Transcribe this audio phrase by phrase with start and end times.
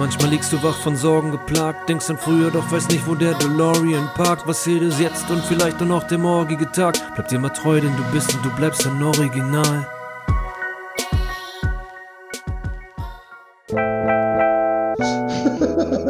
[0.00, 3.34] Manchmal liegst du wach von Sorgen geplagt, denkst an früher, doch weiß nicht, wo der
[3.34, 4.46] DeLorean parkt.
[4.46, 6.94] Was zählt es jetzt und vielleicht auch noch der morgige Tag?
[7.14, 9.86] Bleib dir mal treu, denn du bist und du bleibst ein Original.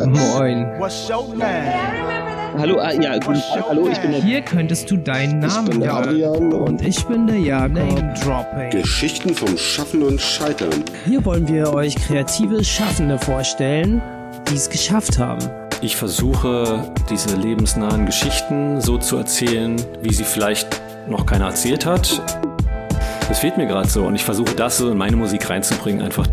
[0.06, 0.78] Moin.
[0.78, 2.29] What's your name?
[2.58, 6.08] Hallo, ah, ja, guten Tag, hallo, ich bin der Hier könntest du deinen Namen hören.
[6.08, 7.74] Adrian Und ich bin der Jakob.
[7.74, 8.70] Name Dropping.
[8.70, 10.84] Geschichten vom Schaffen und Scheitern.
[11.06, 14.02] Hier wollen wir euch kreative Schaffende vorstellen,
[14.50, 15.48] die es geschafft haben.
[15.80, 22.20] Ich versuche, diese lebensnahen Geschichten so zu erzählen, wie sie vielleicht noch keiner erzählt hat.
[23.28, 26.26] Das fehlt mir gerade so und ich versuche das so in meine Musik reinzubringen einfach.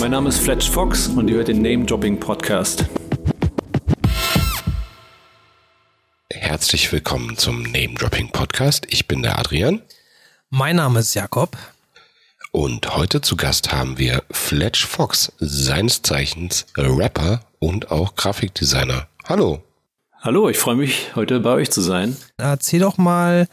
[0.00, 2.86] Mein Name ist Fletch Fox und ihr hört den Name Dropping Podcast.
[6.60, 8.86] Herzlich willkommen zum Name Dropping Podcast.
[8.90, 9.80] Ich bin der Adrian
[10.50, 11.56] Mein Name ist Jakob.
[12.52, 19.08] und heute zu Gast haben wir Fletch Fox, seines Zeichens Rapper und auch Grafikdesigner.
[19.26, 19.62] Hallo.
[20.20, 22.14] Hallo, ich freue mich, heute bei euch zu sein.
[22.36, 23.48] Erzähl doch mal,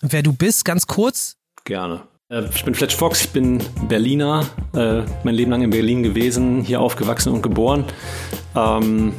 [0.00, 1.36] wer du bist, ganz kurz.
[1.66, 2.00] Gerne.
[2.30, 6.62] Äh, Ich bin Fletch Fox, ich bin Berliner, äh, mein Leben lang in Berlin gewesen,
[6.64, 7.84] hier aufgewachsen und geboren.
[8.56, 9.12] Ähm,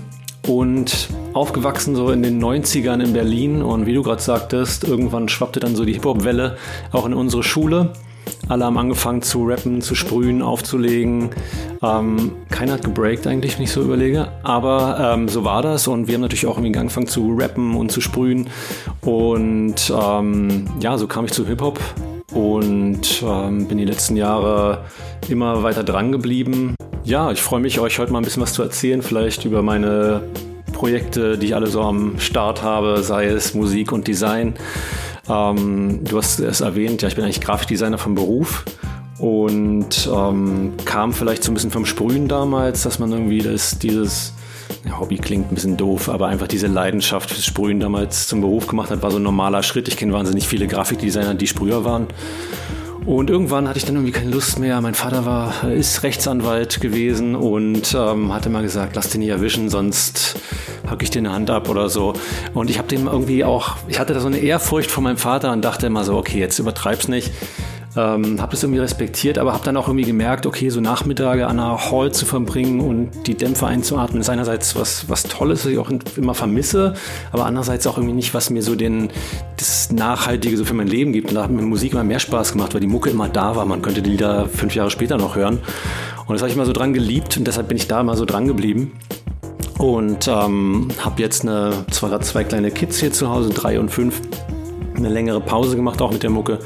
[0.48, 5.60] und aufgewachsen so in den 90ern in Berlin und wie du gerade sagtest, irgendwann schwappte
[5.60, 6.58] dann so die Hip-Hop-Welle
[6.92, 7.94] auch in unsere Schule.
[8.50, 11.30] Alle haben angefangen zu rappen, zu sprühen, aufzulegen.
[11.82, 14.30] Ähm, keiner hat gebreakt eigentlich, wenn ich so überlege.
[14.44, 17.92] Aber ähm, so war das und wir haben natürlich auch irgendwie angefangen zu rappen und
[17.92, 18.50] zu sprühen.
[19.02, 21.80] Und ähm, ja, so kam ich zu Hip-Hop
[22.34, 24.86] und ähm, bin die letzten Jahre
[25.30, 26.76] immer weiter dran geblieben.
[27.06, 30.22] Ja, ich freue mich, euch heute mal ein bisschen was zu erzählen, vielleicht über meine
[30.72, 34.54] Projekte, die ich alle so am Start habe, sei es Musik und Design.
[35.28, 38.64] Ähm, du hast es erwähnt, ja, ich bin eigentlich Grafikdesigner vom Beruf
[39.20, 44.34] und ähm, kam vielleicht so ein bisschen vom Sprühen damals, dass man irgendwie das, dieses
[44.86, 48.68] ja, Hobby klingt ein bisschen doof, aber einfach diese Leidenschaft fürs Sprühen damals zum Beruf
[48.68, 49.90] gemacht hat, war so ein normaler Schritt.
[49.90, 52.08] Ich kenne wahnsinnig viele Grafikdesigner, die Sprüher waren.
[53.06, 54.80] Und irgendwann hatte ich dann irgendwie keine Lust mehr.
[54.80, 59.70] Mein Vater war, ist Rechtsanwalt gewesen und ähm, hatte mal gesagt, lass den nicht erwischen,
[59.70, 60.40] sonst
[60.88, 62.14] hack ich dir eine Hand ab oder so.
[62.54, 65.52] Und ich habe dem irgendwie auch, ich hatte da so eine Ehrfurcht vor meinem Vater
[65.52, 67.32] und dachte immer so, okay, jetzt übertreib's nicht.
[67.96, 71.60] Ähm, habe das irgendwie respektiert, aber habe dann auch irgendwie gemerkt, okay, so Nachmittage an
[71.60, 75.78] einer Hall zu verbringen und die Dämpfe einzuatmen, ist einerseits was, was Tolles, was ich
[75.78, 76.96] auch immer vermisse,
[77.32, 79.10] aber andererseits auch irgendwie nicht, was mir so den,
[79.58, 81.30] das Nachhaltige so für mein Leben gibt.
[81.30, 83.66] Und da hat mir Musik immer mehr Spaß gemacht, weil die Mucke immer da war.
[83.66, 85.60] Man könnte die Lieder fünf Jahre später noch hören.
[86.26, 88.26] Und das habe ich immer so dran geliebt und deshalb bin ich da immer so
[88.26, 88.94] dran geblieben.
[89.78, 94.22] Und ähm, habe jetzt eine, zwar zwei kleine Kids hier zu Hause, drei und fünf,
[94.96, 96.60] eine längere Pause gemacht, auch mit der Mucke.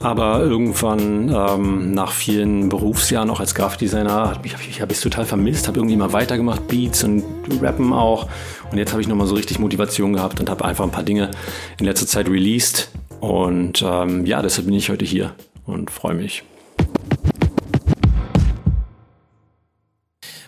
[0.00, 5.66] Aber irgendwann ähm, nach vielen Berufsjahren auch als Grafikdesigner habe ich, ich, hab total vermisst,
[5.66, 7.24] habe irgendwie mal weitergemacht, Beats und
[7.60, 8.28] Rappen auch.
[8.70, 11.32] Und jetzt habe ich nochmal so richtig Motivation gehabt und habe einfach ein paar Dinge
[11.80, 12.90] in letzter Zeit released.
[13.18, 15.34] Und ähm, ja, deshalb bin ich heute hier
[15.66, 16.44] und freue mich.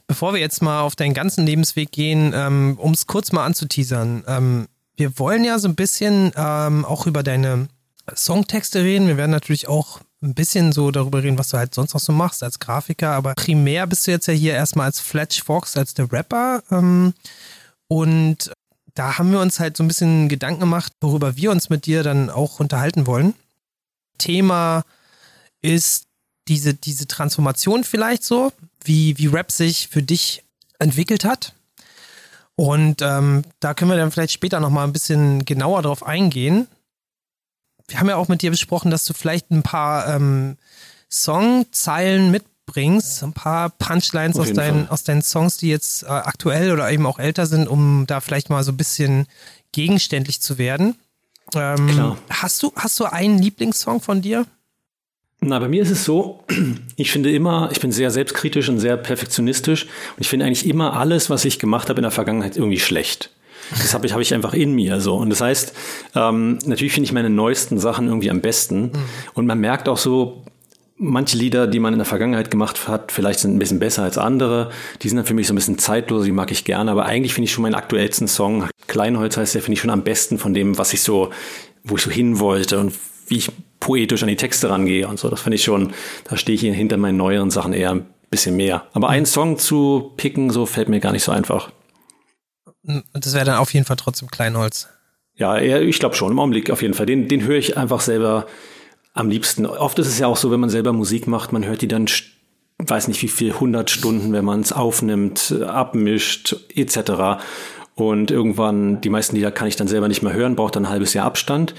[0.07, 4.23] Bevor wir jetzt mal auf deinen ganzen Lebensweg gehen, ähm, um es kurz mal anzuteasern.
[4.29, 4.67] Ähm,
[4.97, 7.69] wir wollen ja so ein bisschen ähm, auch über deine
[8.17, 9.07] Songtexte reden.
[9.07, 12.13] Wir werden natürlich auch ein bisschen so darüber reden, was du halt sonst noch so
[12.13, 13.13] machst als Grafiker.
[13.13, 16.63] Aber primär bist du jetzt ja hier erstmal als Fletch Fox, als der Rapper.
[16.71, 17.15] Ähm,
[17.89, 18.53] und
[18.95, 22.03] da haben wir uns halt so ein bisschen Gedanken gemacht, worüber wir uns mit dir
[22.03, 23.35] dann auch unterhalten wollen.
[24.19, 24.85] Thema
[25.63, 26.07] ist
[26.49, 28.53] diese, diese Transformation vielleicht so,
[28.85, 30.45] wie, wie Rap sich für dich
[30.79, 31.55] entwickelt hat.
[32.57, 36.67] Und ähm, da können wir dann vielleicht später nochmal ein bisschen genauer drauf eingehen.
[37.91, 40.57] Wir haben ja auch mit dir besprochen, dass du vielleicht ein paar ähm,
[41.11, 44.93] Songzeilen mitbringst, ein paar Punchlines aus deinen, Fall.
[44.93, 48.49] aus deinen Songs, die jetzt äh, aktuell oder eben auch älter sind, um da vielleicht
[48.49, 49.27] mal so ein bisschen
[49.73, 50.97] gegenständlich zu werden.
[51.55, 52.19] Ähm, Klar.
[52.31, 54.47] Hast du, hast du einen Lieblingssong von dir?
[55.41, 56.45] Na, bei mir ist es so,
[56.97, 60.95] ich finde immer, ich bin sehr selbstkritisch und sehr perfektionistisch und ich finde eigentlich immer
[60.95, 63.31] alles, was ich gemacht habe in der Vergangenheit, irgendwie schlecht.
[63.71, 65.17] Das habe ich, habe ich einfach in mir so.
[65.17, 65.73] Und das heißt,
[66.15, 68.93] ähm, natürlich finde ich meine neuesten Sachen irgendwie am besten.
[69.35, 70.43] Und man merkt auch so,
[70.97, 74.19] manche Lieder, die man in der Vergangenheit gemacht hat, vielleicht sind ein bisschen besser als
[74.19, 74.71] andere.
[75.03, 76.91] Die sind dann für mich so ein bisschen zeitlos, die mag ich gerne.
[76.91, 80.03] Aber eigentlich finde ich schon meinen aktuellsten Song, Kleinholz heißt der, finde ich schon am
[80.03, 81.31] besten von dem, was ich so,
[81.85, 82.93] wo ich so hin wollte und
[83.29, 85.29] wie ich poetisch an die Texte rangehe und so.
[85.29, 85.93] Das finde ich schon,
[86.25, 88.85] da stehe ich hinter meinen neueren Sachen eher ein bisschen mehr.
[88.93, 91.71] Aber einen Song zu picken, so fällt mir gar nicht so einfach.
[92.83, 94.89] Das wäre dann auf jeden Fall trotzdem Kleinholz.
[95.37, 97.07] Ja, ich glaube schon, im Augenblick auf jeden Fall.
[97.07, 98.47] Den, den höre ich einfach selber
[99.15, 99.67] am liebsten.
[99.67, 102.07] Oft ist es ja auch so, wenn man selber Musik macht, man hört die dann
[102.89, 107.43] weiß nicht wie viel, 100 Stunden, wenn man es aufnimmt, abmischt, etc.
[108.01, 110.91] Und irgendwann, die meisten Lieder kann ich dann selber nicht mehr hören, braucht dann ein
[110.91, 111.75] halbes Jahr Abstand.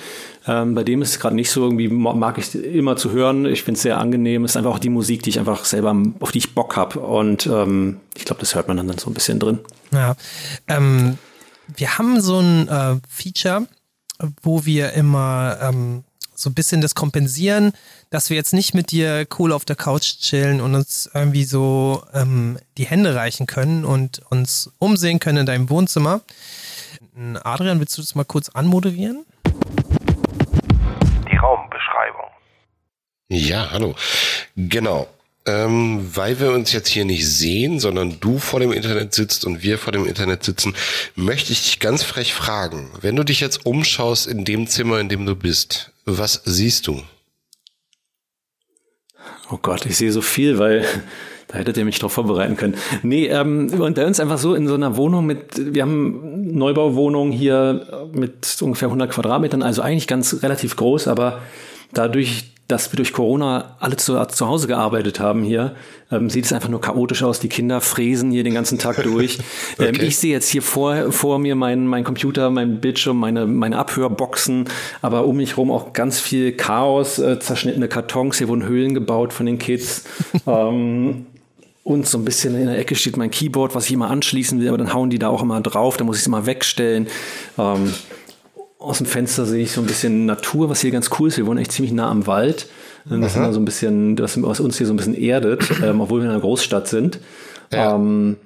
[0.47, 3.45] Ähm, bei dem ist es gerade nicht so, irgendwie mag ich immer zu hören.
[3.45, 4.44] Ich finde es sehr angenehm.
[4.44, 7.00] Es ist einfach auch die Musik, die ich einfach selber, auf die ich Bock habe.
[7.00, 9.59] Und ähm, ich glaube, das hört man dann so ein bisschen drin.
[9.91, 10.15] Ja.
[10.68, 11.18] Ähm,
[11.75, 13.68] wir haben so ein äh, Feature,
[14.41, 16.03] wo wir immer ähm,
[16.42, 17.74] so ein bisschen das kompensieren,
[18.10, 22.04] dass wir jetzt nicht mit dir cool auf der Couch chillen und uns irgendwie so
[22.14, 26.22] ähm, die Hände reichen können und uns umsehen können in deinem Wohnzimmer.
[27.44, 29.26] Adrian, willst du das mal kurz anmoderieren?
[31.32, 32.26] Die Raumbeschreibung.
[33.30, 33.96] Ja, hallo.
[34.56, 35.08] Genau.
[35.46, 39.64] Ähm, weil wir uns jetzt hier nicht sehen, sondern du vor dem Internet sitzt und
[39.64, 40.76] wir vor dem Internet sitzen,
[41.16, 45.10] möchte ich dich ganz frech fragen, wenn du dich jetzt umschaust in dem Zimmer, in
[45.10, 47.01] dem du bist, was siehst du?
[49.51, 50.86] Oh Gott, ich sehe so viel, weil
[51.48, 52.75] da hättet ihr mich drauf vorbereiten können.
[53.03, 57.31] Nee, ähm, und bei uns einfach so in so einer Wohnung mit, wir haben Neubauwohnung
[57.31, 61.42] hier mit ungefähr 100 Quadratmetern, also eigentlich ganz relativ groß, aber
[61.94, 65.75] dadurch, dass wir durch Corona alle zu, zu Hause gearbeitet haben hier,
[66.09, 67.39] ähm, sieht es einfach nur chaotisch aus.
[67.41, 69.39] Die Kinder fräsen hier den ganzen Tag durch.
[69.79, 70.00] Ähm, okay.
[70.01, 73.77] ähm, ich sehe jetzt hier vor, vor mir meinen mein Computer, mein Bildschirm, meine, meine
[73.77, 74.65] Abhörboxen,
[75.01, 78.38] aber um mich herum auch ganz viel Chaos, äh, zerschnittene Kartons.
[78.38, 80.06] Hier wurden Höhlen gebaut von den Kids.
[80.47, 81.25] ähm,
[81.83, 84.68] und so ein bisschen in der Ecke steht mein Keyboard, was ich immer anschließen will,
[84.68, 87.07] aber dann hauen die da auch immer drauf, da muss ich es immer wegstellen.
[87.57, 87.94] Ähm,
[88.81, 91.38] aus dem Fenster sehe ich so ein bisschen Natur, was hier ganz cool ist.
[91.38, 92.68] Wir wohnen echt ziemlich nah am Wald.
[93.06, 96.22] Das ist so ein bisschen, das, was uns hier so ein bisschen erdet, ähm, obwohl
[96.22, 97.19] wir in einer Großstadt sind.
[97.72, 97.95] Ja.
[97.95, 98.38] Ähm,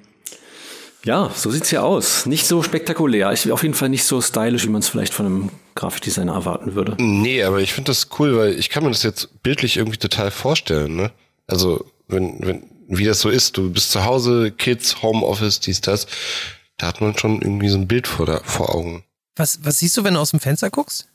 [1.04, 2.26] ja, so sieht's hier aus.
[2.26, 3.32] Nicht so spektakulär.
[3.32, 6.74] Ich, auf jeden Fall nicht so stylisch, wie man es vielleicht von einem Grafikdesigner erwarten
[6.74, 6.96] würde.
[6.98, 10.30] Nee, aber ich finde das cool, weil ich kann mir das jetzt bildlich irgendwie total
[10.30, 10.96] vorstellen.
[10.96, 11.12] Ne?
[11.46, 16.06] Also, wenn, wenn, wie das so ist, du bist zu Hause, Kids, Homeoffice, dies, das,
[16.76, 19.04] da hat man schon irgendwie so ein Bild vor, da, vor Augen.
[19.36, 21.08] Was, was siehst du, wenn du aus dem Fenster guckst?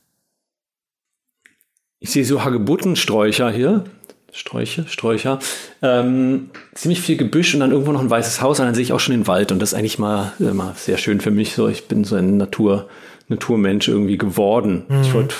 [2.00, 3.84] Ich sehe so Hagebuttensträucher hier.
[4.32, 5.40] Sträuche, Sträucher.
[5.82, 8.94] Ähm, ziemlich viel Gebüsch und dann irgendwo noch ein weißes Haus und dann sehe ich
[8.94, 11.54] auch schon den Wald und das ist eigentlich mal immer sehr schön für mich.
[11.54, 12.88] So, ich bin so ein Natur,
[13.28, 14.86] Naturmensch irgendwie geworden.
[14.88, 15.02] Mhm.
[15.02, 15.36] Ich wollte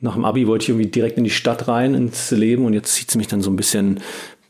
[0.00, 2.92] nach dem Abi wollte ich irgendwie direkt in die Stadt rein ins Leben und jetzt
[2.94, 4.00] zieht es mich dann so ein bisschen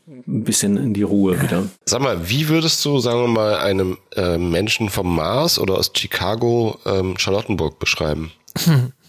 [0.07, 1.67] ein bisschen in die Ruhe wieder.
[1.85, 5.91] Sag mal, wie würdest du, sagen wir mal, einem äh, Menschen vom Mars oder aus
[5.95, 8.31] Chicago ähm, Charlottenburg beschreiben?
[8.65, 8.91] Hm.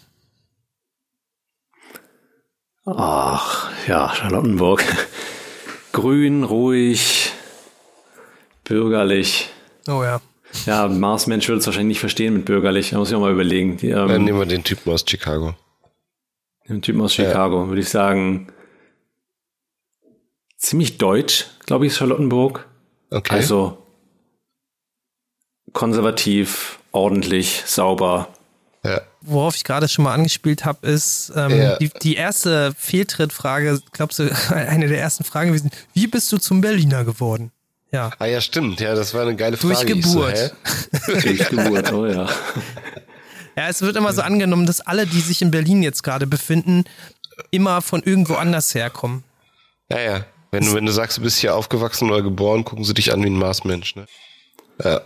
[2.86, 4.84] Ach, ja, Charlottenburg.
[5.92, 7.32] Grün, ruhig,
[8.64, 9.48] bürgerlich.
[9.88, 10.20] Oh ja.
[10.66, 12.90] Ja, Marsmensch würde es wahrscheinlich nicht verstehen mit bürgerlich.
[12.90, 13.76] Da muss ich auch mal überlegen.
[13.76, 15.54] Die, ähm, Dann nehmen wir den Typen aus Chicago.
[16.68, 17.68] Den Typen aus Chicago, ja.
[17.68, 18.52] würde ich sagen
[20.56, 22.66] ziemlich deutsch, glaube ich, ist Charlottenburg.
[23.10, 23.34] Okay.
[23.34, 23.78] Also
[25.72, 28.28] konservativ, ordentlich, sauber.
[28.82, 29.00] Ja.
[29.20, 31.76] Worauf ich gerade schon mal angespielt habe, ist ähm, ja.
[31.76, 36.60] die, die, erste Fehltrittfrage, glaubst du, eine der ersten Fragen gewesen, wie bist du zum
[36.60, 37.50] Berliner geworden?
[37.90, 38.10] Ja.
[38.18, 38.80] Ah ja, stimmt.
[38.80, 39.74] Ja, das war eine geile Frage.
[39.74, 40.54] Durch Geburt.
[41.06, 42.28] So, Durch Geburt, oh ja.
[43.56, 46.84] Ja, es wird immer so angenommen, dass alle, die sich in Berlin jetzt gerade befinden,
[47.50, 49.24] immer von irgendwo anders herkommen.
[49.90, 50.24] Ja, ja.
[50.56, 53.22] Wenn du, wenn du sagst, du bist hier aufgewachsen oder geboren, gucken sie dich an
[53.22, 54.06] wie ein Marsmensch, ne?
[54.82, 55.02] Ja.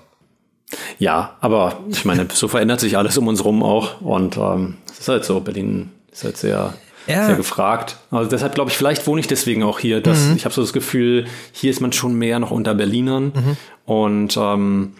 [1.01, 4.01] Ja, aber ich meine, so verändert sich alles um uns rum auch.
[4.01, 6.75] Und ähm, es ist halt so, Berlin ist halt sehr,
[7.09, 7.27] ja.
[7.27, 7.97] sehr gefragt.
[8.13, 10.01] Also deshalb glaube ich, vielleicht wohne ich deswegen auch hier.
[10.01, 10.37] Dass mhm.
[10.37, 13.33] Ich habe so das Gefühl, hier ist man schon mehr noch unter Berlinern.
[13.35, 13.57] Mhm.
[13.85, 14.93] Und ähm,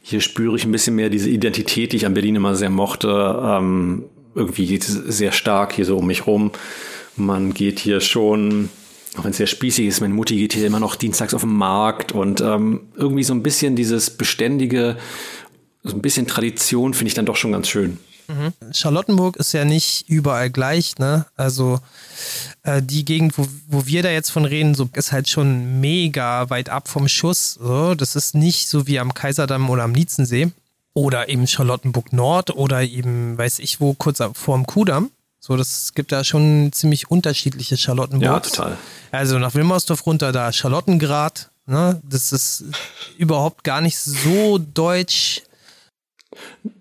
[0.00, 3.38] hier spüre ich ein bisschen mehr diese Identität, die ich an Berlin immer sehr mochte.
[3.44, 6.52] Ähm, irgendwie sehr stark hier so um mich rum.
[7.16, 8.70] Man geht hier schon
[9.16, 11.54] auch wenn es sehr spießig ist, meine Mutti geht hier immer noch dienstags auf den
[11.54, 14.96] Markt und ähm, irgendwie so ein bisschen dieses beständige,
[15.82, 17.98] so ein bisschen Tradition finde ich dann doch schon ganz schön.
[18.28, 18.52] Mhm.
[18.72, 21.24] Charlottenburg ist ja nicht überall gleich, ne?
[21.34, 21.80] Also
[22.62, 26.50] äh, die Gegend, wo, wo wir da jetzt von reden, so ist halt schon mega
[26.50, 27.54] weit ab vom Schuss.
[27.54, 27.94] So.
[27.94, 30.52] Das ist nicht so wie am Kaiserdamm oder am Nietzensee.
[30.92, 35.10] Oder eben Charlottenburg Nord oder eben, weiß ich wo, kurz vor dem Kudamm.
[35.48, 38.50] So, das gibt da schon ziemlich unterschiedliche Charlottenburgs.
[38.50, 38.76] Ja, total.
[39.12, 41.50] Also nach Wilmersdorf runter da Charlottengrad.
[41.64, 42.02] Ne?
[42.06, 42.64] Das ist
[43.16, 45.40] überhaupt gar nicht so deutsch.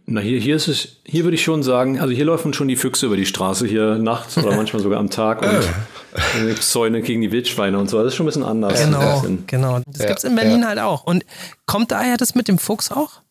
[0.06, 2.76] Na, hier, hier ist es, hier würde ich schon sagen, also hier laufen schon die
[2.76, 7.22] Füchse über die Straße, hier nachts oder manchmal sogar am Tag und gibt Zäune gegen
[7.22, 8.00] die Wildschweine und so.
[8.00, 8.84] Das ist schon ein bisschen anders.
[8.84, 9.80] Genau, genau.
[9.86, 10.68] Das ja, gibt es in Berlin ja.
[10.68, 11.06] halt auch.
[11.06, 11.24] Und
[11.66, 13.22] kommt daher das mit dem Fuchs auch?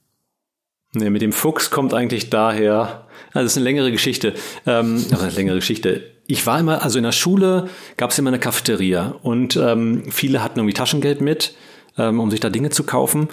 [0.97, 4.33] Nee, mit dem Fuchs kommt eigentlich daher, also das ist eine längere Geschichte,
[4.67, 6.11] ähm, eine längere Geschichte.
[6.27, 10.43] ich war immer, also in der Schule gab es immer eine Cafeteria und ähm, viele
[10.43, 11.55] hatten irgendwie Taschengeld mit,
[11.99, 13.29] ähm, um sich da Dinge zu kaufen.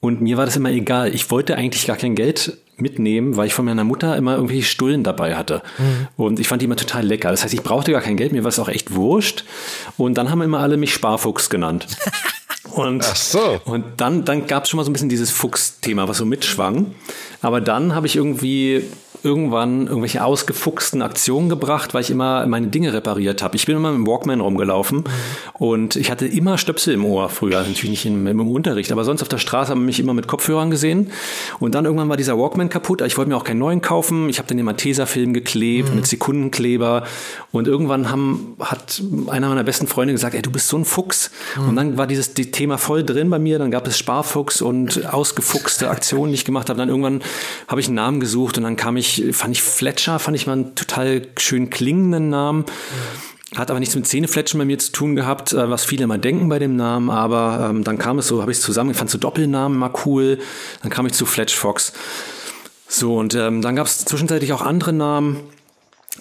[0.00, 1.14] Und mir war das immer egal.
[1.14, 5.04] Ich wollte eigentlich gar kein Geld mitnehmen, weil ich von meiner Mutter immer irgendwelche Stullen
[5.04, 5.62] dabei hatte.
[5.78, 6.08] Mhm.
[6.16, 7.30] Und ich fand die immer total lecker.
[7.30, 9.44] Das heißt, ich brauchte gar kein Geld, mir war es auch echt wurscht.
[9.96, 11.86] Und dann haben immer alle mich Sparfuchs genannt.
[12.74, 13.60] Und, Ach so.
[13.66, 16.94] und dann, dann gab es schon mal so ein bisschen dieses Fuchs-Thema, was so mitschwang.
[17.42, 18.84] Aber dann habe ich irgendwie
[19.24, 23.56] irgendwann irgendwelche ausgefuchsten Aktionen gebracht, weil ich immer meine Dinge repariert habe.
[23.56, 25.04] Ich bin immer mit dem Walkman rumgelaufen
[25.54, 29.22] und ich hatte immer Stöpsel im Ohr früher, natürlich nicht im, im, Unterricht, aber sonst
[29.22, 31.10] auf der Straße haben mich immer mit Kopfhörern gesehen.
[31.60, 33.00] Und dann irgendwann war dieser Walkman kaputt.
[33.02, 34.28] Ich wollte mir auch keinen neuen kaufen.
[34.28, 35.96] Ich habe dann immer Tesafilm geklebt mhm.
[35.96, 37.04] mit Sekundenkleber.
[37.52, 41.30] Und irgendwann haben, hat einer meiner besten Freunde gesagt, ey, du bist so ein Fuchs.
[41.56, 41.68] Mhm.
[41.68, 43.58] Und dann war dieses die Thema voll drin bei mir.
[43.58, 46.78] Dann gab es Sparfuchs und ausgefuchste Aktionen, die ich gemacht habe.
[46.78, 47.22] Dann irgendwann
[47.68, 50.54] habe ich einen Namen gesucht und dann kam ich fand ich Fletcher, fand ich mal
[50.54, 52.64] einen total schön klingenden Namen.
[53.56, 56.48] Hat aber nichts mit Zähnefletschen bei mir zu tun gehabt, äh, was viele immer denken
[56.48, 59.10] bei dem Namen, aber ähm, dann kam es so, habe ich es zusammen, ich fand
[59.10, 60.38] so Doppelnamen mal cool,
[60.80, 61.92] dann kam ich zu Fletch Fox.
[62.88, 65.40] So, und ähm, dann gab es zwischenzeitlich auch andere Namen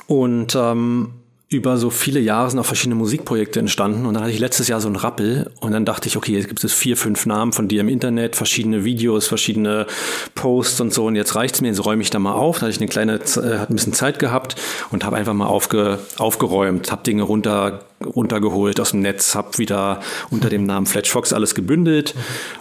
[0.07, 1.13] und ähm,
[1.51, 4.79] über so viele Jahre sind auch verschiedene Musikprojekte entstanden und dann hatte ich letztes Jahr
[4.79, 7.67] so einen Rappel und dann dachte ich, okay, jetzt gibt es vier, fünf Namen von
[7.67, 9.85] dir im Internet, verschiedene Videos, verschiedene
[10.33, 12.59] Posts und so und jetzt reicht's mir, jetzt räume ich da mal auf.
[12.59, 14.55] Da hatte ich eine kleine, äh, hat ein bisschen Zeit gehabt
[14.91, 19.99] und habe einfach mal aufge, aufgeräumt, habe Dinge runter runtergeholt aus dem Netz, habe wieder
[20.29, 22.15] unter dem Namen Fletch Fox alles gebündelt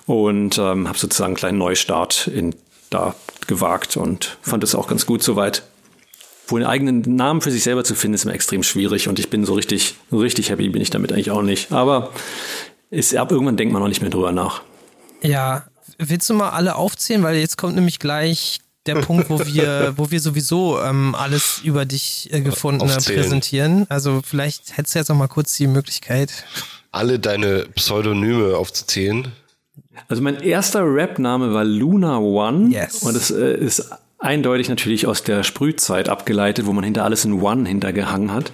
[0.07, 2.57] und ähm, habe sozusagen einen kleinen Neustart in
[2.91, 3.15] da
[3.47, 5.63] gewagt und fand es auch ganz gut soweit
[6.50, 9.30] wohl einen eigenen Namen für sich selber zu finden, ist immer extrem schwierig und ich
[9.30, 11.73] bin so richtig, so richtig happy bin ich damit eigentlich auch nicht.
[11.73, 12.11] Aber
[12.90, 14.62] ist, ab irgendwann denkt man auch nicht mehr drüber nach.
[15.23, 15.64] Ja,
[15.99, 20.11] willst du mal alle aufzählen, weil jetzt kommt nämlich gleich der Punkt, wo wir, wo
[20.11, 23.21] wir sowieso ähm, alles über dich äh, gefunden Aufzählen.
[23.21, 23.87] präsentieren.
[23.88, 26.45] Also vielleicht hättest du jetzt noch mal kurz die Möglichkeit.
[26.90, 29.33] Alle deine Pseudonyme aufzuzählen.
[30.09, 32.71] Also mein erster Rap-Name war Luna One.
[32.71, 33.02] Yes.
[33.02, 33.90] Und es äh, ist
[34.21, 38.53] eindeutig natürlich aus der Sprühzeit abgeleitet, wo man hinter alles in One hintergehangen hat.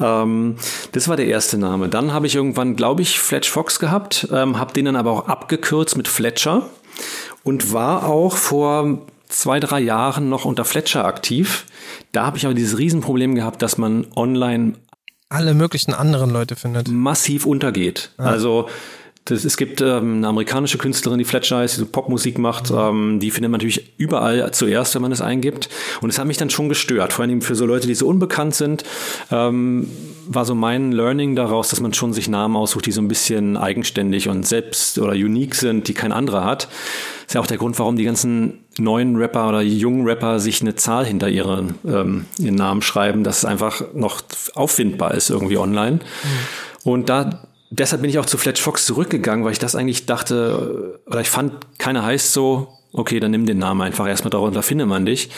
[0.00, 0.56] Ähm,
[0.92, 1.88] das war der erste Name.
[1.88, 5.28] Dann habe ich irgendwann, glaube ich, Fletch Fox gehabt, ähm, habe den dann aber auch
[5.28, 6.68] abgekürzt mit Fletcher
[7.42, 11.66] und war auch vor zwei, drei Jahren noch unter Fletcher aktiv.
[12.12, 14.74] Da habe ich aber dieses Riesenproblem gehabt, dass man online
[15.28, 16.88] alle möglichen anderen Leute findet.
[16.88, 18.12] Massiv untergeht.
[18.18, 18.24] Ja.
[18.26, 18.68] Also
[19.26, 22.70] das, es gibt ähm, eine amerikanische Künstlerin, die Fletcher heißt, die so Popmusik macht.
[22.70, 25.70] Ähm, die findet man natürlich überall zuerst, wenn man es eingibt.
[26.02, 27.14] Und es hat mich dann schon gestört.
[27.14, 28.84] Vor allem für so Leute, die so unbekannt sind,
[29.30, 29.88] ähm,
[30.26, 33.56] war so mein Learning daraus, dass man schon sich Namen aussucht, die so ein bisschen
[33.56, 36.64] eigenständig und selbst oder unique sind, die kein anderer hat.
[36.64, 40.60] Das ist ja auch der Grund, warum die ganzen neuen Rapper oder jungen Rapper sich
[40.60, 44.20] eine Zahl hinter ihren, ähm, ihren Namen schreiben, dass es einfach noch
[44.54, 46.00] auffindbar ist irgendwie online.
[46.00, 46.90] Mhm.
[46.90, 51.00] Und da deshalb bin ich auch zu Fletch Fox zurückgegangen, weil ich das eigentlich dachte,
[51.06, 54.86] oder ich fand, keiner heißt so, okay, dann nimm den Namen einfach erstmal darunter, findet
[54.86, 55.30] man dich.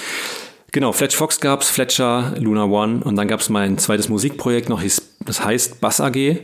[0.72, 4.82] Genau, Fletch Fox gab's, Fletcher, Luna One und dann gab's mein zweites Musikprojekt noch,
[5.20, 6.42] das heißt Bass AG.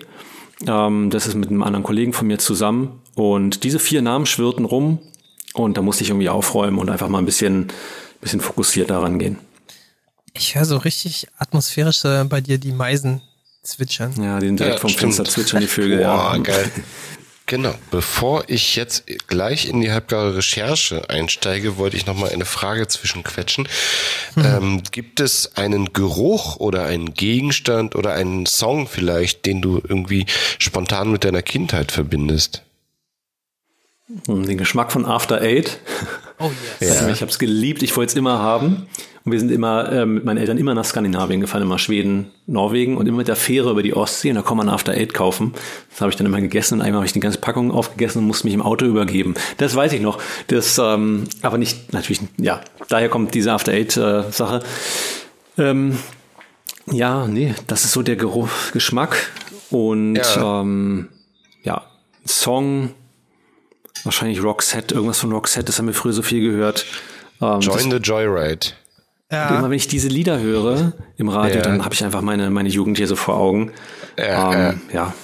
[0.66, 4.64] Ähm, das ist mit einem anderen Kollegen von mir zusammen und diese vier Namen schwirrten
[4.64, 5.00] rum
[5.54, 7.68] und da musste ich irgendwie aufräumen und einfach mal ein bisschen,
[8.20, 9.38] bisschen fokussiert daran gehen.
[10.34, 13.20] Ich höre so richtig atmosphärisch bei dir die Meisen
[13.62, 14.12] zwitschern.
[14.22, 15.14] Ja, den direkt ja, vom stimmt.
[15.14, 15.98] Fenster zwitschern die Vögel.
[15.98, 16.38] Boah, ja.
[16.38, 16.70] geil.
[17.46, 17.74] Genau.
[17.90, 22.88] Bevor ich jetzt gleich in die halbgare Recherche einsteige, wollte ich noch mal eine Frage
[22.88, 23.68] zwischenquetschen.
[24.34, 24.44] Hm.
[24.44, 30.26] Ähm, gibt es einen Geruch oder einen Gegenstand oder einen Song vielleicht, den du irgendwie
[30.58, 32.62] spontan mit deiner Kindheit verbindest?
[34.26, 35.78] Hm, den Geschmack von After Eight.
[36.42, 37.00] Oh yes.
[37.00, 37.08] Ja.
[37.08, 38.86] Ich habe es geliebt, ich wollte es immer haben.
[39.24, 42.96] Und wir sind immer äh, mit meinen Eltern immer nach Skandinavien gefahren, immer Schweden, Norwegen
[42.96, 45.52] und immer mit der Fähre über die Ostsee und da kann man After Eight kaufen.
[45.90, 48.26] Das habe ich dann immer gegessen und einmal habe ich die ganze Packung aufgegessen und
[48.26, 49.34] musste mich im Auto übergeben.
[49.58, 50.18] Das weiß ich noch.
[50.48, 54.60] Das, ähm, aber nicht, natürlich, ja, daher kommt diese After Eight äh, Sache.
[55.56, 55.98] Ähm,
[56.90, 59.30] ja, nee, das ist so der Geruch, Geschmack
[59.70, 61.10] und ja, ähm,
[61.62, 61.82] ja
[62.26, 62.90] Song,
[64.04, 66.84] wahrscheinlich Roxette, irgendwas von Roxette, das haben wir früher so viel gehört.
[67.40, 68.68] Ähm, Join the Joyride.
[69.30, 69.58] Ja.
[69.58, 71.62] Immer wenn ich diese Lieder höre im Radio, ja.
[71.62, 73.72] dann habe ich einfach meine, meine Jugend hier so vor Augen.
[74.18, 75.14] Ja, ähm, ja.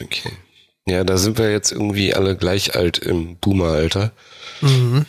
[0.00, 0.30] Okay.
[0.86, 4.10] Ja, da sind wir jetzt irgendwie alle gleich alt im Boomer-Alter.
[4.60, 5.06] Mhm.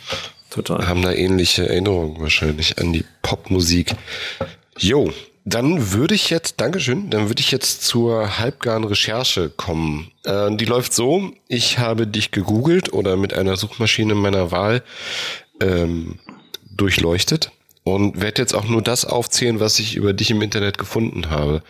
[0.50, 0.86] Total.
[0.86, 3.96] Haben da ähnliche Erinnerungen wahrscheinlich an die Popmusik.
[4.78, 5.12] Jo,
[5.44, 10.10] dann würde ich jetzt, Dankeschön, dann würde ich jetzt zur halbgaren Recherche kommen.
[10.24, 14.82] Äh, die läuft so, ich habe dich gegoogelt oder mit einer Suchmaschine meiner Wahl
[15.60, 16.18] ähm,
[16.74, 17.52] durchleuchtet
[17.84, 21.62] und werde jetzt auch nur das aufzählen, was ich über dich im Internet gefunden habe.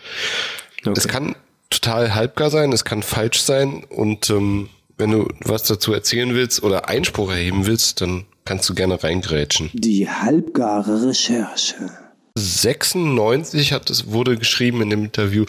[0.79, 0.93] Okay.
[0.95, 1.35] Es kann
[1.69, 6.63] total halbgar sein, es kann falsch sein und ähm, wenn du was dazu erzählen willst
[6.63, 9.69] oder Einspruch erheben willst, dann kannst du gerne reingrätschen.
[9.73, 12.04] Die halbgare Recherche.
[12.37, 15.45] 96 hat es wurde geschrieben in dem Interview,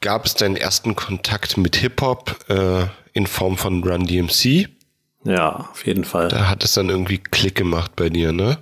[0.00, 4.68] gab es deinen ersten Kontakt mit Hip-Hop äh, in Form von Run DMC.
[5.24, 6.28] Ja, auf jeden Fall.
[6.28, 8.58] Da hat es dann irgendwie Klick gemacht bei dir, ne?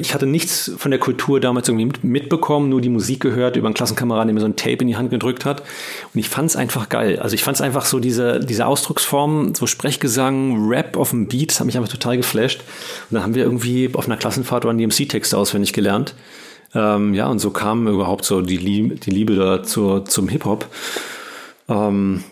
[0.00, 3.74] Ich hatte nichts von der Kultur damals irgendwie mitbekommen, nur die Musik gehört über einen
[3.74, 5.62] Klassenkameraden, der mir so ein Tape in die Hand gedrückt hat.
[6.14, 7.18] Und ich fand es einfach geil.
[7.18, 11.50] Also ich fand es einfach so diese, diese Ausdrucksform, so Sprechgesang, Rap auf dem Beat,
[11.50, 12.60] das hat mich einfach total geflasht.
[13.10, 16.14] Und dann haben wir irgendwie auf einer Klassenfahrt Run DMC-Texte auswendig gelernt.
[16.74, 20.66] Ähm, ja, und so kam überhaupt so die, Liebe, die Liebe da zur, zum Hip-Hop.
[21.68, 22.24] Ähm,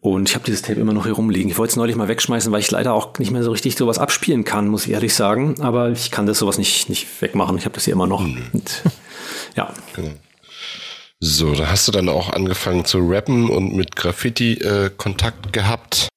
[0.00, 1.50] und ich habe dieses Tape immer noch hier rumliegen.
[1.50, 3.98] Ich wollte es neulich mal wegschmeißen, weil ich leider auch nicht mehr so richtig sowas
[3.98, 5.62] abspielen kann, muss ich ehrlich sagen.
[5.62, 7.56] Aber ich kann das sowas nicht, nicht wegmachen.
[7.56, 8.20] Ich habe das hier immer noch.
[8.20, 8.82] Und,
[9.56, 9.72] ja.
[9.96, 10.10] Genau.
[11.20, 16.08] So, da hast du dann auch angefangen zu rappen und mit Graffiti äh, Kontakt gehabt.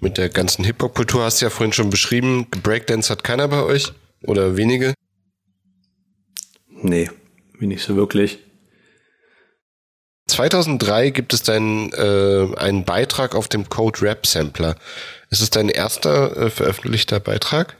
[0.00, 2.46] Mit der ganzen Hip-Hop-Kultur hast du ja vorhin schon beschrieben.
[2.62, 3.92] Breakdance hat keiner bei euch?
[4.24, 4.94] Oder wenige?
[6.82, 7.10] Nee,
[7.58, 8.38] bin nicht so wirklich.
[10.26, 14.76] 2003 gibt es deinen äh, einen Beitrag auf dem Code Rap Sampler.
[15.30, 17.76] Ist es dein erster äh, veröffentlichter Beitrag?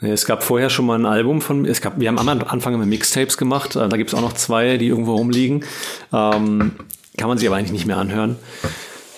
[0.00, 2.84] Es gab vorher schon mal ein Album von, es gab, wir haben am Anfang immer
[2.84, 5.64] Mixtapes gemacht, äh, da gibt es auch noch zwei, die irgendwo rumliegen.
[6.12, 6.72] Ähm,
[7.16, 8.36] kann man sich aber eigentlich nicht mehr anhören.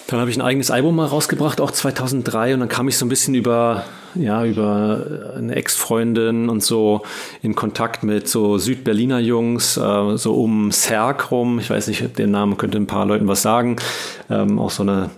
[0.07, 3.05] Dann habe ich ein eigenes Album mal rausgebracht, auch 2003, und dann kam ich so
[3.05, 7.03] ein bisschen über, ja, über eine Ex-Freundin und so
[7.43, 11.59] in Kontakt mit so Südberliner Jungs, äh, so um Serg rum.
[11.59, 13.77] Ich weiß nicht, den Namen könnte ein paar Leuten was sagen.
[14.31, 15.11] Ähm, auch so eine,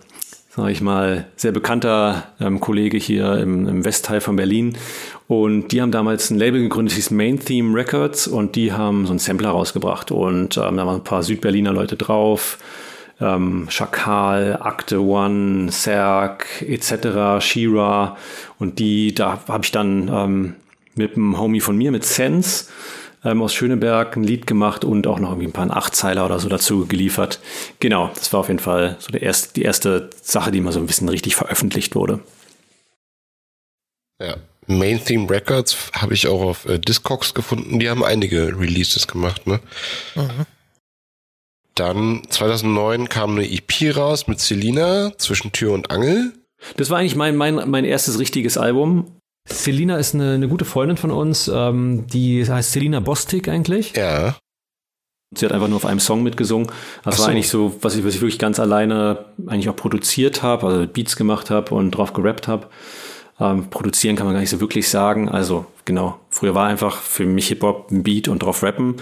[0.54, 4.76] sage ich mal, sehr bekannter ähm, Kollege hier im, im Westteil von Berlin.
[5.28, 9.12] Und die haben damals ein Label gegründet, hieß Main Theme Records, und die haben so
[9.12, 10.10] einen Sampler rausgebracht.
[10.10, 12.58] Und ähm, da waren ein paar Südberliner Leute drauf
[13.20, 18.16] ähm, Schakal, Akte One, Serg etc., Shira
[18.58, 20.54] und die, da habe ich dann ähm,
[20.94, 22.66] mit einem Homie von mir, mit Sense,
[23.24, 26.48] ähm, aus Schöneberg ein Lied gemacht und auch noch irgendwie ein paar Achtzeiler oder so
[26.48, 27.40] dazu geliefert.
[27.78, 30.80] Genau, das war auf jeden Fall so der erste, die erste Sache, die mal so
[30.80, 32.20] ein bisschen richtig veröffentlicht wurde.
[34.20, 37.78] Ja, Main Theme Records habe ich auch auf äh, Discogs gefunden.
[37.78, 39.60] Die haben einige Releases gemacht, ne?
[40.14, 40.46] Mhm.
[41.80, 46.34] Dann 2009 kam eine EP raus mit Selina zwischen Tür und Angel.
[46.76, 49.16] Das war eigentlich mein, mein, mein erstes richtiges Album.
[49.48, 53.96] Selina ist eine, eine gute Freundin von uns, ähm, die heißt Selina Bostik eigentlich.
[53.96, 54.36] Ja.
[55.34, 56.70] Sie hat einfach nur auf einem Song mitgesungen.
[57.02, 57.22] Das so.
[57.22, 60.86] war eigentlich so, was ich, was ich wirklich ganz alleine eigentlich auch produziert habe, also
[60.86, 62.68] Beats gemacht habe und drauf gerappt habe.
[63.40, 65.28] Ähm, produzieren kann man gar nicht so wirklich sagen.
[65.28, 68.96] Also genau, früher war einfach für mich Hip-Hop ein Beat und drauf rappen.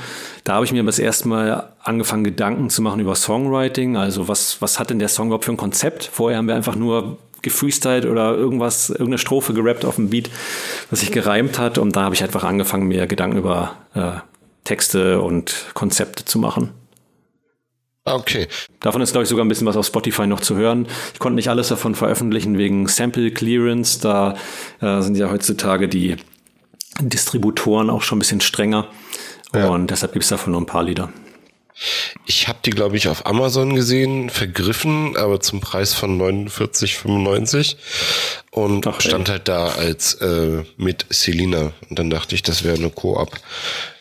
[0.44, 3.96] Da habe ich mir das erste Mal angefangen, Gedanken zu machen über Songwriting.
[3.96, 6.04] Also was, was hat denn der Song überhaupt für ein Konzept?
[6.04, 10.30] Vorher haben wir einfach nur gefreestylt oder irgendwas, irgendeine Strophe gerappt auf dem Beat,
[10.90, 11.78] was sich gereimt hat.
[11.78, 14.12] Und da habe ich einfach angefangen, mir Gedanken über äh,
[14.64, 16.70] Texte und Konzepte zu machen.
[18.14, 18.48] Okay.
[18.80, 20.86] Davon ist, glaube ich, sogar ein bisschen was auf Spotify noch zu hören.
[21.12, 24.00] Ich konnte nicht alles davon veröffentlichen wegen Sample Clearance.
[24.00, 24.36] Da
[24.80, 26.16] äh, sind ja heutzutage die
[27.00, 28.88] Distributoren auch schon ein bisschen strenger.
[29.54, 29.68] Ja.
[29.68, 31.10] Und deshalb gibt es davon nur ein paar Lieder.
[32.26, 37.76] Ich habe die, glaube ich, auf Amazon gesehen, vergriffen, aber zum Preis von 49,95
[38.50, 41.72] und Ach, stand halt da als äh, mit Selina.
[41.88, 43.38] Und dann dachte ich, das wäre eine Koop.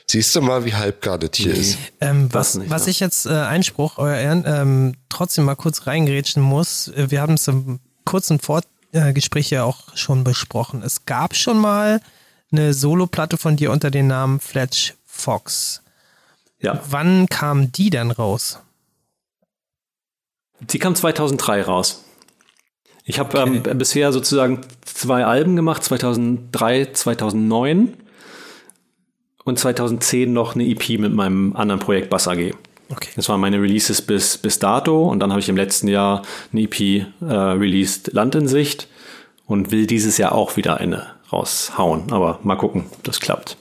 [0.09, 1.59] Siehst du mal, wie halbgar das hier nee.
[1.59, 1.77] ist.
[1.99, 2.91] Ähm, was, nicht, was ne?
[2.91, 7.33] ich jetzt äh, Einspruch, euer Ehren, ähm, trotzdem mal kurz reingrätschen muss, äh, wir haben
[7.33, 10.81] es im kurzen Vorgespräch ja auch schon besprochen.
[10.81, 11.99] Es gab schon mal
[12.53, 15.81] eine Soloplatte von dir unter dem Namen Fletch Fox.
[16.59, 16.81] Ja.
[16.89, 18.59] Wann kam die denn raus?
[20.61, 22.05] Die kam 2003 raus.
[23.03, 23.61] Ich habe okay.
[23.69, 27.93] ähm, bisher sozusagen zwei Alben gemacht, 2003, 2009
[29.47, 32.53] und 2010 noch eine EP mit meinem anderen Projekt Bass AG.
[32.89, 33.09] Okay.
[33.15, 36.63] Das waren meine Releases bis, bis dato und dann habe ich im letzten Jahr eine
[36.63, 38.87] EP äh, released, Land in Sicht
[39.45, 42.11] und will dieses Jahr auch wieder eine raushauen.
[42.11, 43.55] Aber mal gucken, ob das klappt.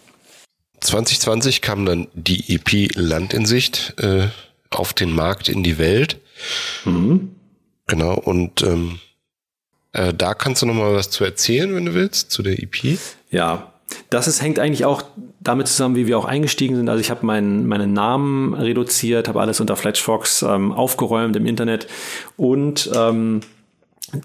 [0.81, 4.29] 2020 kam dann die EP Land in Sicht äh,
[4.71, 6.21] auf den Markt in die Welt.
[6.85, 7.31] Mhm.
[7.87, 8.99] Genau, und ähm,
[9.93, 12.99] äh, da kannst du noch mal was zu erzählen, wenn du willst, zu der EP.
[13.31, 13.73] Ja,
[14.11, 15.05] das ist, hängt eigentlich auch
[15.47, 16.89] damit zusammen, wie wir auch eingestiegen sind.
[16.89, 21.87] Also ich habe meinen, meinen Namen reduziert, habe alles unter Fletchfox ähm, aufgeräumt im Internet
[22.37, 23.41] und ähm,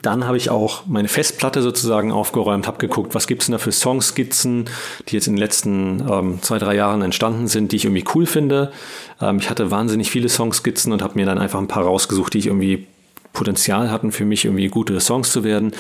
[0.01, 3.57] dann habe ich auch meine Festplatte sozusagen aufgeräumt, habe geguckt, was gibt es denn da
[3.57, 4.65] für Songskizzen,
[5.07, 8.27] die jetzt in den letzten ähm, zwei, drei Jahren entstanden sind, die ich irgendwie cool
[8.27, 8.71] finde.
[9.19, 12.39] Ähm, ich hatte wahnsinnig viele Songskizzen und habe mir dann einfach ein paar rausgesucht, die
[12.39, 12.86] ich irgendwie
[13.34, 15.71] Potenzial hatten, für mich irgendwie gute Songs zu werden.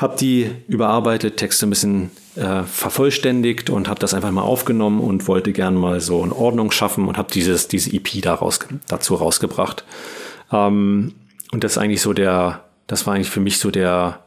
[0.00, 5.28] Habe die überarbeitet, Texte ein bisschen äh, vervollständigt und habe das einfach mal aufgenommen und
[5.28, 9.14] wollte gern mal so eine Ordnung schaffen und habe dieses diese EP da raus, dazu
[9.14, 9.84] rausgebracht.
[10.50, 11.14] Ähm,
[11.52, 14.24] und das ist eigentlich so der das war eigentlich für mich so der,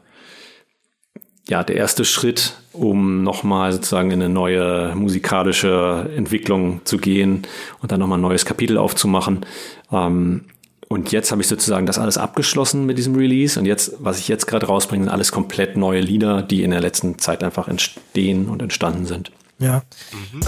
[1.48, 7.42] ja, der erste Schritt, um nochmal sozusagen in eine neue musikalische Entwicklung zu gehen
[7.82, 9.44] und dann nochmal ein neues Kapitel aufzumachen.
[9.92, 10.46] Ähm,
[10.94, 13.58] und jetzt habe ich sozusagen das alles abgeschlossen mit diesem Release.
[13.58, 16.80] Und jetzt, was ich jetzt gerade rausbringe, sind alles komplett neue Lieder, die in der
[16.80, 19.32] letzten Zeit einfach entstehen und entstanden sind.
[19.58, 19.82] Ja.
[20.12, 20.40] Mhm.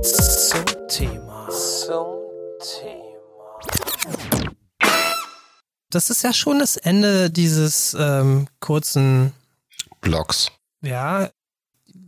[0.00, 1.48] Zum Thema.
[1.48, 2.06] Zum
[2.60, 3.00] Thema
[5.90, 9.32] das ist ja schon das Ende dieses ähm, kurzen
[10.00, 10.52] Blogs.
[10.82, 11.30] Ja,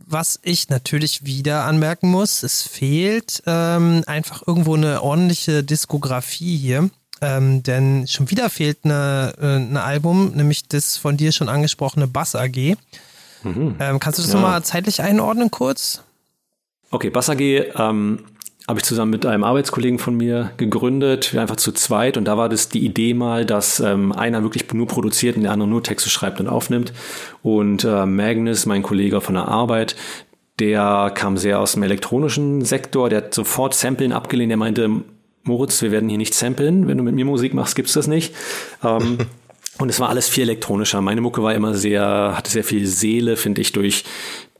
[0.05, 6.89] was ich natürlich wieder anmerken muss, es fehlt ähm, einfach irgendwo eine ordentliche Diskografie hier.
[7.21, 12.07] Ähm, denn schon wieder fehlt eine, äh, ein Album, nämlich das von dir schon angesprochene
[12.07, 12.75] Bass AG.
[13.43, 13.75] Mhm.
[13.79, 14.39] Ähm, kannst du das ja.
[14.39, 16.03] nochmal zeitlich einordnen kurz?
[16.91, 18.25] Okay, Bass AG ähm,
[18.67, 22.15] habe ich zusammen mit einem Arbeitskollegen von mir gegründet, wir einfach zu zweit.
[22.15, 25.51] Und da war das die Idee mal, dass ähm, einer wirklich nur produziert und der
[25.51, 26.93] andere nur Texte schreibt und aufnimmt.
[27.41, 29.95] Und äh, Magnus, mein Kollege von der Arbeit,
[30.59, 34.89] der kam sehr aus dem elektronischen Sektor, der hat sofort Samplen abgelehnt, der meinte,
[35.43, 38.33] Moritz, wir werden hier nicht samplen, wenn du mit mir Musik machst, gibt's das nicht.
[38.83, 39.17] Ähm,
[39.79, 41.01] Und es war alles viel elektronischer.
[41.01, 44.03] Meine Mucke war immer sehr, hatte sehr viel Seele, finde ich, durch,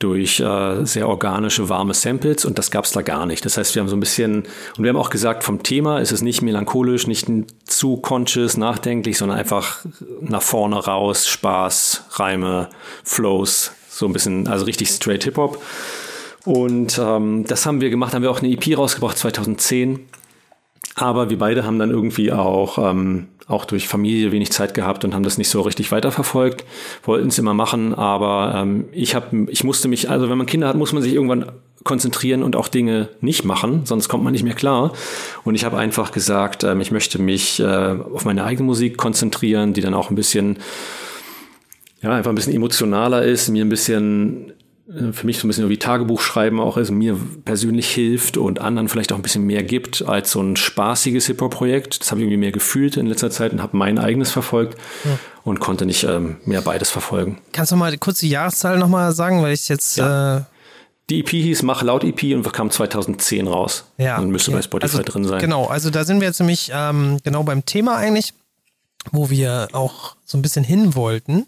[0.04, 3.42] durch äh, sehr organische, warme Samples und das gab es da gar nicht.
[3.46, 4.42] Das heißt, wir haben so ein bisschen,
[4.76, 7.26] und wir haben auch gesagt, vom Thema ist es nicht melancholisch, nicht
[7.64, 9.78] zu conscious, nachdenklich, sondern einfach
[10.20, 12.68] nach vorne raus, Spaß, Reime,
[13.02, 15.62] Flows, so ein bisschen, also richtig straight Hip-Hop.
[16.44, 20.00] Und ähm, das haben wir gemacht, haben wir auch eine EP rausgebracht 2010.
[20.96, 25.14] Aber wir beide haben dann irgendwie auch ähm, auch durch Familie wenig Zeit gehabt und
[25.14, 26.64] haben das nicht so richtig weiterverfolgt,
[27.02, 30.68] wollten es immer machen, aber ähm, ich habe, ich musste mich, also wenn man Kinder
[30.68, 34.44] hat, muss man sich irgendwann konzentrieren und auch Dinge nicht machen, sonst kommt man nicht
[34.44, 34.94] mehr klar.
[35.44, 39.74] Und ich habe einfach gesagt, ähm, ich möchte mich äh, auf meine eigene Musik konzentrieren,
[39.74, 40.58] die dann auch ein bisschen,
[42.00, 44.54] ja, einfach ein bisschen emotionaler ist, mir ein bisschen
[44.86, 48.88] für mich so ein bisschen wie Tagebuch schreiben auch ist, mir persönlich hilft und anderen
[48.88, 52.02] vielleicht auch ein bisschen mehr gibt als so ein spaßiges Hip-Hop-Projekt.
[52.02, 55.18] Das habe ich irgendwie mehr gefühlt in letzter Zeit und habe mein eigenes verfolgt ja.
[55.42, 57.38] und konnte nicht ähm, mehr beides verfolgen.
[57.52, 59.96] Kannst du mal kurz die Jahreszahl nochmal sagen, weil ich jetzt...
[59.96, 60.38] Ja.
[60.38, 60.42] Äh
[61.10, 63.84] die EP hieß Mach laut EP und kam 2010 raus.
[63.98, 64.18] Ja.
[64.18, 64.58] Und müsste okay.
[64.58, 65.40] bei Spotify also, drin sein.
[65.40, 68.32] Genau, also da sind wir jetzt nämlich ähm, genau beim Thema eigentlich,
[69.12, 71.46] wo wir auch so ein bisschen hin wollten.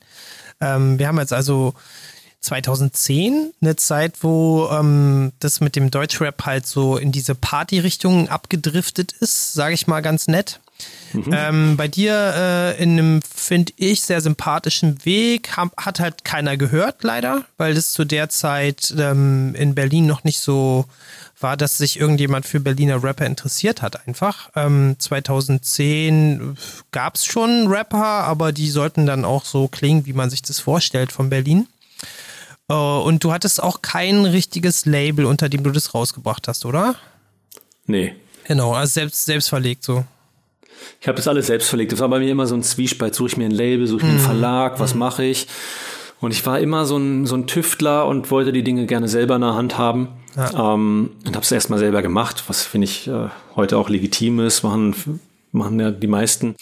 [0.60, 1.74] Ähm, wir haben jetzt also
[2.46, 9.12] 2010, eine Zeit, wo ähm, das mit dem Deutschrap halt so in diese Party-Richtung abgedriftet
[9.12, 10.60] ist, sage ich mal ganz nett.
[11.12, 11.32] Mhm.
[11.32, 16.56] Ähm, bei dir äh, in einem, finde ich, sehr sympathischen Weg hat, hat halt keiner
[16.56, 20.84] gehört, leider, weil das zu der Zeit ähm, in Berlin noch nicht so
[21.40, 24.50] war, dass sich irgendjemand für Berliner Rapper interessiert hat einfach.
[24.54, 26.56] Ähm, 2010
[26.92, 30.60] gab es schon Rapper, aber die sollten dann auch so klingen, wie man sich das
[30.60, 31.66] vorstellt von Berlin.
[32.70, 36.96] Uh, und du hattest auch kein richtiges Label, unter dem du das rausgebracht hast, oder?
[37.86, 38.16] Nee.
[38.48, 40.04] Genau, also selbst, selbst verlegt so.
[41.00, 41.92] Ich habe das alles selbst verlegt.
[41.92, 43.14] Das war bei mir immer so ein Zwiespalt.
[43.14, 44.24] Suche ich mir ein Label, suche ich mir einen mhm.
[44.24, 45.00] Verlag, was mhm.
[45.00, 45.46] mache ich?
[46.20, 49.36] Und ich war immer so ein, so ein Tüftler und wollte die Dinge gerne selber
[49.36, 50.08] in der Hand haben.
[50.34, 50.74] Ja.
[50.74, 54.62] Ähm, und habe es erstmal selber gemacht, was finde ich äh, heute auch legitim ist,
[54.62, 54.94] machen,
[55.52, 56.56] machen ja die meisten.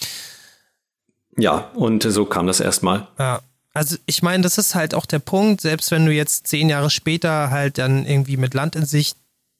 [1.37, 3.07] Ja, und so kam das erstmal.
[3.19, 3.41] Ja.
[3.75, 6.89] Also ich meine, das ist halt auch der Punkt, selbst wenn du jetzt zehn Jahre
[6.89, 9.17] später halt dann irgendwie mit Land in Sicht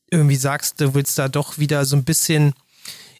[0.10, 2.54] irgendwie sagst, du willst da doch wieder so ein bisschen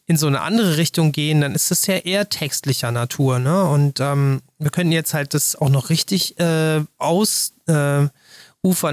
[0.06, 3.64] in so eine andere Richtung gehen, dann ist das ja eher textlicher Natur, ne?
[3.64, 8.10] Und ähm, wir könnten jetzt halt das auch noch richtig äh, ausufern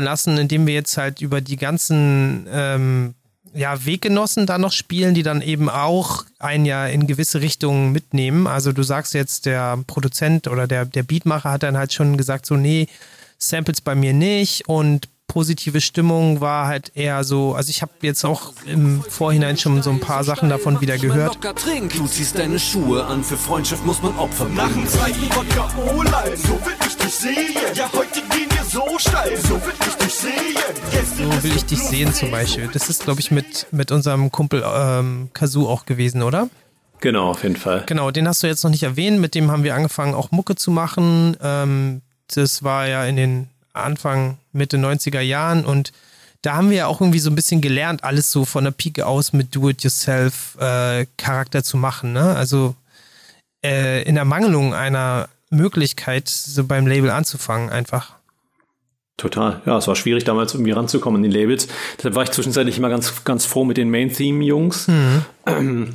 [0.01, 3.15] äh, lassen, indem wir jetzt halt über die ganzen ähm,
[3.53, 8.47] ja, Weggenossen da noch spielen, die dann eben auch ein Jahr in gewisse Richtungen mitnehmen.
[8.47, 12.45] Also du sagst jetzt, der Produzent oder der, der Beatmacher hat dann halt schon gesagt,
[12.45, 12.87] so, nee,
[13.37, 18.23] Samples bei mir nicht und positive Stimmung war halt eher so, also ich habe jetzt
[18.23, 21.39] auch im Vorhinein schon so ein paar Sachen davon wieder gehört.
[21.55, 24.57] Trink, du ziehst deine Schuhe an, für Freundschaft muss man Opfer bringen.
[24.57, 27.55] Nach dem zweiten Wodka Ola, so will ich dich sehen.
[27.73, 30.57] Ja, heute gehen so steil, so will ich dich sehen.
[31.15, 32.67] So will ich dich sehen zum Beispiel.
[32.73, 36.49] Das ist, glaube ich, mit, mit unserem Kumpel ähm, Kazoo auch gewesen, oder?
[36.99, 37.83] Genau, auf jeden Fall.
[37.86, 39.19] Genau, den hast du jetzt noch nicht erwähnt.
[39.19, 41.38] Mit dem haben wir angefangen, auch Mucke zu machen.
[41.43, 42.01] Ähm,
[42.33, 45.91] das war ja in den Anfang, Mitte 90er Jahren und
[46.41, 49.05] da haben wir ja auch irgendwie so ein bisschen gelernt, alles so von der Pike
[49.05, 52.12] aus mit Do-it-yourself-Charakter äh, zu machen.
[52.12, 52.36] Ne?
[52.36, 52.75] Also
[53.63, 58.15] äh, in Ermangelung einer Möglichkeit, so beim Label anzufangen, einfach.
[59.17, 59.62] Total.
[59.65, 61.67] Ja, es war schwierig, damals irgendwie ranzukommen in die Labels.
[61.97, 64.88] Deshalb war ich zwischenzeitlich immer ganz, ganz froh mit den Main-Theme-Jungs.
[64.88, 65.93] Mhm.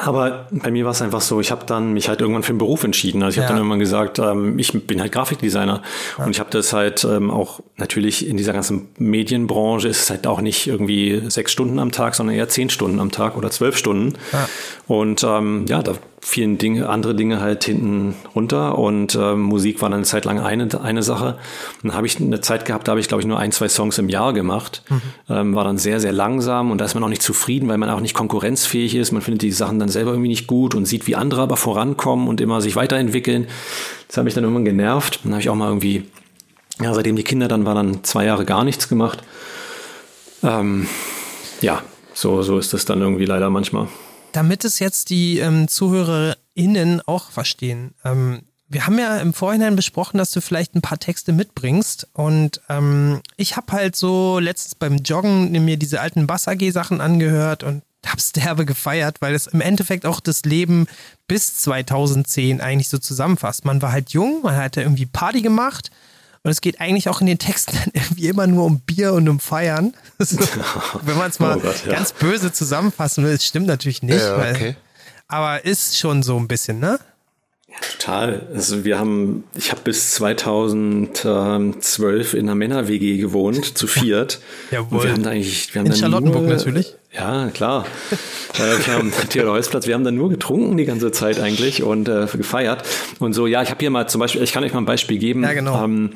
[0.00, 2.58] Aber bei mir war es einfach so, ich habe dann mich halt irgendwann für den
[2.58, 3.22] Beruf entschieden.
[3.22, 3.42] Also ich ja.
[3.44, 5.82] habe dann irgendwann gesagt, ähm, ich bin halt Grafikdesigner
[6.18, 6.24] ja.
[6.24, 10.26] und ich habe das halt ähm, auch natürlich in dieser ganzen Medienbranche ist es halt
[10.26, 13.76] auch nicht irgendwie sechs Stunden am Tag, sondern eher zehn Stunden am Tag oder zwölf
[13.76, 14.14] Stunden.
[14.32, 14.48] Ja.
[14.88, 15.94] Und ähm, ja, da
[16.26, 20.40] vielen Dinge, andere Dinge halt hinten runter und äh, Musik war dann eine Zeit lang
[20.40, 21.36] eine, eine Sache.
[21.82, 23.98] Dann habe ich eine Zeit gehabt, da habe ich glaube ich nur ein, zwei Songs
[23.98, 24.82] im Jahr gemacht.
[24.88, 25.02] Mhm.
[25.28, 27.90] Ähm, war dann sehr, sehr langsam und da ist man auch nicht zufrieden, weil man
[27.90, 29.12] auch nicht konkurrenzfähig ist.
[29.12, 32.26] Man findet die Sachen dann selber irgendwie nicht gut und sieht, wie andere aber vorankommen
[32.26, 33.46] und immer sich weiterentwickeln.
[34.08, 35.20] Das hat mich dann irgendwann genervt.
[35.24, 36.04] Dann habe ich auch mal irgendwie,
[36.80, 39.22] ja, seitdem die Kinder dann waren, dann zwei Jahre gar nichts gemacht.
[40.42, 40.86] Ähm,
[41.60, 41.82] ja,
[42.14, 43.88] so, so ist das dann irgendwie leider manchmal
[44.34, 47.94] damit es jetzt die ähm, ZuhörerInnen auch verstehen.
[48.04, 52.08] Ähm, wir haben ja im Vorhinein besprochen, dass du vielleicht ein paar Texte mitbringst.
[52.12, 57.62] Und ähm, ich habe halt so letztens beim Joggen mir diese alten Bass AG-Sachen angehört
[57.62, 60.86] und hab's derbe gefeiert, weil es im Endeffekt auch das Leben
[61.28, 63.64] bis 2010 eigentlich so zusammenfasst.
[63.64, 65.90] Man war halt jung, man hat ja irgendwie Party gemacht
[66.44, 69.40] und es geht eigentlich auch in den Texten irgendwie immer nur um Bier und um
[69.40, 69.94] Feiern.
[70.18, 70.38] So,
[71.02, 71.94] wenn man es mal oh Gott, ja.
[71.94, 74.20] ganz böse zusammenfassen will, das stimmt natürlich nicht.
[74.20, 74.60] Ja, okay.
[74.60, 74.76] weil,
[75.26, 77.00] aber ist schon so ein bisschen, ne?
[77.74, 78.46] Ja, total.
[78.54, 84.38] Also wir haben, ich habe bis 2012 in einer Männer-WG gewohnt, zu viert.
[84.70, 84.98] Jawohl.
[84.98, 86.94] Und wir haben da eigentlich, wir haben in Charlottenburg nur, natürlich.
[87.12, 87.84] Ja, klar.
[88.54, 92.08] äh, wir haben Theodor Holzplatz, wir haben dann nur getrunken die ganze Zeit eigentlich und
[92.08, 92.84] äh, gefeiert.
[93.18, 95.18] Und so, ja, ich habe hier mal zum Beispiel, ich kann euch mal ein Beispiel
[95.18, 95.42] geben.
[95.42, 95.82] Ja, genau.
[95.82, 96.10] Ähm,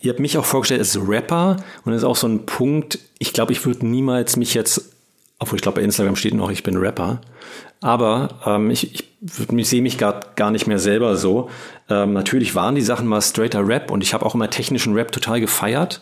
[0.00, 3.32] ihr habt mich auch vorgestellt als Rapper und das ist auch so ein Punkt, ich
[3.32, 4.90] glaube, ich würde niemals mich jetzt
[5.44, 7.20] obwohl ich glaube, bei Instagram steht noch, ich bin Rapper.
[7.84, 9.04] Aber ähm, ich, ich,
[9.54, 11.50] ich sehe mich gar, gar nicht mehr selber so.
[11.90, 15.12] Ähm, natürlich waren die Sachen mal straighter Rap und ich habe auch immer technischen Rap
[15.12, 16.00] total gefeiert.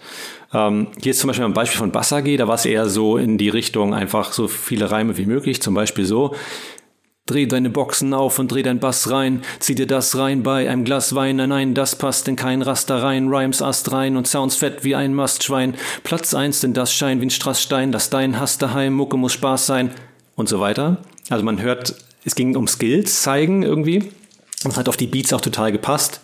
[0.55, 3.37] Ähm, hier ist zum Beispiel ein Beispiel von Bassage, da war es eher so in
[3.37, 5.61] die Richtung einfach so viele Reime wie möglich.
[5.61, 6.37] Zum Beispiel so,
[7.27, 9.43] Dreh deine Boxen auf und dreh dein Bass rein.
[9.59, 11.37] Zieh dir das rein bei einem Glas Wein.
[11.37, 13.29] Nein, nein, das passt in kein Raster rein.
[13.29, 15.75] Rhymes Ast rein und Sounds fett wie ein Mastschwein.
[16.05, 17.91] Platz eins, denn das scheint wie ein Strassstein.
[17.91, 19.91] Das dein Hass daheim, Mucke muss Spaß sein.
[20.35, 20.99] Und so weiter.
[21.33, 24.11] Also man hört, es ging um Skills zeigen irgendwie.
[24.65, 26.21] Und hat auf die Beats auch total gepasst.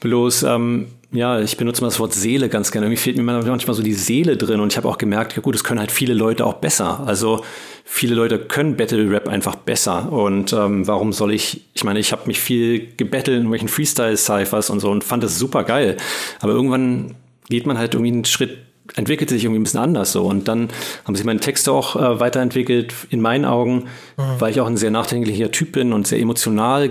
[0.00, 2.86] Bloß, ähm, ja, ich benutze mal das Wort Seele ganz gerne.
[2.86, 5.54] Irgendwie fehlt mir manchmal so die Seele drin und ich habe auch gemerkt, ja gut,
[5.54, 7.00] es können halt viele Leute auch besser.
[7.06, 7.44] Also
[7.84, 12.12] viele Leute können Battle Rap einfach besser und ähm, warum soll ich, ich meine, ich
[12.12, 15.98] habe mich viel gebettelt in welchen Freestyle-Cyphers und so und fand das super geil.
[16.40, 17.14] Aber irgendwann
[17.48, 18.58] geht man halt irgendwie einen Schritt
[18.94, 20.24] entwickelt sich irgendwie ein bisschen anders so.
[20.24, 20.68] Und dann
[21.04, 23.84] haben sich meine Texte auch äh, weiterentwickelt, in meinen Augen,
[24.16, 24.40] mhm.
[24.40, 26.90] weil ich auch ein sehr nachdenklicher Typ bin und sehr emotional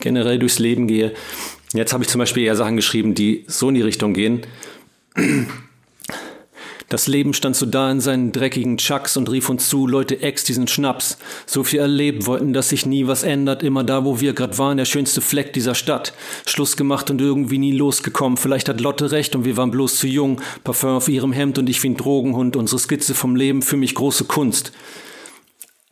[0.00, 1.12] generell durchs Leben gehe.
[1.72, 4.42] Jetzt habe ich zum Beispiel eher Sachen geschrieben, die so in die Richtung gehen.
[6.92, 10.44] Das Leben stand so da in seinen dreckigen Chucks und rief uns zu, Leute, ex
[10.44, 11.16] diesen Schnaps.
[11.46, 13.62] So viel erlebt, wollten, dass sich nie was ändert.
[13.62, 16.12] Immer da, wo wir grad waren, der schönste Fleck dieser Stadt.
[16.44, 18.36] Schluss gemacht und irgendwie nie losgekommen.
[18.36, 20.42] Vielleicht hat Lotte recht und wir waren bloß zu jung.
[20.64, 22.56] Parfum auf ihrem Hemd und ich wie ein Drogenhund.
[22.56, 24.70] Unsere Skizze vom Leben für mich große Kunst.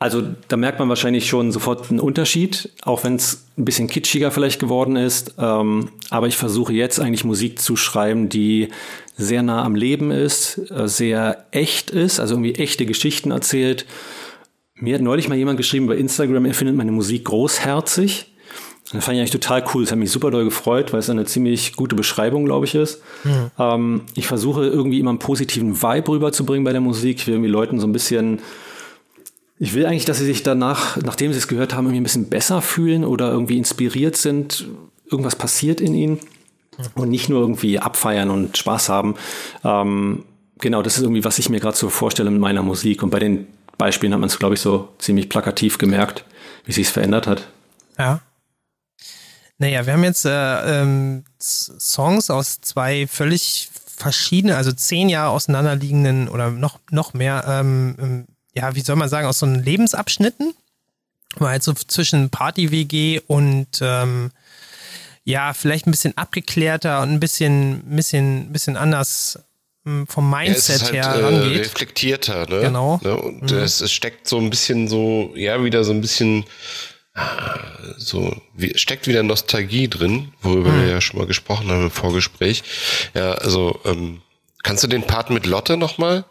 [0.01, 4.31] Also da merkt man wahrscheinlich schon sofort einen Unterschied, auch wenn es ein bisschen kitschiger
[4.31, 5.35] vielleicht geworden ist.
[5.39, 8.69] Ähm, aber ich versuche jetzt eigentlich Musik zu schreiben, die
[9.19, 13.85] sehr nah am Leben ist, äh, sehr echt ist, also irgendwie echte Geschichten erzählt.
[14.75, 18.33] Mir hat neulich mal jemand geschrieben bei Instagram, er findet meine Musik großherzig.
[18.93, 19.83] Das fand ich eigentlich total cool.
[19.83, 23.03] Das hat mich super doll gefreut, weil es eine ziemlich gute Beschreibung, glaube ich, ist.
[23.25, 23.51] Mhm.
[23.59, 27.19] Ähm, ich versuche irgendwie immer einen positiven Vibe rüberzubringen bei der Musik.
[27.19, 28.41] Ich will irgendwie Leuten so ein bisschen
[29.63, 32.31] ich will eigentlich, dass sie sich danach, nachdem sie es gehört haben, irgendwie ein bisschen
[32.31, 34.67] besser fühlen oder irgendwie inspiriert sind.
[35.11, 36.19] Irgendwas passiert in ihnen
[36.95, 39.17] und nicht nur irgendwie abfeiern und Spaß haben.
[39.63, 40.25] Ähm,
[40.59, 43.03] genau, das ist irgendwie, was ich mir gerade so vorstelle mit meiner Musik.
[43.03, 46.25] Und bei den Beispielen hat man es, glaube ich, so ziemlich plakativ gemerkt,
[46.65, 47.47] wie sich es verändert hat.
[47.99, 48.23] Ja.
[49.59, 56.31] Naja, wir haben jetzt äh, ähm, Songs aus zwei völlig verschiedenen, also zehn Jahre auseinanderliegenden
[56.31, 60.55] oder noch, noch mehr ähm, ähm ja, wie soll man sagen, aus so einen Lebensabschnitten.
[61.39, 64.33] Mal halt so zwischen Party-WG und ähm,
[65.25, 69.39] ja, vielleicht ein bisschen abgeklärter und ein bisschen, bisschen, bisschen anders
[69.85, 71.57] hm, vom Mindset ja, halt, her äh, rangeht.
[71.57, 72.61] Äh, reflektierter, ne?
[72.63, 73.01] Genau.
[73.03, 73.17] Ne?
[73.17, 73.59] Und mhm.
[73.59, 76.45] es, es steckt so ein bisschen so, ja, wieder so ein bisschen
[77.97, 82.63] so wie, steckt wieder Nostalgie drin, worüber wir ja schon mal gesprochen haben im Vorgespräch.
[83.15, 84.23] Ja, also ähm,
[84.63, 86.25] kannst du den Part mit Lotte nochmal?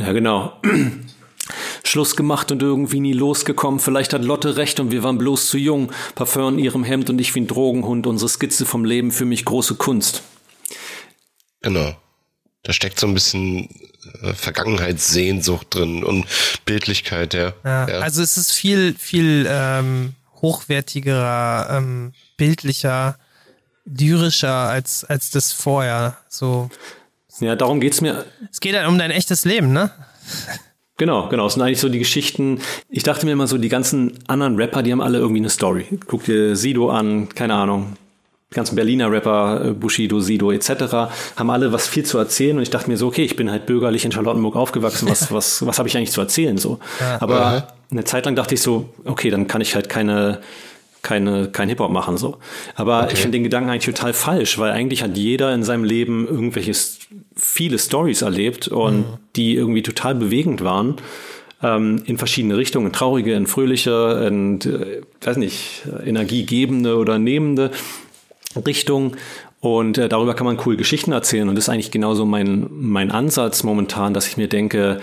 [0.00, 0.58] Ja, genau.
[1.84, 3.80] Schluss gemacht und irgendwie nie losgekommen.
[3.80, 5.92] Vielleicht hat Lotte recht und wir waren bloß zu jung.
[6.14, 8.06] Parfum in ihrem Hemd und ich wie ein Drogenhund.
[8.06, 10.22] Unsere Skizze vom Leben für mich große Kunst.
[11.60, 11.94] Genau.
[12.62, 13.68] Da steckt so ein bisschen
[14.22, 16.26] äh, Vergangenheitssehnsucht drin und
[16.64, 17.52] Bildlichkeit, ja.
[17.64, 17.98] Ja, ja.
[18.00, 23.18] Also es ist viel, viel ähm, hochwertigerer, ähm, bildlicher,
[23.84, 26.18] lyrischer als, als das vorher.
[26.28, 26.70] So.
[27.40, 28.24] Ja, darum geht's mir.
[28.50, 29.90] Es geht halt um dein echtes Leben, ne?
[30.96, 31.46] Genau, genau.
[31.46, 32.60] Es sind eigentlich so die Geschichten.
[32.90, 35.86] Ich dachte mir immer so, die ganzen anderen Rapper, die haben alle irgendwie eine Story.
[36.06, 37.94] Guck dir Sido an, keine Ahnung.
[38.50, 40.70] Die ganzen Berliner Rapper, äh, Bushido, Sido etc.,
[41.36, 43.64] haben alle was viel zu erzählen und ich dachte mir so, okay, ich bin halt
[43.64, 46.80] bürgerlich in Charlottenburg aufgewachsen, was, was, was habe ich eigentlich zu erzählen so?
[47.20, 50.40] Aber eine Zeit lang dachte ich so, okay, dann kann ich halt keine,
[51.02, 52.38] keine, kein Hip-Hop machen so.
[52.74, 56.26] Aber ich finde den Gedanken eigentlich total falsch, weil eigentlich hat jeder in seinem Leben
[56.26, 56.72] irgendwelche
[57.36, 59.04] viele Stories erlebt und
[59.36, 60.96] die irgendwie total bewegend waren
[61.62, 67.70] ähm, in verschiedene Richtungen, traurige, in fröhliche, in, äh, weiß nicht, energiegebende oder nehmende
[68.66, 69.16] Richtung.
[69.60, 71.48] Und äh, darüber kann man cool Geschichten erzählen.
[71.48, 75.00] Und das ist eigentlich genauso mein, mein Ansatz momentan, dass ich mir denke,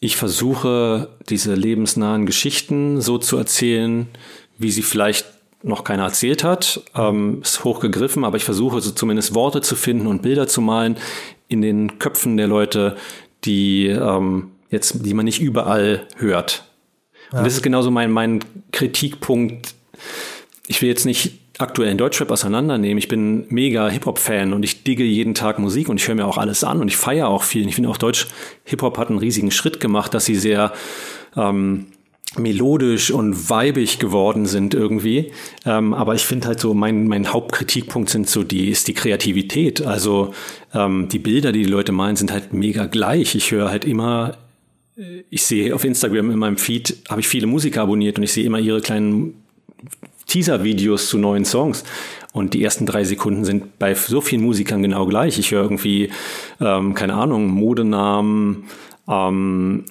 [0.00, 4.08] ich versuche, diese lebensnahen Geschichten so zu erzählen,
[4.58, 5.26] wie sie vielleicht
[5.62, 6.82] noch keiner erzählt hat.
[6.94, 10.96] Ähm, ist hochgegriffen, aber ich versuche so zumindest Worte zu finden und Bilder zu malen
[11.48, 12.96] in den Köpfen der Leute,
[13.44, 16.64] die ähm, jetzt, die man nicht überall hört.
[17.30, 18.40] Und das ist genauso mein, mein
[18.72, 19.74] Kritikpunkt.
[20.66, 22.98] Ich will jetzt nicht aktuellen Deutschrap auseinandernehmen.
[22.98, 26.38] Ich bin mega Hip-Hop-Fan und ich digge jeden Tag Musik und ich höre mir auch
[26.38, 27.62] alles an und ich feiere auch viel.
[27.62, 28.28] Und ich finde auch Deutsch
[28.64, 30.72] Hip-Hop hat einen riesigen Schritt gemacht, dass sie sehr
[31.36, 31.86] ähm,
[32.38, 35.32] melodisch und weibig geworden sind irgendwie.
[35.66, 39.82] Ähm, aber ich finde halt so, mein, mein Hauptkritikpunkt sind so die, ist die Kreativität.
[39.82, 40.32] Also
[40.72, 43.34] ähm, die Bilder, die die Leute malen, sind halt mega gleich.
[43.34, 44.38] Ich höre halt immer,
[44.96, 48.32] äh, ich sehe auf Instagram in meinem Feed, habe ich viele Musiker abonniert und ich
[48.32, 49.34] sehe immer ihre kleinen
[50.26, 51.84] Teaser-Videos zu neuen Songs.
[52.32, 55.38] Und die ersten drei Sekunden sind bei so vielen Musikern genau gleich.
[55.38, 56.10] Ich höre irgendwie,
[56.60, 58.64] ähm, keine Ahnung, Modenamen,
[59.06, 59.84] ähm,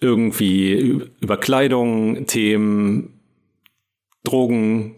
[0.00, 3.20] irgendwie über Kleidung, Themen,
[4.24, 4.96] Drogen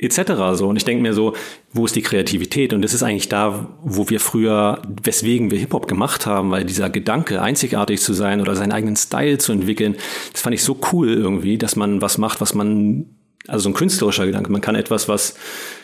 [0.00, 0.32] etc.
[0.54, 0.68] so.
[0.68, 1.34] Und ich denke mir so,
[1.72, 2.72] wo ist die Kreativität?
[2.72, 6.88] Und das ist eigentlich da, wo wir früher, weswegen wir Hip-Hop gemacht haben, weil dieser
[6.88, 9.96] Gedanke, einzigartig zu sein oder seinen eigenen Style zu entwickeln,
[10.32, 13.06] das fand ich so cool irgendwie, dass man was macht, was man
[13.46, 14.52] also so ein künstlerischer Gedanke.
[14.52, 15.34] Man kann etwas, was,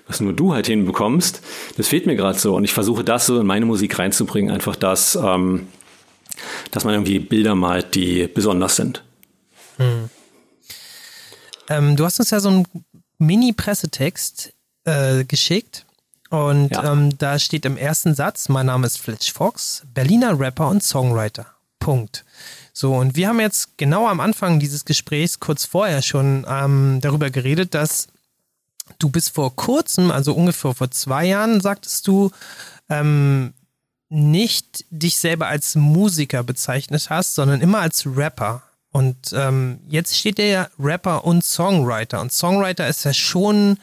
[0.06, 1.42] was nur du halt hinbekommst.
[1.76, 2.54] Das fehlt mir gerade so.
[2.54, 5.66] Und ich versuche das so in meine Musik reinzubringen, einfach das, ähm,
[6.70, 9.02] dass man irgendwie Bilder malt, die besonders sind.
[11.68, 12.66] Ähm, du hast uns ja so einen
[13.18, 14.52] Mini-Pressetext
[14.84, 15.84] äh, geschickt.
[16.30, 16.92] Und Ja.
[16.92, 21.46] ähm, da steht im ersten Satz, mein Name ist Fletch Fox, Berliner Rapper und Songwriter.
[21.78, 22.24] Punkt.
[22.72, 27.30] So, und wir haben jetzt genau am Anfang dieses Gesprächs kurz vorher schon ähm, darüber
[27.30, 28.08] geredet, dass
[28.98, 32.30] du bis vor kurzem, also ungefähr vor zwei Jahren, sagtest du,
[32.88, 33.54] ähm,
[34.08, 38.62] nicht dich selber als Musiker bezeichnet hast, sondern immer als Rapper.
[38.92, 42.20] Und ähm, jetzt steht der ja Rapper und Songwriter.
[42.20, 43.78] Und Songwriter ist ja schon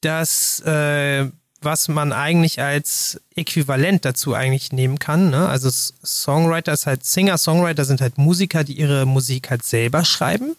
[0.00, 1.30] das, äh,
[1.62, 5.30] was man eigentlich als Äquivalent dazu eigentlich nehmen kann.
[5.30, 5.48] Ne?
[5.48, 10.56] Also Songwriter ist halt, Singer-Songwriter sind halt Musiker, die ihre Musik halt selber schreiben.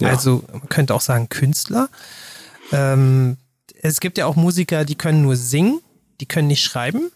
[0.00, 0.10] Ja.
[0.10, 1.88] Also man könnte auch sagen Künstler.
[2.70, 3.36] Ähm,
[3.82, 5.80] es gibt ja auch Musiker, die können nur singen,
[6.22, 7.10] die können nicht schreiben.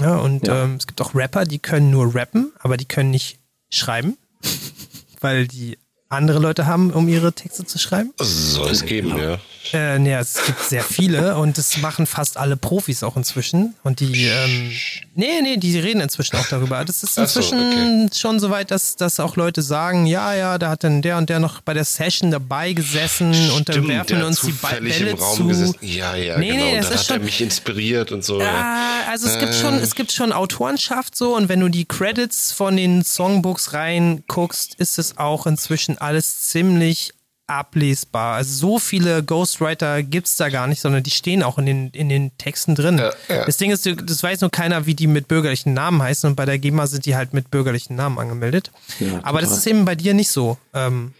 [0.00, 0.64] Ja, und Ja.
[0.64, 3.38] Ähm, es gibt auch Rapper, die können nur rappen, aber die können nicht
[3.70, 4.18] schreiben,
[5.20, 8.12] weil die andere Leute haben, um ihre Texte zu schreiben.
[8.18, 9.38] Soll es geben, ja.
[9.72, 13.74] Äh, nee, es gibt sehr viele und das machen fast alle Profis auch inzwischen.
[13.82, 14.70] Und die, ähm,
[15.16, 16.84] nee, nee, die reden inzwischen auch darüber.
[16.84, 20.58] Das ist Ach so, inzwischen schon so weit, dass, dass auch Leute sagen, ja, ja,
[20.58, 23.88] da hat dann der und der noch bei der Session dabei gesessen und dann Stimmt,
[23.88, 25.46] werfen uns die Bälle im Raum zu.
[25.48, 25.74] gesessen.
[25.80, 26.64] Ja, ja, Nee, genau.
[26.64, 28.40] nee, und das dann ist hat er schon- mich inspiriert und so.
[28.40, 28.46] ja.
[28.48, 32.52] Ah, also es gibt schon, es gibt schon Autorenschaft so und wenn du die Credits
[32.52, 37.12] von den Songbooks reinguckst, ist es auch inzwischen alles ziemlich
[37.46, 38.34] ablesbar.
[38.36, 42.08] Also so viele Ghostwriter gibt's da gar nicht, sondern die stehen auch in den, in
[42.08, 42.98] den Texten drin.
[42.98, 43.44] Ja, ja.
[43.44, 46.44] Das Ding ist, das weiß nur keiner, wie die mit bürgerlichen Namen heißen und bei
[46.44, 48.72] der GEMA sind die halt mit bürgerlichen Namen angemeldet.
[48.98, 50.58] Ja, Aber das ist eben bei dir nicht so.
[50.74, 51.14] Ähm,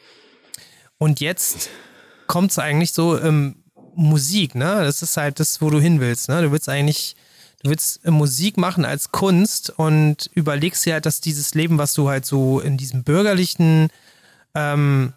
[0.98, 1.68] und jetzt
[2.26, 3.56] kommt es eigentlich so ähm,
[3.94, 4.82] Musik, ne?
[4.82, 6.42] Das ist halt das, wo du hin willst, ne?
[6.42, 7.14] Du willst eigentlich,
[7.62, 11.94] du willst äh, Musik machen als Kunst und überlegst dir halt, dass dieses Leben, was
[11.94, 13.90] du halt so in diesem bürgerlichen
[14.56, 15.12] ähm,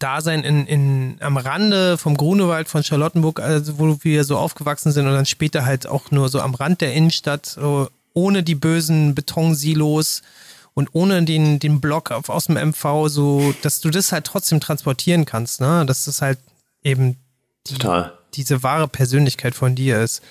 [0.00, 5.06] Dasein in, in, am Rande vom Grunewald von Charlottenburg, also wo wir so aufgewachsen sind
[5.06, 9.14] und dann später halt auch nur so am Rand der Innenstadt, so ohne die bösen
[9.14, 10.22] Betonsilos
[10.74, 14.58] und ohne den, den Block auf, aus dem MV, so, dass du das halt trotzdem
[14.60, 15.84] transportieren kannst, ne?
[15.86, 16.38] Dass das halt
[16.82, 17.16] eben
[17.68, 17.74] die,
[18.34, 20.22] diese wahre Persönlichkeit von dir ist.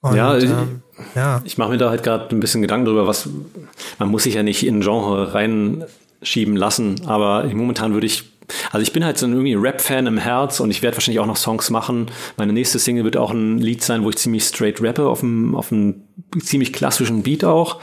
[0.00, 0.82] Und, Ja, ich- ähm,
[1.14, 1.42] ja.
[1.44, 3.28] Ich mache mir da halt gerade ein bisschen Gedanken drüber, was
[3.98, 5.34] man muss sich ja nicht in Genre
[6.20, 8.24] reinschieben lassen, aber momentan würde ich,
[8.70, 11.26] also ich bin halt so ein irgendwie Rap-Fan im Herz und ich werde wahrscheinlich auch
[11.26, 12.06] noch Songs machen.
[12.36, 15.54] Meine nächste Single wird auch ein Lied sein, wo ich ziemlich straight rappe, auf einem,
[15.54, 16.02] auf einem
[16.40, 17.80] ziemlich klassischen Beat auch.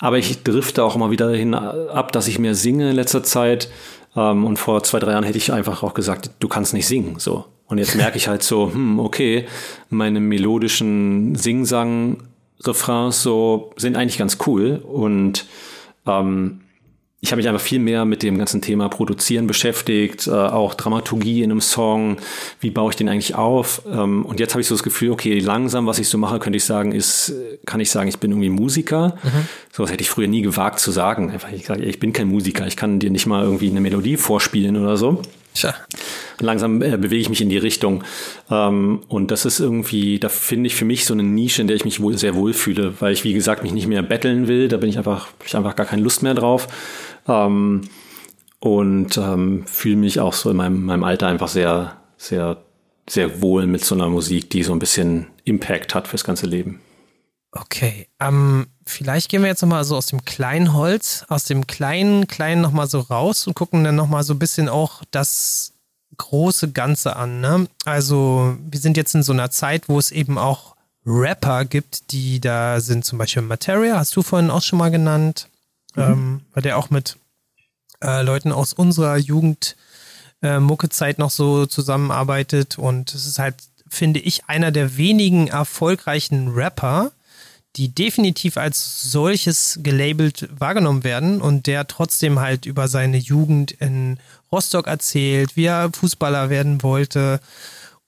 [0.00, 3.70] Aber ich drifte auch immer wieder hin ab, dass ich mehr singe in letzter Zeit.
[4.14, 7.14] Ähm, und vor zwei, drei Jahren hätte ich einfach auch gesagt, du kannst nicht singen,
[7.18, 7.46] so.
[7.66, 9.46] Und jetzt merke ich halt so, hm, okay,
[9.88, 15.46] meine melodischen Sing-Sang-Refrains so sind eigentlich ganz cool und
[16.06, 16.60] ähm,
[17.24, 21.42] ich habe mich einfach viel mehr mit dem ganzen Thema Produzieren beschäftigt, äh, auch Dramaturgie
[21.42, 22.18] in einem Song,
[22.60, 23.80] wie baue ich den eigentlich auf?
[23.90, 26.58] Ähm, und jetzt habe ich so das Gefühl, okay, langsam, was ich so mache, könnte
[26.58, 27.32] ich sagen, ist,
[27.64, 29.16] kann ich sagen, ich bin irgendwie Musiker.
[29.72, 31.30] So was hätte ich früher nie gewagt zu sagen.
[31.30, 34.18] Einfach, ich sage, ich bin kein Musiker, ich kann dir nicht mal irgendwie eine Melodie
[34.18, 35.22] vorspielen oder so.
[35.54, 35.72] Tja.
[36.40, 38.02] Langsam äh, bewege ich mich in die Richtung.
[38.50, 41.76] Ähm, und das ist irgendwie, da finde ich für mich so eine Nische, in der
[41.76, 44.68] ich mich wohl sehr wohl fühle, weil ich, wie gesagt, mich nicht mehr betteln will.
[44.68, 46.66] Da bin ich einfach, hab ich einfach gar keine Lust mehr drauf.
[47.28, 47.82] Ähm,
[48.58, 52.64] und ähm, fühle mich auch so in meinem, meinem Alter einfach sehr, sehr,
[53.08, 56.80] sehr wohl mit so einer Musik, die so ein bisschen Impact hat fürs ganze Leben.
[57.52, 62.26] Okay, ähm, vielleicht gehen wir jetzt nochmal so aus dem kleinen Holz, aus dem kleinen,
[62.26, 65.72] kleinen nochmal so raus und gucken dann nochmal so ein bisschen auch das
[66.16, 67.40] große Ganze an.
[67.40, 67.66] Ne?
[67.84, 70.74] Also wir sind jetzt in so einer Zeit, wo es eben auch
[71.06, 75.48] Rapper gibt, die da sind, zum Beispiel Materia, hast du vorhin auch schon mal genannt,
[75.96, 77.18] ähm, weil der auch mit
[78.02, 79.76] äh, Leuten aus unserer Jugend
[80.42, 83.56] äh, Muckezeit noch so zusammenarbeitet und es ist halt,
[83.88, 87.12] finde ich, einer der wenigen erfolgreichen Rapper,
[87.76, 94.18] die definitiv als solches gelabelt wahrgenommen werden und der trotzdem halt über seine Jugend in
[94.52, 97.40] Rostock erzählt, wie er Fußballer werden wollte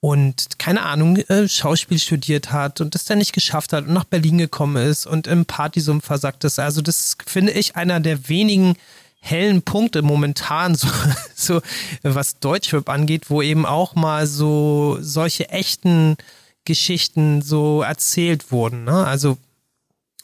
[0.00, 4.04] und keine Ahnung, äh, Schauspiel studiert hat und das dann nicht geschafft hat und nach
[4.04, 6.58] Berlin gekommen ist und im Partysumpf versackt ist.
[6.60, 8.76] Also das finde ich einer der wenigen
[9.18, 10.88] hellen Punkte momentan so,
[11.34, 11.60] so
[12.02, 16.16] was Deutschrap angeht, wo eben auch mal so solche echten
[16.64, 18.84] Geschichten so erzählt wurden.
[18.84, 19.04] Ne?
[19.06, 19.38] Also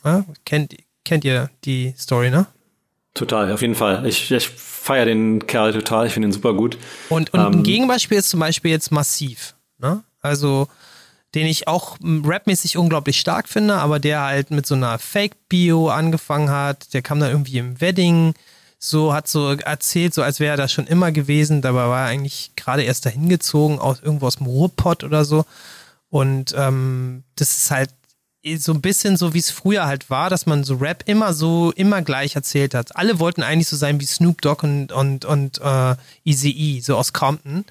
[0.05, 0.75] ja, kennt,
[1.05, 2.47] kennt ihr die Story, ne?
[3.15, 4.07] Total, auf jeden Fall.
[4.07, 6.79] Ich, ich feiere den Kerl total, ich finde ihn super gut.
[7.11, 9.55] Und, und ein Ähm, Gegenbeispiel ist zum Beispiel jetzt massiv.
[9.79, 10.03] Ne?
[10.21, 10.69] Also,
[11.35, 16.51] den ich auch rapmäßig unglaublich stark finde, aber der halt mit so einer Fake-Bio angefangen
[16.51, 16.95] hat.
[16.95, 18.35] Der kam dann irgendwie im Wedding,
[18.79, 21.63] so hat so erzählt, so als wäre er da schon immer gewesen.
[21.63, 25.45] Dabei war er eigentlich gerade erst dahin gezogen, aus, irgendwo aus dem Ruhrpott oder so.
[26.11, 27.91] Und ähm, das ist halt
[28.57, 31.73] so ein bisschen so, wie es früher halt war, dass man so Rap immer so,
[31.77, 32.97] immer gleich erzählt hat.
[32.97, 37.13] Alle wollten eigentlich so sein wie Snoop Dogg und, und, und äh, Eazy-E, so aus
[37.13, 37.65] Compton.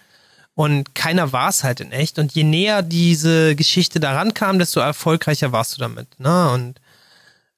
[0.53, 2.19] Und keiner war es halt in echt.
[2.19, 6.07] Und je näher diese Geschichte daran kam, desto erfolgreicher warst du damit.
[6.19, 6.51] Ne?
[6.51, 6.80] Und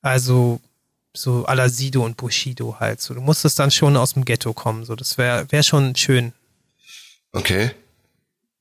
[0.02, 0.60] also
[1.14, 3.02] so à la Sido und Bushido halt.
[3.02, 4.86] So, du musstest dann schon aus dem Ghetto kommen.
[4.86, 6.34] So, das wäre wär schon schön.
[7.32, 7.72] Okay.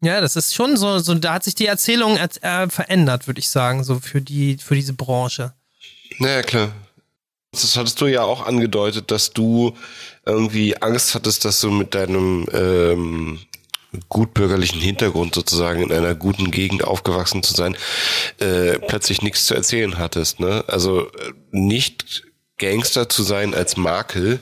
[0.03, 3.49] Ja, das ist schon so, so da hat sich die Erzählung äh, verändert, würde ich
[3.49, 5.53] sagen, so für die, für diese Branche.
[6.19, 6.73] Naja, klar.
[7.53, 9.77] Das hattest du ja auch angedeutet, dass du
[10.27, 13.41] irgendwie Angst hattest, dass du mit deinem ähm,
[14.09, 17.77] gutbürgerlichen Hintergrund sozusagen in einer guten Gegend aufgewachsen zu sein,
[18.39, 20.41] äh, plötzlich nichts zu erzählen hattest.
[20.41, 20.65] Ne?
[20.67, 22.25] Also äh, nicht
[22.59, 24.41] Gangster zu sein als Makel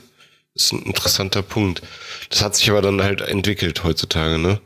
[0.55, 1.81] ist ein interessanter Punkt.
[2.29, 4.37] Das hat sich aber dann halt entwickelt heutzutage.
[4.37, 4.59] Ne?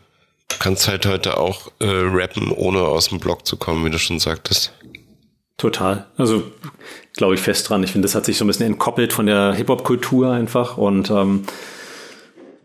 [0.49, 3.97] Du kannst halt heute auch äh, rappen, ohne aus dem Block zu kommen, wie du
[3.99, 4.73] schon sagtest.
[5.57, 6.05] Total.
[6.17, 6.43] Also
[7.15, 7.83] glaube ich fest dran.
[7.83, 11.43] Ich finde, das hat sich so ein bisschen entkoppelt von der Hip-Hop-Kultur einfach und ähm,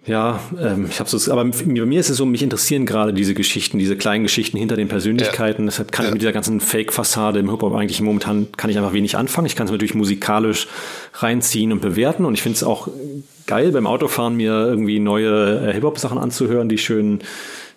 [0.06, 3.34] ja, ähm, ich habe so, aber bei mir ist es so, mich interessieren gerade diese
[3.34, 5.62] Geschichten, diese kleinen Geschichten hinter den Persönlichkeiten.
[5.64, 5.66] Ja.
[5.70, 6.08] Deshalb kann Ja.
[6.08, 9.46] ich mit dieser ganzen Fake-Fassade im Hip-Hop eigentlich momentan kann ich einfach wenig anfangen.
[9.46, 10.66] Ich kann es natürlich musikalisch
[11.14, 12.88] reinziehen und bewerten und ich finde es auch
[13.46, 17.20] geil beim Autofahren mir irgendwie neue äh, Hip-Hop-Sachen anzuhören, die schön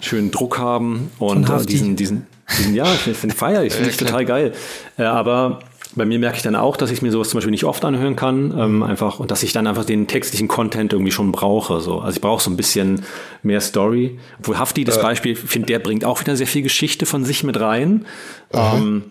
[0.04, 2.28] schön Druck haben und äh, diesen diesen
[2.58, 4.54] diesen ja, ich finde feier, ich finde ich total geil.
[4.98, 5.60] Äh, aber
[5.96, 8.16] bei mir merke ich dann auch, dass ich mir sowas zum Beispiel nicht oft anhören
[8.16, 11.82] kann, ähm, einfach und dass ich dann einfach den textlichen Content irgendwie schon brauche.
[11.82, 12.00] So.
[12.00, 13.04] Also ich brauche so ein bisschen
[13.44, 14.20] mehr Story.
[14.40, 17.44] Obwohl Hafti das Beispiel, ich finde, der bringt auch wieder sehr viel Geschichte von sich
[17.44, 18.06] mit rein.
[18.52, 19.04] Ähm,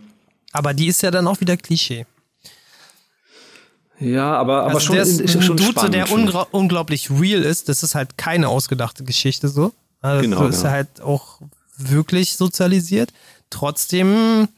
[0.52, 2.06] Aber die ist ja dann auch wieder Klischee.
[4.00, 7.42] Ja, aber, aber also schon, der ist, ist schon ein Dude, spannend, der unglaublich real
[7.42, 7.68] ist.
[7.68, 9.72] Das ist halt keine ausgedachte Geschichte so.
[10.02, 10.68] Also Genau, so ist genau.
[10.68, 11.40] er halt auch
[11.78, 13.12] wirklich sozialisiert.
[13.50, 14.48] Trotzdem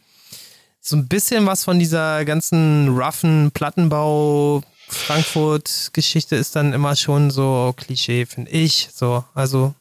[0.81, 7.75] so ein bisschen was von dieser ganzen roughen Plattenbau Frankfurt-Geschichte ist dann immer schon so
[7.77, 8.91] Klischee, finde ich.
[8.95, 9.75] So, also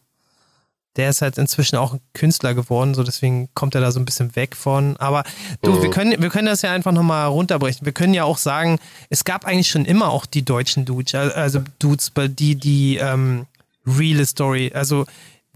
[0.95, 4.05] der ist halt inzwischen auch ein Künstler geworden, so deswegen kommt er da so ein
[4.05, 4.95] bisschen weg von.
[4.97, 5.23] Aber
[5.61, 7.85] du, wir können, wir können das ja einfach nochmal runterbrechen.
[7.85, 11.61] Wir können ja auch sagen, es gab eigentlich schon immer auch die deutschen Dudes, also
[11.79, 13.47] Dudes, bei die, die ähm,
[13.85, 14.71] reale Story.
[14.73, 15.05] Also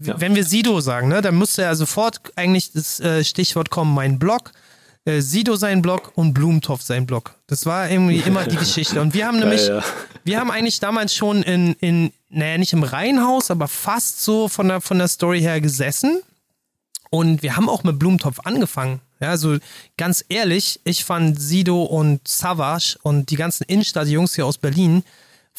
[0.00, 0.20] Ja.
[0.20, 4.18] wenn wir Sido sagen, ne, dann müsste ja sofort eigentlich das äh, Stichwort kommen, mein
[4.18, 4.52] Blog.
[5.04, 7.34] äh, Sido sein Blog und Blumentopf sein Blog.
[7.46, 9.00] Das war irgendwie immer die Geschichte.
[9.00, 9.82] Und wir haben nämlich, ja.
[10.24, 14.68] wir haben eigentlich damals schon in, in naja, nicht im Reihenhaus, aber fast so von
[14.68, 16.20] der, von der Story her gesessen.
[17.10, 19.00] Und wir haben auch mit Blumentopf angefangen.
[19.20, 19.56] Ja, also
[19.96, 25.02] ganz ehrlich, ich fand Sido und Savage und die ganzen Innenstadt-Jungs hier aus Berlin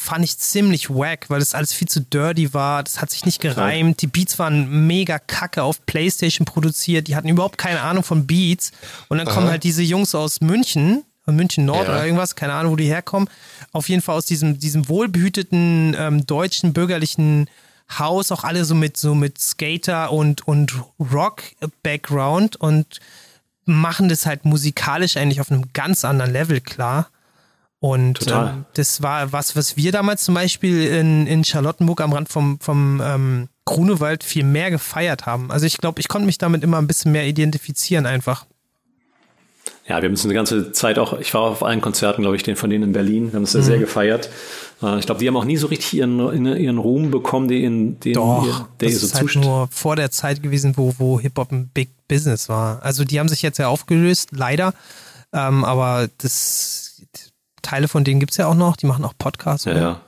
[0.02, 2.82] fand ich ziemlich wack, weil das alles viel zu dirty war.
[2.82, 4.00] Das hat sich nicht gereimt.
[4.00, 7.06] Die Beats waren mega kacke auf Playstation produziert.
[7.06, 8.72] Die hatten überhaupt keine Ahnung von Beats.
[9.08, 11.92] Und dann kommen halt diese Jungs aus München, von München Nord Ja.
[11.92, 13.28] oder irgendwas, keine Ahnung, wo die herkommen.
[13.72, 17.50] Auf jeden Fall aus diesem, diesem wohlbehüteten ähm, deutschen bürgerlichen
[17.98, 23.00] Haus, auch alle so mit so mit Skater und, und Rock-Background und
[23.66, 27.10] machen das halt musikalisch eigentlich auf einem ganz anderen Level klar.
[27.80, 32.28] Und ähm, das war was, was wir damals zum Beispiel in, in Charlottenburg am Rand
[32.28, 35.50] vom, vom ähm, Grunewald viel mehr gefeiert haben.
[35.50, 38.44] Also ich glaube, ich konnte mich damit immer ein bisschen mehr identifizieren einfach.
[39.88, 42.42] Ja, wir haben uns eine ganze Zeit auch, ich war auf allen Konzerten, glaube ich,
[42.42, 44.28] den von denen in Berlin, wir haben es sehr, sehr gefeiert.
[44.82, 48.12] Äh, Ich glaube, die haben auch nie so richtig ihren, ihren Ruhm bekommen, den, den
[48.12, 51.18] Doch, ihr, der das ihr so ist halt nur vor der Zeit gewesen, wo, wo
[51.18, 52.82] Hip-Hop ein Big Business war.
[52.82, 54.74] Also die haben sich jetzt ja aufgelöst, leider.
[55.32, 56.89] Ähm, aber das
[57.62, 59.64] Teile von denen gibt's ja auch noch, die machen auch Podcasts.
[59.64, 60.00] Ja, ja.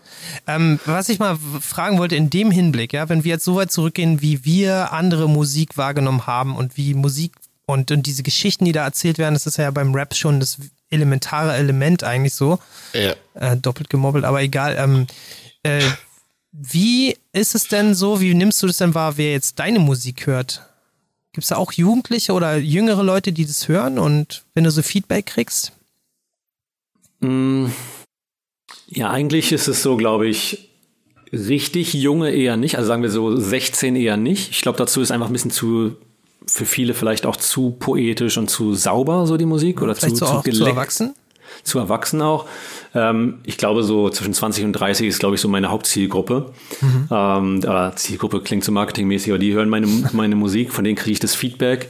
[0.47, 3.73] Ähm, was ich mal fragen wollte in dem Hinblick, ja, wenn wir jetzt so weit
[3.73, 7.33] zurückgehen, wie wir andere Musik wahrgenommen haben und wie Musik
[7.67, 10.59] und, und diese Geschichten, die da erzählt werden, das ist ja beim Rap schon das
[10.91, 12.59] elementare Element eigentlich so
[12.93, 13.15] Ja.
[13.35, 14.77] äh, doppelt gemobbelt, aber egal.
[14.79, 15.07] Ähm,
[15.63, 15.83] äh,
[16.53, 20.27] wie ist es denn so, wie nimmst du das denn wahr, wer jetzt deine Musik
[20.27, 20.63] hört?
[21.33, 24.83] Gibt es da auch Jugendliche oder jüngere Leute, die das hören und wenn du so
[24.83, 25.73] Feedback kriegst?
[27.23, 27.67] Mm,
[28.89, 30.69] Ja, eigentlich ist es so, glaube ich,
[31.33, 32.77] richtig junge eher nicht.
[32.77, 34.51] Also sagen wir so 16 eher nicht.
[34.51, 35.97] Ich glaube, dazu ist einfach ein bisschen zu,
[36.47, 39.81] für viele vielleicht auch zu poetisch und zu sauber, so die Musik.
[39.81, 40.67] Oder Vielleicht zu, zu geleckt.
[40.77, 41.15] erwachsen?
[41.65, 42.47] zu erwachsen auch.
[42.95, 46.53] Ähm, ich glaube, so zwischen 20 und 30 ist, glaube ich, so meine Hauptzielgruppe.
[47.11, 51.13] Ähm, oder Zielgruppe klingt so marketingmäßig, aber die hören meine, meine Musik, von denen kriege
[51.13, 51.89] ich das Feedback.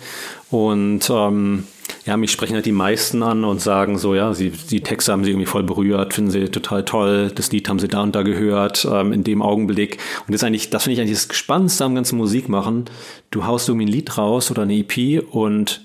[0.50, 1.64] Und ähm,
[2.04, 5.24] ja, mich sprechen halt die meisten an und sagen so, ja, sie, die Texte haben
[5.24, 8.22] sie irgendwie voll berührt, finden sie total toll, das Lied haben sie da und da
[8.22, 9.98] gehört, ähm, in dem Augenblick.
[10.26, 12.86] Und das ist eigentlich, das finde ich eigentlich das Spannendste am ganzen Musikmachen.
[13.30, 15.82] Du haust irgendwie ein Lied raus oder eine EP und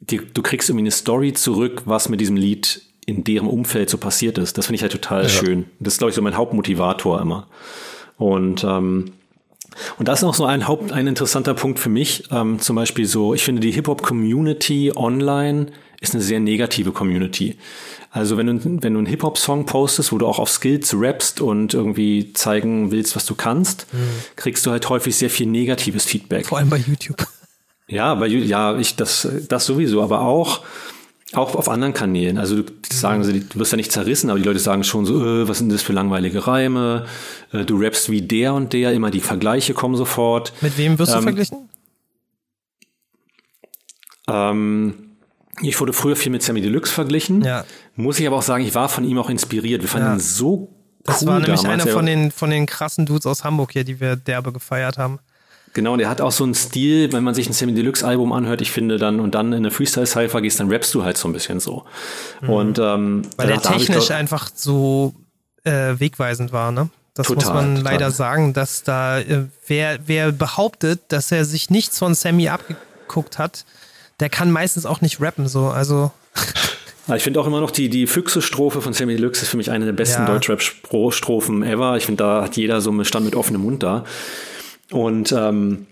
[0.00, 3.98] die, du kriegst irgendwie eine Story zurück, was mit diesem Lied in deren Umfeld so
[3.98, 4.58] passiert ist.
[4.58, 5.66] Das finde ich halt total schön.
[5.78, 7.46] Das ist, glaube ich, so mein Hauptmotivator immer.
[8.16, 9.12] Und, ähm,
[9.98, 12.24] und das ist auch so ein Haupt, ein interessanter Punkt für mich.
[12.30, 15.66] Ähm, zum Beispiel so, ich finde die Hip-Hop-Community online
[16.00, 17.56] ist eine sehr negative Community.
[18.10, 21.74] Also wenn du, wenn du einen Hip-Hop-Song postest, wo du auch auf Skills rappst und
[21.74, 23.86] irgendwie zeigen willst, was du kannst,
[24.36, 26.46] kriegst du halt häufig sehr viel negatives Feedback.
[26.46, 27.26] Vor allem bei YouTube.
[27.88, 30.62] Ja, bei, ja, ich, das, das sowieso, aber auch,
[31.32, 32.38] auch auf anderen Kanälen.
[32.38, 35.24] Also du sagen sie, du wirst ja nicht zerrissen, aber die Leute sagen schon so,
[35.42, 37.06] äh, was sind das für langweilige Reime?
[37.52, 40.52] Äh, du rappst wie der und der, immer die Vergleiche kommen sofort.
[40.60, 41.68] Mit wem wirst du Ähm, verglichen?
[44.28, 44.94] Ähm,
[45.62, 47.42] ich wurde früher viel mit Sammy Deluxe verglichen.
[47.42, 47.64] Ja.
[47.94, 49.82] Muss ich aber auch sagen, ich war von ihm auch inspiriert.
[49.82, 50.14] Wir fanden Ja.
[50.14, 50.68] ihn so cool
[51.04, 51.82] Das war nämlich damals.
[51.82, 54.98] einer Er- von den, von den krassen Dudes aus Hamburg hier, die wir derbe gefeiert
[54.98, 55.18] haben.
[55.76, 58.62] Genau, der hat auch so einen Stil, wenn man sich ein Sammy Deluxe Album anhört,
[58.62, 61.28] ich finde dann, und dann in eine Freestyle Cypher gehst, dann rappst du halt so
[61.28, 61.84] ein bisschen so.
[62.46, 63.22] Und, ähm, Mhm.
[63.36, 65.14] Weil der technisch glaub- einfach so
[65.64, 66.88] äh, wegweisend war, ne?
[67.12, 67.92] Das muss Total, man total.
[67.92, 73.38] leider sagen, dass da äh, wer, wer behauptet, dass er sich nichts von Sammy abgeguckt
[73.38, 73.64] hat,
[74.20, 75.66] der kann meistens auch nicht rappen, so.
[75.68, 76.10] Also,
[77.14, 79.84] Ich finde auch immer noch die, die Füchse-Strophe von Sammy Deluxe ist für mich eine
[79.84, 80.26] der besten Ja.
[80.26, 81.96] Deutschrap-Strophen ever.
[81.96, 84.04] Ich finde, da hat jeder so einen Stand mit offenem Mund da.
[84.90, 85.86] Und ähm,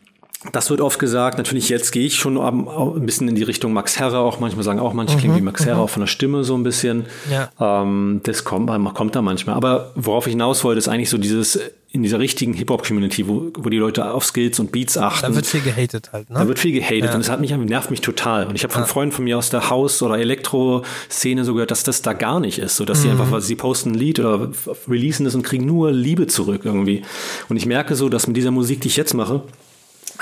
[0.53, 1.39] das wird oft gesagt.
[1.39, 4.19] Natürlich jetzt gehe ich schon ein bisschen in die Richtung Max Herre.
[4.19, 5.83] Auch manchmal sagen auch manche mhm, klingen wie Max Herre, mhm.
[5.83, 7.07] auch von der Stimme so ein bisschen.
[7.31, 7.83] Ja.
[7.83, 9.57] Ähm, das kommt, kommt da manchmal.
[9.57, 11.59] Aber worauf ich hinaus wollte, ist eigentlich so dieses
[11.95, 15.31] in dieser richtigen Hip-Hop-Community, wo, wo die Leute auf Skills und Beats achten.
[15.31, 16.41] Da wird viel gehatet halt, ne?
[16.41, 17.15] Da wird viel gehatet ja.
[17.15, 18.49] und das hat mich, nervt mich total.
[18.49, 18.89] Und ich habe von ja.
[18.89, 22.59] Freunden von mir aus der Haus- oder Elektro-Szene so gehört, dass das da gar nicht
[22.59, 22.75] ist.
[22.75, 23.03] So dass mhm.
[23.03, 24.51] sie einfach, sie posten ein Lied oder
[24.89, 27.03] releasen es und kriegen nur Liebe zurück irgendwie.
[27.49, 29.43] Und ich merke so, dass mit dieser Musik, die ich jetzt mache,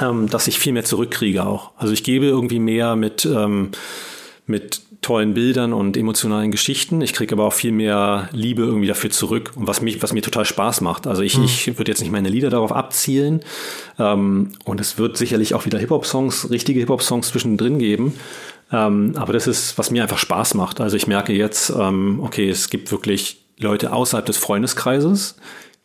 [0.02, 1.70] ähm, dass ich viel mehr zurückkriege auch.
[1.76, 3.70] Also ich gebe irgendwie mehr mit, ähm,
[4.46, 7.00] mit tollen Bildern und emotionalen Geschichten.
[7.00, 10.22] Ich kriege aber auch viel mehr Liebe irgendwie dafür zurück und was mich, was mir
[10.22, 11.06] total Spaß macht.
[11.06, 11.44] Also ich, mhm.
[11.44, 13.40] ich würde jetzt nicht meine Lieder darauf abzielen
[13.98, 18.14] ähm, und es wird sicherlich auch wieder Hip-Hop-Songs, richtige Hip-Hop-Songs zwischendrin geben.
[18.70, 20.80] Ähm, aber das ist, was mir einfach Spaß macht.
[20.80, 25.36] Also ich merke jetzt, ähm, okay, es gibt wirklich Leute außerhalb des Freundeskreises,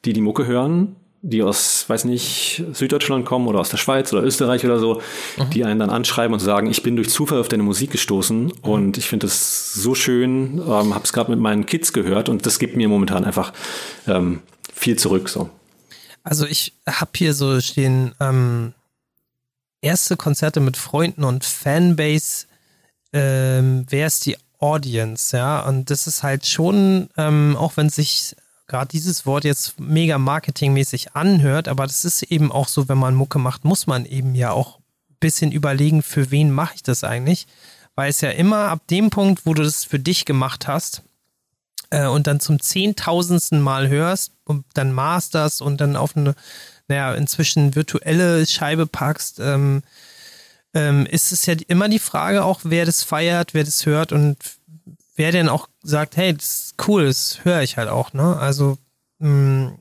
[0.06, 4.24] die die Mucke hören die aus, weiß nicht, Süddeutschland kommen oder aus der Schweiz oder
[4.24, 5.02] Österreich oder so,
[5.38, 5.50] mhm.
[5.50, 8.52] die einen dann anschreiben und sagen, ich bin durch Zufall auf deine Musik gestoßen mhm.
[8.62, 12.46] und ich finde das so schön, ähm, habe es gerade mit meinen Kids gehört und
[12.46, 13.52] das gibt mir momentan einfach
[14.08, 14.42] ähm,
[14.74, 15.30] viel zurück.
[15.30, 15.50] So.
[16.24, 18.74] Also ich habe hier so stehen ähm,
[19.82, 22.46] erste Konzerte mit Freunden und Fanbase.
[23.14, 25.36] Ähm, wer ist die Audience?
[25.36, 28.36] Ja, und das ist halt schon, ähm, auch wenn sich
[28.68, 33.16] gerade dieses Wort jetzt mega marketingmäßig anhört, aber das ist eben auch so, wenn man
[33.16, 37.04] Mucke macht, muss man eben ja auch ein bisschen überlegen, für wen mache ich das
[37.04, 37.48] eigentlich?
[37.96, 41.02] Weil es ja immer ab dem Punkt, wo du das für dich gemacht hast
[41.90, 46.36] äh, und dann zum zehntausendsten Mal hörst und dann masterst und dann auf eine,
[46.88, 49.82] naja, inzwischen virtuelle Scheibe packst, ähm,
[50.74, 54.38] ähm, ist es ja immer die Frage auch, wer das feiert, wer das hört und
[55.18, 58.38] wer denn auch sagt, hey, das ist cool, das höre ich halt auch, ne?
[58.38, 58.78] Also,
[59.20, 59.80] mh, mm,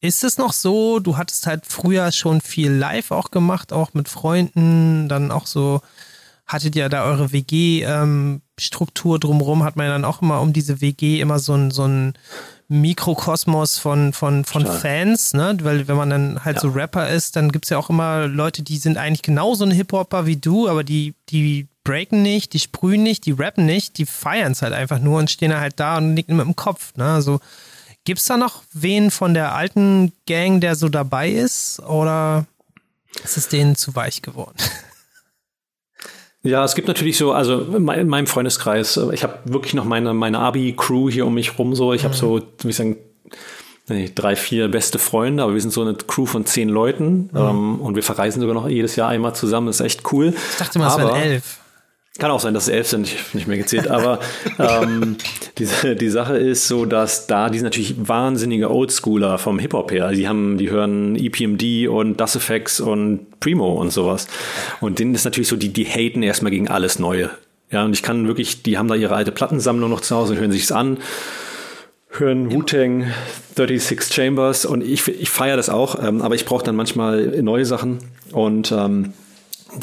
[0.00, 4.08] ist es noch so, du hattest halt früher schon viel live auch gemacht, auch mit
[4.08, 5.80] Freunden, dann auch so,
[6.46, 10.80] hattet ihr da eure WG-Struktur ähm, drumherum, hat man ja dann auch immer um diese
[10.80, 12.14] WG immer so ein, so ein
[12.68, 15.56] Mikrokosmos von, von, von Fans, ne?
[15.62, 16.62] Weil wenn man dann halt ja.
[16.62, 20.26] so Rapper ist, dann gibt's ja auch immer Leute, die sind eigentlich genauso ein Hip-Hopper
[20.26, 24.52] wie du, aber die, die breaken nicht, die sprühen nicht, die rappen nicht, die feiern
[24.52, 26.94] es halt einfach nur und stehen halt da und nicken mit dem Kopf.
[26.96, 27.04] Ne?
[27.04, 27.40] Also
[28.04, 31.80] gibt es da noch wen von der alten Gang, der so dabei ist?
[31.80, 32.46] Oder
[33.22, 34.56] ist es denen zu weich geworden?
[36.46, 40.38] Ja, es gibt natürlich so, also in meinem Freundeskreis, ich habe wirklich noch meine, meine
[40.38, 41.92] Abi-Crew hier um mich rum so.
[41.92, 42.18] Ich habe mhm.
[42.18, 42.96] so, wie ich sagen,
[44.14, 47.38] drei, vier beste Freunde, aber wir sind so eine Crew von zehn Leuten mhm.
[47.38, 49.66] ähm, und wir verreisen sogar noch jedes Jahr einmal zusammen.
[49.66, 50.34] Das ist echt cool.
[50.52, 51.58] Ich dachte mal, es wären elf.
[52.18, 54.20] Kann auch sein, dass es elf sind, ich nicht mehr gezählt, aber
[54.58, 55.16] ähm,
[55.58, 60.10] die, die Sache ist so, dass da, die sind natürlich wahnsinnige Oldschooler vom Hip-Hop her.
[60.12, 64.28] Die haben, die hören EPMD und Das Effects und Primo und sowas.
[64.80, 67.30] Und denen ist natürlich so, die, die haten erstmal gegen alles Neue.
[67.70, 70.52] Ja, und ich kann wirklich, die haben da ihre alte Plattensammlung noch zu Hause, hören
[70.52, 70.98] sich's an,
[72.10, 73.12] hören Wu-Tang,
[73.56, 77.64] 36 Chambers und ich, ich feiere das auch, ähm, aber ich brauche dann manchmal neue
[77.64, 77.98] Sachen
[78.30, 79.12] und ähm,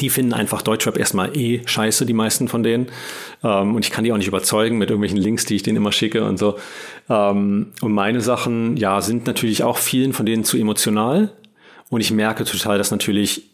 [0.00, 2.88] die finden einfach Deutschrap erstmal eh scheiße, die meisten von denen.
[3.42, 5.92] Ähm, und ich kann die auch nicht überzeugen mit irgendwelchen Links, die ich denen immer
[5.92, 6.56] schicke und so.
[7.08, 11.32] Ähm, und meine Sachen, ja, sind natürlich auch vielen von denen zu emotional.
[11.90, 13.50] Und ich merke total, dass natürlich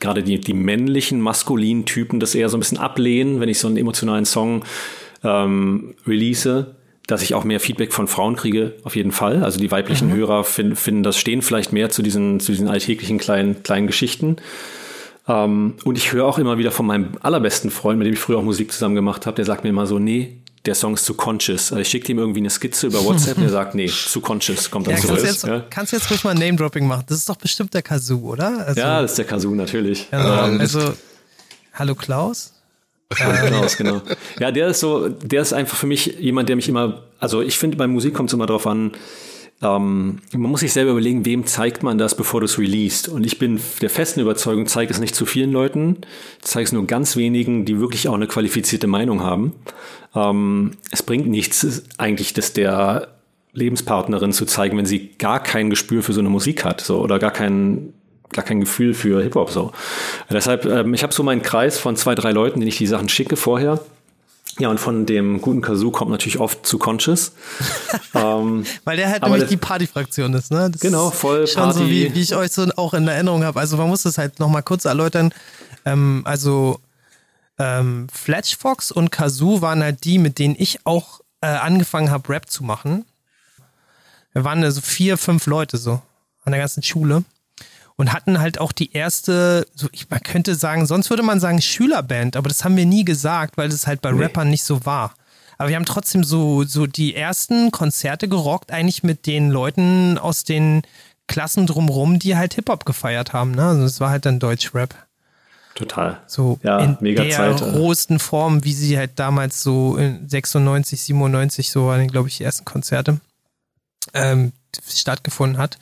[0.00, 3.68] gerade die, die männlichen, maskulinen Typen das eher so ein bisschen ablehnen, wenn ich so
[3.68, 4.64] einen emotionalen Song
[5.22, 6.74] ähm, release
[7.06, 9.42] dass ich auch mehr Feedback von Frauen kriege, auf jeden Fall.
[9.42, 10.14] Also die weiblichen mhm.
[10.14, 14.36] Hörer finden, finden das stehen vielleicht mehr zu diesen, zu diesen alltäglichen kleinen, kleinen Geschichten.
[15.28, 18.38] Ähm, und ich höre auch immer wieder von meinem allerbesten Freund, mit dem ich früher
[18.38, 21.14] auch Musik zusammen gemacht habe, der sagt mir immer so, nee, der Song ist zu
[21.14, 21.72] conscious.
[21.72, 24.70] Also ich schicke ihm irgendwie eine Skizze über WhatsApp und er sagt, nee, zu conscious,
[24.70, 25.20] kommt dann ja, zurück.
[25.22, 25.64] Kannst, ja?
[25.70, 27.04] kannst du jetzt ruhig mal Name-Dropping machen?
[27.08, 28.66] Das ist doch bestimmt der Kazoo, oder?
[28.66, 30.08] Also, ja, das ist der Kazoo, natürlich.
[30.12, 30.94] Ja, ähm, also,
[31.74, 32.52] hallo Klaus?
[33.18, 34.02] Hallo Klaus, genau.
[34.38, 37.58] Ja, der ist so, der ist einfach für mich jemand, der mich immer, also ich
[37.58, 38.92] finde, bei Musik kommt es immer darauf an,
[39.62, 43.08] ähm, man muss sich selber überlegen, wem zeigt man das, bevor du es released.
[43.08, 45.98] Und ich bin der festen Überzeugung, zeig es nicht zu vielen Leuten,
[46.40, 49.52] zeig es nur ganz wenigen, die wirklich auch eine qualifizierte Meinung haben.
[50.14, 53.08] Ähm, es bringt nichts eigentlich, das der
[53.52, 57.18] Lebenspartnerin zu zeigen, wenn sie gar kein Gespür für so eine Musik hat, so oder
[57.18, 57.92] gar kein
[58.32, 59.72] gar kein Gefühl für Hip Hop so.
[60.30, 63.10] Deshalb, ähm, ich habe so meinen Kreis von zwei drei Leuten, denen ich die Sachen
[63.10, 63.78] schicke vorher
[64.62, 67.32] ja, und von dem guten Kazoo kommt natürlich oft zu Conscious.
[68.14, 70.70] ähm, Weil der halt nämlich die Partyfraktion ist, ne?
[70.70, 71.78] Das genau, voll schon Party.
[71.80, 73.58] so, wie, wie ich euch so auch in Erinnerung habe.
[73.58, 75.34] Also man muss das halt nochmal kurz erläutern.
[75.84, 76.78] Ähm, also
[77.58, 82.28] ähm, Fletch Fox und Kazoo waren halt die, mit denen ich auch äh, angefangen habe,
[82.28, 83.04] Rap zu machen.
[84.32, 86.00] Wir waren also vier, fünf Leute so
[86.44, 87.24] an der ganzen Schule.
[87.96, 91.60] Und hatten halt auch die erste, so ich, man könnte sagen, sonst würde man sagen
[91.60, 94.22] Schülerband, aber das haben wir nie gesagt, weil das halt bei Nee.
[94.24, 95.14] Rappern nicht so war.
[95.58, 100.44] Aber wir haben trotzdem so, so die ersten Konzerte gerockt, eigentlich mit den Leuten aus
[100.44, 100.82] den
[101.28, 103.52] Klassen drumrum, die halt Hip-Hop gefeiert haben.
[103.52, 103.64] Ne?
[103.64, 104.94] Also es war halt dann Deutschrap.
[105.74, 106.20] Total.
[106.26, 107.64] So Ja, in mega der Zeit, äh.
[107.64, 112.44] rohesten Form, wie sie halt damals so in 96, 97, so waren, glaube ich, die
[112.44, 113.20] ersten Konzerte
[114.14, 114.52] ähm,
[114.86, 115.78] stattgefunden hat.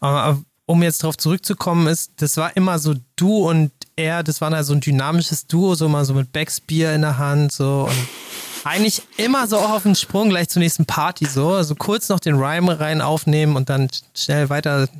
[0.00, 4.52] Aber um jetzt darauf zurückzukommen, ist, das war immer so du und er, das war
[4.52, 8.08] halt so ein dynamisches Duo, so mal so mit Backsbier in der Hand, so und
[8.62, 11.48] eigentlich immer so auch auf den Sprung gleich zur nächsten Party, so.
[11.48, 14.88] Also kurz noch den Rhyme rein aufnehmen und dann schnell weiter.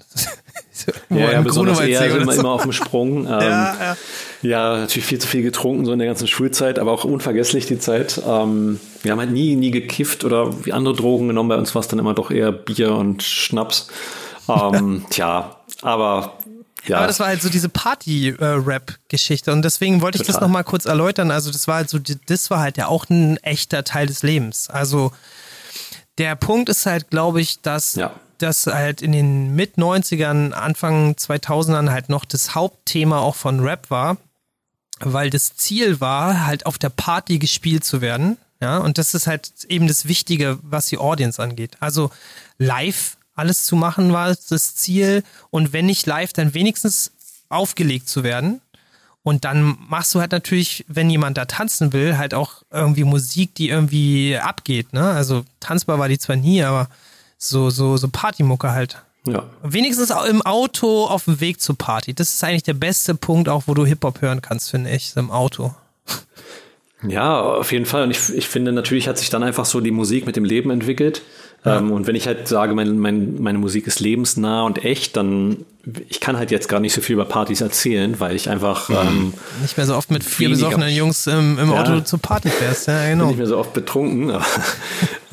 [1.11, 2.41] Ja, ja, besonders er oder immer, so.
[2.41, 3.27] immer auf dem Sprung.
[3.27, 3.97] Ähm, Ja, ja.
[4.41, 7.79] Ja, natürlich viel zu viel getrunken, so in der ganzen Schulzeit, aber auch unvergesslich die
[7.79, 8.19] Zeit.
[8.27, 11.51] Ähm, wir haben halt nie, nie gekifft oder wie andere Drogen genommen.
[11.51, 13.89] Bei uns war es dann immer doch eher Bier und Schnaps.
[14.49, 16.39] Ähm, tja, aber
[16.87, 16.99] ja.
[16.99, 20.49] Aber das war halt so diese Party-Rap-Geschichte und deswegen wollte ich das Total.
[20.49, 21.31] nochmal kurz erläutern.
[21.31, 24.71] Also das war halt so, das war halt ja auch ein echter Teil des Lebens.
[24.71, 25.13] Also
[26.19, 28.13] der Punkt ist halt, glaube ich, dass Ja.
[28.39, 34.17] das halt in den Mit-90ern, Anfang 2000ern halt noch das Hauptthema auch von Rap war,
[35.01, 38.37] weil das Ziel war, halt auf der Party gespielt zu werden.
[38.63, 41.77] Ja, und das ist halt eben das Wichtige, was die Audience angeht.
[41.81, 42.11] Also
[42.59, 47.11] live alles zu machen war das Ziel und wenn nicht live, dann wenigstens
[47.49, 48.61] aufgelegt zu werden.
[49.23, 53.55] Und dann machst du halt natürlich, wenn jemand da tanzen will, halt auch irgendwie Musik,
[53.55, 55.11] die irgendwie abgeht, ne?
[55.11, 56.89] Also tanzbar war die zwar nie, aber
[57.37, 59.03] so, so, so Partymucke halt.
[59.27, 59.45] ja.
[59.63, 62.15] Wenigstens auch im Auto auf dem Weg zur Party.
[62.15, 65.31] Das ist eigentlich der beste Punkt, auch wo du Hip-Hop hören kannst, finde ich, im
[65.31, 65.75] Auto.
[67.07, 68.03] Ja, auf jeden Fall.
[68.05, 70.71] Und ich, ich finde, natürlich hat sich dann einfach so die Musik mit dem Leben
[70.71, 71.23] entwickelt.
[71.65, 75.67] Ähm, und wenn ich halt sage, mein, mein, meine Musik ist lebensnah und echt, dann
[76.09, 79.33] ich kann halt jetzt gar nicht so viel über Partys erzählen, weil ich einfach ähm,
[79.63, 81.83] Nicht mehr so oft mit vier besoffenen Jungs im, im Ja.
[81.83, 82.87] Auto zur Party fährst.
[82.87, 83.27] Ja, bin genau.
[83.29, 84.31] nicht mehr so oft betrunken.
[84.31, 84.45] Aber,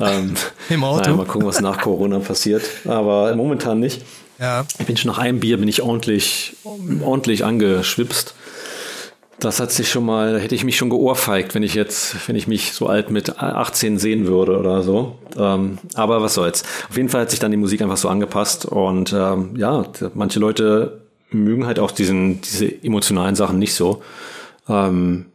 [0.00, 0.34] ähm,
[0.70, 1.02] Im Auto.
[1.02, 2.62] Naja, mal gucken, was nach Corona passiert.
[2.86, 4.02] Aber momentan nicht.
[4.38, 4.64] Ja.
[4.78, 6.56] Ich bin schon nach einem Bier bin ich ordentlich,
[7.02, 8.34] ordentlich angeschwipst.
[9.40, 12.34] Das hat sich schon mal, da hätte ich mich schon geohrfeigt, wenn ich jetzt, wenn
[12.34, 15.16] ich mich so alt mit 18 sehen würde oder so.
[15.36, 16.64] Ähm, aber was soll's.
[16.88, 19.84] Auf jeden Fall hat sich dann die Musik einfach so angepasst und ähm, ja,
[20.14, 24.02] manche Leute mögen halt auch diesen, diese emotionalen Sachen nicht so.
[24.68, 25.26] Ähm,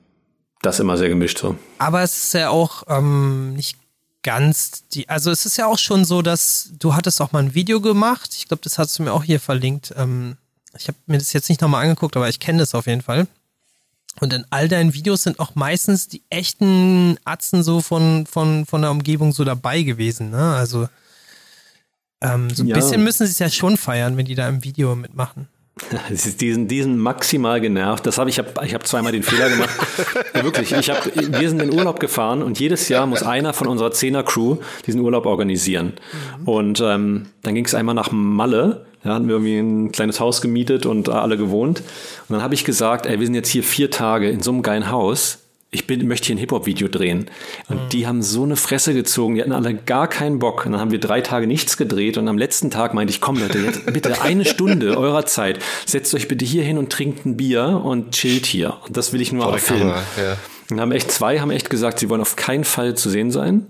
[0.62, 1.56] das immer sehr gemischt so.
[1.78, 3.78] Aber es ist ja auch ähm, nicht
[4.24, 7.54] ganz die, also es ist ja auch schon so, dass du hattest auch mal ein
[7.54, 8.32] Video gemacht.
[8.36, 9.94] Ich glaube, das hast du mir auch hier verlinkt.
[9.98, 10.38] Ähm,
[10.78, 13.28] ich habe mir das jetzt nicht nochmal angeguckt, aber ich kenne das auf jeden Fall.
[14.24, 18.82] Und in all deinen Videos sind auch meistens die echten Atzen so von, von, von
[18.82, 20.30] der Umgebung so dabei gewesen.
[20.32, 20.56] Ne?
[20.56, 20.88] Also
[22.22, 22.76] ähm, so ein Ja.
[22.78, 25.50] bisschen müssen sie es ja schon feiern, wenn die da im Video mitmachen.
[26.10, 28.06] Es ist diesen, diesen maximal genervt.
[28.06, 29.76] Das habe ich, hab, ich habe zweimal den Fehler gemacht.
[30.34, 30.72] ja, wirklich.
[30.72, 34.60] Ich hab, wir sind in Urlaub gefahren und jedes Jahr muss einer von unserer Zehner-Crew
[34.88, 35.94] diesen Urlaub organisieren.
[36.46, 38.86] Und ähm, dann ging es einmal nach Malle.
[39.04, 41.80] Da hatten wir irgendwie ein kleines Haus gemietet und alle gewohnt.
[41.80, 44.62] Und dann habe ich gesagt, ey, wir sind jetzt hier vier Tage in so einem
[44.62, 45.40] geilen Haus.
[45.72, 47.32] Ich bin, möchte hier ein Hip-Hop-Video drehen.
[47.68, 50.66] Und die haben so eine Fresse gezogen, die hatten alle gar keinen Bock.
[50.66, 53.40] Und dann haben wir drei Tage nichts gedreht und am letzten Tag meinte ich, komm
[53.40, 55.60] Leute, jetzt bitte eine Stunde eurer Zeit.
[55.86, 58.78] Setzt euch bitte hier hin und trinkt ein Bier und chillt hier.
[58.86, 59.80] Und das will ich nur auf Film.
[59.80, 60.38] Kamera, ja.
[60.70, 63.66] Und haben echt zwei, haben echt gesagt, sie wollen auf keinen Fall zu sehen sein.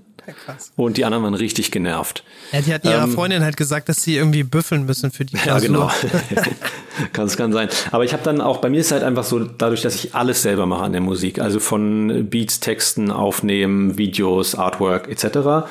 [0.76, 2.24] Und die anderen waren richtig genervt.
[2.52, 5.36] Ja, die hat ihrer Ähm, Freundin halt gesagt, dass sie irgendwie büffeln müssen für die
[5.36, 5.68] Ja, Klausur.
[5.68, 5.92] genau.
[7.14, 7.70] kann, es kann sein.
[7.92, 10.42] Aber ich habe dann auch, bei mir ist halt einfach so, dadurch, dass ich alles
[10.42, 15.68] selber mache an der Musik, also von Beats, Texten, Aufnehmen, Videos, Artwork etc.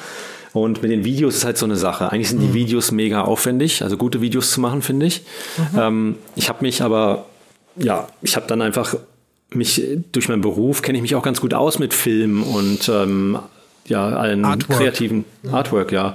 [0.52, 2.12] Und mit den Videos ist halt so eine Sache.
[2.12, 5.22] Eigentlich sind die Videos mega aufwendig, also gute Videos zu machen, finde ich.
[5.78, 7.24] Ähm, ich habe mich aber,
[7.76, 8.94] ja, ich habe dann einfach
[9.54, 9.82] mich
[10.12, 13.38] durch meinen Beruf kenne ich mich auch ganz gut aus mit Film und ähm,
[13.86, 14.78] ja, allen Artwork.
[14.78, 16.14] kreativen Artwork, ja.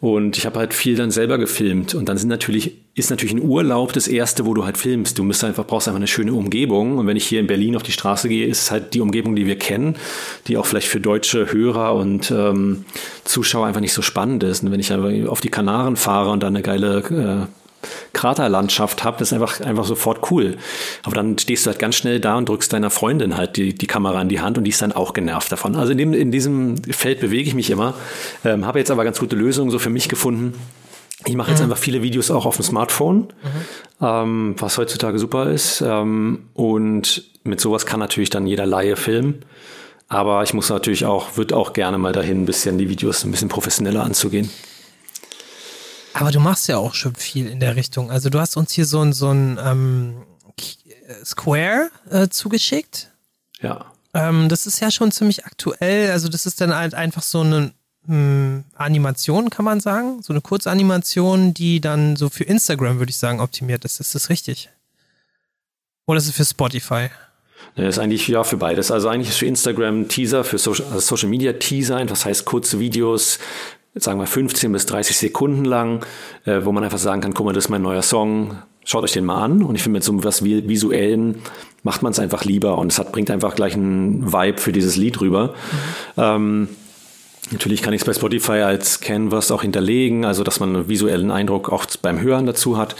[0.00, 1.94] Und ich habe halt viel dann selber gefilmt.
[1.94, 5.18] Und dann sind natürlich, ist natürlich ein Urlaub das erste, wo du halt filmst.
[5.18, 6.96] Du musst einfach, brauchst einfach eine schöne Umgebung.
[6.96, 9.36] Und wenn ich hier in Berlin auf die Straße gehe, ist es halt die Umgebung,
[9.36, 9.96] die wir kennen,
[10.46, 12.86] die auch vielleicht für deutsche Hörer und ähm,
[13.24, 14.62] Zuschauer einfach nicht so spannend ist.
[14.62, 17.59] Und wenn ich aber auf die Kanaren fahre und dann eine geile äh,
[18.12, 20.56] Kraterlandschaft das ist einfach, einfach sofort cool.
[21.02, 23.86] Aber dann stehst du halt ganz schnell da und drückst deiner Freundin halt die, die
[23.86, 25.76] Kamera in die Hand und die ist dann auch genervt davon.
[25.76, 27.94] Also in, dem, in diesem Feld bewege ich mich immer,
[28.44, 30.54] ähm, habe jetzt aber ganz gute Lösungen so für mich gefunden.
[31.26, 33.28] Ich mache jetzt einfach viele Videos auch auf dem Smartphone,
[34.00, 35.82] ähm, was heutzutage super ist.
[35.82, 39.44] Ähm, und mit sowas kann natürlich dann jeder Laie filmen.
[40.08, 43.30] Aber ich muss natürlich auch, würde auch gerne mal dahin, ein bisschen die Videos ein
[43.30, 44.50] bisschen professioneller anzugehen.
[46.12, 48.10] Aber du machst ja auch schon viel in der Richtung.
[48.10, 50.22] Also du hast uns hier so ein, so ein ähm,
[51.24, 53.10] Square äh, zugeschickt.
[53.60, 53.86] Ja.
[54.14, 56.10] Ähm, das ist ja schon ziemlich aktuell.
[56.10, 57.72] Also das ist dann halt einfach so eine
[58.06, 60.22] hm, Animation, kann man sagen.
[60.22, 64.00] So eine Kurzanimation, die dann so für Instagram, würde ich sagen, optimiert ist.
[64.00, 64.70] Ist das richtig?
[66.06, 67.08] Oder ist es für Spotify?
[67.76, 68.90] Das ist eigentlich ja für beides.
[68.90, 72.80] Also eigentlich ist für Instagram Teaser, für Social, also Social Media Teaser, das heißt kurze
[72.80, 73.38] Videos,
[73.94, 76.04] sagen wir 15 bis 30 Sekunden lang,
[76.44, 79.12] äh, wo man einfach sagen kann, guck mal, das ist mein neuer Song, schaut euch
[79.12, 79.62] den mal an.
[79.62, 81.36] Und ich finde, mit so was Visuellen
[81.82, 84.96] macht man es einfach lieber und es hat, bringt einfach gleich einen Vibe für dieses
[84.96, 85.54] Lied rüber.
[86.16, 86.22] Mhm.
[86.22, 86.68] Ähm,
[87.52, 91.30] Natürlich kann ich es bei Spotify als Canvas auch hinterlegen, also dass man einen visuellen
[91.30, 92.94] Eindruck auch beim Hören dazu hat.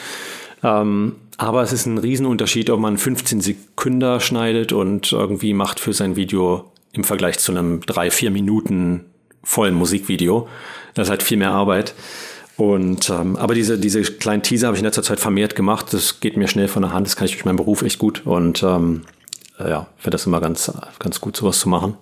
[0.64, 5.92] Ähm, aber es ist ein Riesenunterschied, ob man 15 Sekunden schneidet und irgendwie macht für
[5.92, 9.04] sein Video im Vergleich zu einem 3-4 Minuten
[9.42, 10.48] vollen Musikvideo.
[11.00, 11.94] Das ist halt viel mehr Arbeit.
[12.56, 15.94] Und ähm, aber diese, diese kleinen Teaser habe ich in letzter Zeit vermehrt gemacht.
[15.94, 17.06] Das geht mir schnell von der Hand.
[17.06, 18.26] Das kann ich durch meinen Beruf echt gut.
[18.26, 19.06] Und ähm,
[19.58, 21.96] äh, ja, finde das immer ganz, ganz gut, sowas zu machen.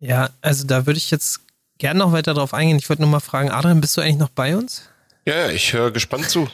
[0.00, 1.40] Ja, also da würde ich jetzt
[1.78, 2.76] gerne noch weiter drauf eingehen.
[2.76, 4.82] Ich wollte nur mal fragen, Adrian, bist du eigentlich noch bei uns?
[5.26, 6.46] Ja, ich höre gespannt zu.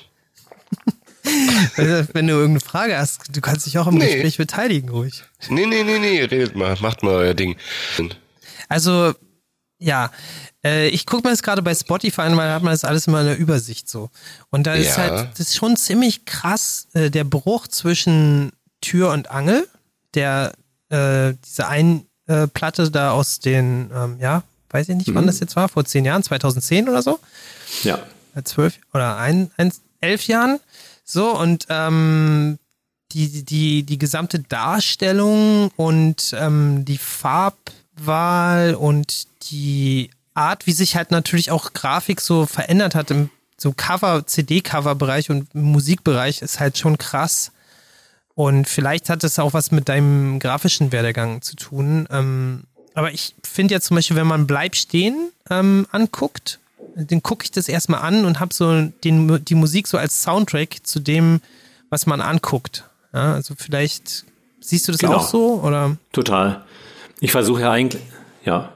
[1.75, 4.07] Wenn du irgendeine Frage hast, du kannst dich auch im nee.
[4.07, 5.25] Gespräch beteiligen, ruhig.
[5.49, 7.57] Nee, nee, nee, nee, redet mal, macht mal euer Ding.
[8.69, 9.15] Also,
[9.79, 10.13] ja,
[10.65, 13.07] äh, ich gucke mir das gerade bei Spotify an, weil da hat man das alles
[13.07, 14.11] immer in der Übersicht so.
[14.51, 14.99] Und da ist ja.
[14.99, 19.67] halt, das ist schon ziemlich krass, äh, der Bruch zwischen Tür und Angel,
[20.15, 20.53] der,
[20.91, 25.17] äh, diese ein äh, Platte da aus den, ähm, ja, weiß ich nicht, mhm.
[25.17, 27.19] wann das jetzt war, vor zehn Jahren, 2010 oder so.
[27.83, 27.99] Ja.
[28.35, 30.61] Äh, zwölf oder ein, ein, elf Jahren.
[31.05, 32.59] So, und ähm,
[33.13, 40.11] die, die, die gesamte Darstellung und ähm, die Farbwahl und die
[40.41, 45.55] Art, wie sich halt natürlich auch Grafik so verändert hat im so Cover, CD-Cover-Bereich und
[45.55, 47.53] Musikbereich ist halt schon krass.
[48.35, 52.09] Und vielleicht hat es auch was mit deinem grafischen Werdegang zu tun.
[52.11, 52.63] Ähm,
[52.95, 56.59] aber ich finde ja zum Beispiel, wenn man Bleib stehen ähm, anguckt,
[56.97, 60.79] dann gucke ich das erstmal an und habe so den, die Musik so als Soundtrack
[60.87, 61.43] zu dem,
[61.91, 62.85] was man anguckt.
[63.13, 64.25] Ja, also vielleicht
[64.61, 65.17] siehst du das genau.
[65.17, 65.97] auch so oder?
[66.13, 66.65] Total.
[67.21, 68.03] Ich versuche ja eigentlich,
[68.45, 68.73] ja.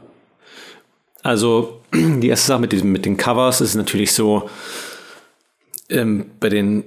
[1.24, 4.48] Also die erste Sache mit, diesem, mit den Covers ist natürlich so,
[5.88, 6.84] ähm, bei den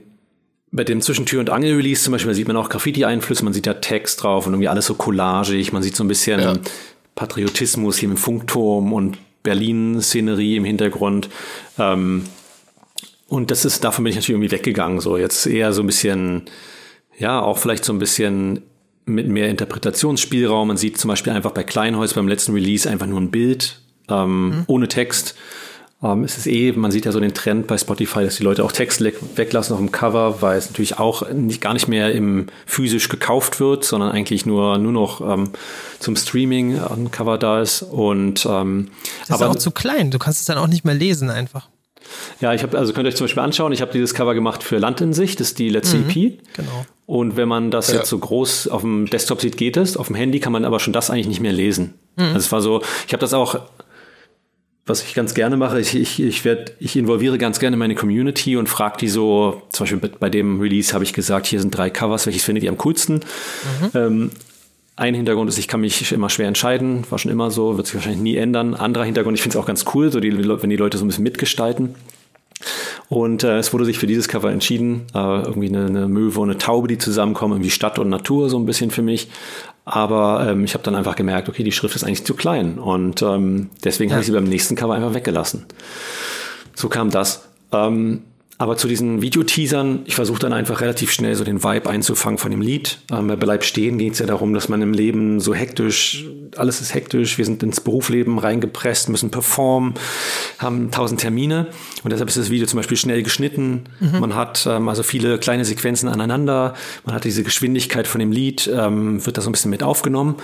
[0.69, 4.21] bei dem Zwischentür- und Angel-Release zum Beispiel sieht man auch Graffiti-Einflüsse, man sieht da Text
[4.21, 6.53] drauf und irgendwie alles so collagig, man sieht so ein bisschen ja.
[7.15, 11.29] Patriotismus hier im Funkturm und Berlin-Szenerie im Hintergrund.
[11.79, 12.25] Ähm,
[13.29, 14.99] und das ist, davon bin ich natürlich irgendwie weggegangen.
[14.99, 16.43] So jetzt eher so ein bisschen,
[17.17, 18.63] ja, auch vielleicht so ein bisschen
[19.05, 20.67] mit mehr Interpretationsspielraum.
[20.67, 23.79] Man sieht zum Beispiel einfach bei Kleinhäus beim letzten Release einfach nur ein Bild
[24.09, 24.63] ähm, mhm.
[24.67, 25.35] ohne Text.
[26.03, 28.63] Ähm, es ist eh, man sieht ja so den Trend bei Spotify, dass die Leute
[28.63, 32.47] auch Text weglassen auf dem Cover, weil es natürlich auch nicht, gar nicht mehr im
[32.65, 35.51] physisch gekauft wird, sondern eigentlich nur, nur noch ähm,
[35.99, 37.81] zum Streaming ein Cover da ist.
[37.81, 38.89] Und ähm,
[39.21, 41.67] das ist aber, auch zu klein, du kannst es dann auch nicht mehr lesen einfach.
[42.39, 44.63] Ja, ich habe, also könnt ihr euch zum Beispiel anschauen, ich habe dieses Cover gemacht
[44.63, 46.39] für Land in Sicht, das ist die letzte mhm, EP.
[46.53, 46.85] Genau.
[47.07, 47.97] Und wenn man das ja.
[47.97, 49.97] jetzt so groß auf dem Desktop sieht, geht es.
[49.97, 51.95] Auf dem Handy kann man aber schon das eigentlich nicht mehr lesen.
[52.17, 52.25] Mhm.
[52.25, 53.59] Also es war so, ich habe das auch
[54.87, 58.55] was ich ganz gerne mache, ich, ich, ich, werd, ich involviere ganz gerne meine Community
[58.55, 61.89] und frage die so, zum Beispiel bei dem Release habe ich gesagt, hier sind drei
[61.89, 63.15] Covers, welches findet ihr am coolsten?
[63.15, 63.89] Mhm.
[63.93, 64.31] Ähm,
[64.95, 67.95] ein Hintergrund ist, ich kann mich immer schwer entscheiden, war schon immer so, wird sich
[67.95, 68.73] wahrscheinlich nie ändern.
[68.73, 71.07] Anderer Hintergrund, ich finde es auch ganz cool, so die, wenn die Leute so ein
[71.07, 71.93] bisschen mitgestalten.
[73.09, 76.49] Und äh, es wurde sich für dieses Cover entschieden, äh, irgendwie eine, eine Möwe und
[76.49, 79.29] eine Taube, die zusammenkommen, irgendwie Stadt und Natur so ein bisschen für mich.
[79.85, 82.77] Aber ähm, ich habe dann einfach gemerkt, okay, die Schrift ist eigentlich zu klein.
[82.77, 84.15] Und ähm, deswegen ja.
[84.15, 85.65] habe ich sie beim nächsten Cover einfach weggelassen.
[86.75, 87.47] So kam das.
[87.71, 88.23] Ähm,
[88.59, 92.49] aber zu diesen Videoteasern, ich versuche dann einfach relativ schnell so den Vibe einzufangen von
[92.49, 92.99] dem Lied.
[93.11, 96.81] Ähm, bei Bleib stehen geht es ja darum, dass man im Leben so hektisch, alles
[96.81, 99.93] ist hektisch, wir sind ins Berufsleben reingepresst, müssen performen,
[100.57, 101.67] haben tausend Termine
[102.03, 103.83] und deshalb ist das Video zum Beispiel schnell geschnitten.
[103.99, 104.19] Mhm.
[104.19, 106.73] Man hat ähm, also viele kleine Sequenzen aneinander,
[107.05, 110.35] man hat diese Geschwindigkeit von dem Lied, ähm, wird da so ein bisschen mit aufgenommen.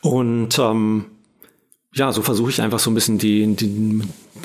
[0.00, 1.06] Und ähm,
[1.94, 4.02] ja, so versuche ich einfach so ein bisschen die, die,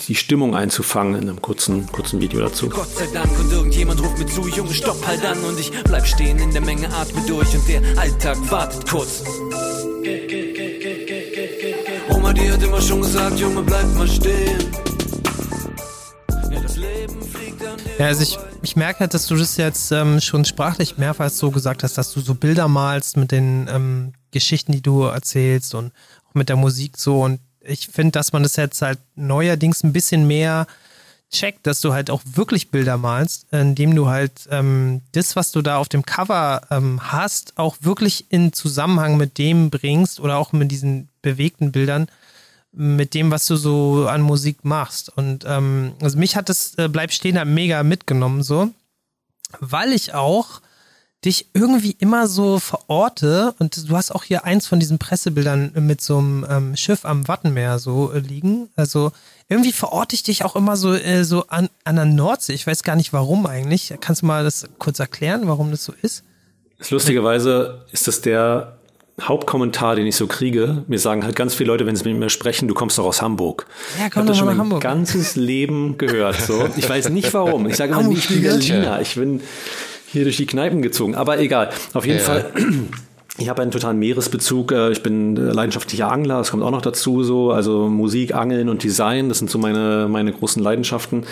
[0.07, 2.69] die Stimmung einzufangen in einem kurzen, kurzen Video dazu.
[2.69, 6.05] Gott sei Dank und irgendjemand ruft mir zu, Junge, stopp halt an und ich bleib
[6.05, 9.23] stehen in der Menge, atme durch und der Alltag wartet kurz.
[12.09, 14.71] Oma, die hat immer schon gesagt, Junge, bleib mal stehen.
[16.51, 17.97] Ja, das Leben fliegt an dir.
[17.97, 21.49] Ja, also ich, ich merke halt, dass du das jetzt ähm, schon sprachlich mehrfach so
[21.49, 25.91] gesagt hast, dass du so Bilder malst mit den ähm, Geschichten, die du erzählst und
[26.33, 27.23] mit der Musik so.
[27.23, 30.67] Und ich finde, dass man das jetzt halt neuerdings ein bisschen mehr
[31.31, 35.61] checkt, dass du halt auch wirklich Bilder malst, indem du halt ähm, das, was du
[35.61, 40.53] da auf dem Cover ähm, hast, auch wirklich in Zusammenhang mit dem bringst oder auch
[40.53, 42.07] mit diesen bewegten Bildern,
[42.71, 45.15] mit dem, was du so an Musik machst.
[45.15, 48.69] Und ähm, also mich hat das äh, Bleib stehen mega mitgenommen, so,
[49.59, 50.61] weil ich auch
[51.25, 55.99] dich irgendwie immer so verorte und du hast auch hier eins von diesen Pressebildern mit
[55.99, 58.69] so einem ähm, Schiff am Wattenmeer so äh, liegen.
[58.77, 59.11] Also
[59.49, 62.53] irgendwie verorte ich dich auch immer so, äh, so an, an der Nordsee.
[62.53, 63.93] Ich weiß gar nicht warum eigentlich.
[63.99, 66.23] Kannst du mal das kurz erklären, warum das so ist?
[66.89, 68.77] Lustigerweise ist das der
[69.21, 70.85] Hauptkommentar, den ich so kriege.
[70.87, 73.21] Mir sagen halt ganz viele Leute, wenn sie mit mir sprechen, du kommst doch aus
[73.21, 73.65] Hamburg.
[73.99, 74.81] Ja, ich habe das schon mein Hamburg.
[74.81, 76.39] ganzes Leben gehört.
[76.39, 76.69] So.
[76.77, 77.67] Ich weiß nicht warum.
[77.67, 79.01] Ich sage immer nie, ich bin Berliner.
[79.01, 79.41] Ich bin
[80.11, 81.15] hier durch die Kneipen gezogen.
[81.15, 81.69] Aber egal.
[81.93, 82.25] Auf jeden ja.
[82.25, 82.51] Fall.
[83.37, 84.71] Ich habe einen totalen Meeresbezug.
[84.71, 86.39] Äh, ich bin leidenschaftlicher Angler.
[86.39, 87.23] Das kommt auch noch dazu.
[87.23, 89.29] So, also Musik, Angeln und Design.
[89.29, 91.25] Das sind so meine meine großen Leidenschaften.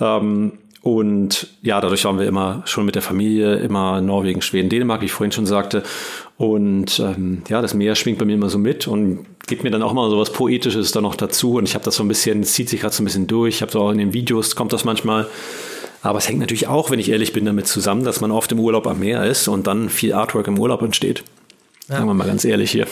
[0.00, 0.52] Ähm,
[0.82, 5.06] und ja, dadurch waren wir immer schon mit der Familie immer Norwegen, Schweden, Dänemark, wie
[5.06, 5.82] ich vorhin schon sagte.
[6.36, 9.82] Und ähm, ja, das Meer schwingt bei mir immer so mit und gibt mir dann
[9.82, 11.54] auch mal so was Poetisches da noch dazu.
[11.54, 13.56] Und ich habe das so ein bisschen, zieht sich gerade so ein bisschen durch.
[13.56, 15.26] Ich habe so auch in den Videos kommt das manchmal.
[16.06, 18.60] Aber es hängt natürlich auch, wenn ich ehrlich bin, damit zusammen, dass man oft im
[18.60, 21.24] Urlaub am Meer ist und dann viel Artwork im Urlaub entsteht.
[21.88, 21.96] Ja.
[21.96, 22.86] Sagen wir mal ganz ehrlich hier.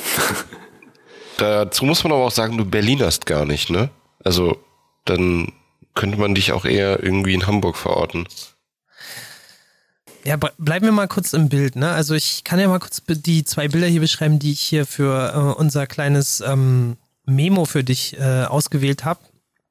[1.39, 3.91] Dazu muss man aber auch sagen, du Berlinerst gar nicht, ne?
[4.23, 4.57] Also
[5.05, 5.53] dann
[5.95, 8.27] könnte man dich auch eher irgendwie in Hamburg verorten.
[10.25, 11.77] Ja, bleiben wir mal kurz im Bild.
[11.77, 11.91] Ne?
[11.91, 15.35] Also ich kann ja mal kurz die zwei Bilder hier beschreiben, die ich hier für
[15.35, 16.97] äh, unser kleines ähm,
[17.27, 19.21] Memo für dich äh, ausgewählt habe.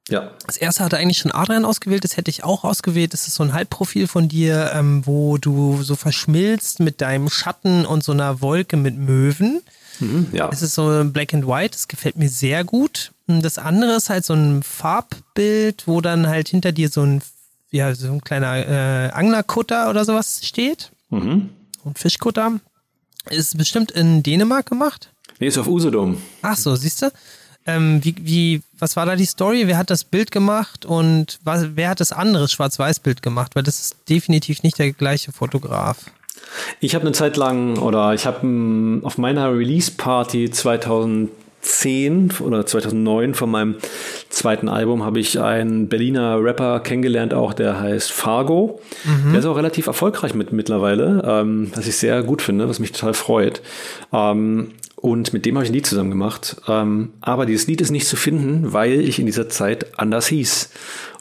[0.08, 0.32] Ja.
[0.46, 3.12] Das erste hatte eigentlich schon Adrian ausgewählt, das hätte ich auch ausgewählt.
[3.14, 7.86] Das ist so ein Halbprofil von dir, ähm, wo du so verschmilzt mit deinem Schatten
[7.86, 9.62] und so einer Wolke mit Möwen.
[10.00, 10.50] Mhm, ja.
[10.52, 13.12] Es ist so Black and White, das gefällt mir sehr gut.
[13.26, 17.22] Das andere ist halt so ein Farbbild, wo dann halt hinter dir so ein,
[17.70, 20.90] ja, so ein kleiner äh, Anglerkutter oder sowas steht.
[21.10, 21.50] Mhm.
[21.84, 22.60] Und Fischkutter.
[23.30, 25.10] Ist bestimmt in Dänemark gemacht?
[25.38, 26.20] Nee, ist auf Usedom.
[26.42, 27.10] Ach so, siehst du?
[27.66, 29.66] Ähm, wie, wie, was war da die Story?
[29.66, 33.52] Wer hat das Bild gemacht und was, wer hat das andere Schwarz-Weiß-Bild gemacht?
[33.54, 35.96] Weil das ist definitiv nicht der gleiche Fotograf.
[36.80, 43.50] Ich habe eine Zeit lang oder ich habe auf meiner Release-Party 2010 oder 2009 von
[43.50, 43.76] meinem
[44.28, 48.80] zweiten Album habe ich einen Berliner Rapper kennengelernt, auch der heißt Fargo.
[49.04, 49.30] Mhm.
[49.30, 52.92] Der ist auch relativ erfolgreich mit mittlerweile, ähm, was ich sehr gut finde, was mich
[52.92, 53.62] total freut.
[54.12, 54.72] Ähm,
[55.04, 56.56] und mit dem habe ich ein Lied zusammen gemacht.
[56.66, 60.70] Ähm, aber dieses Lied ist nicht zu finden, weil ich in dieser Zeit anders hieß.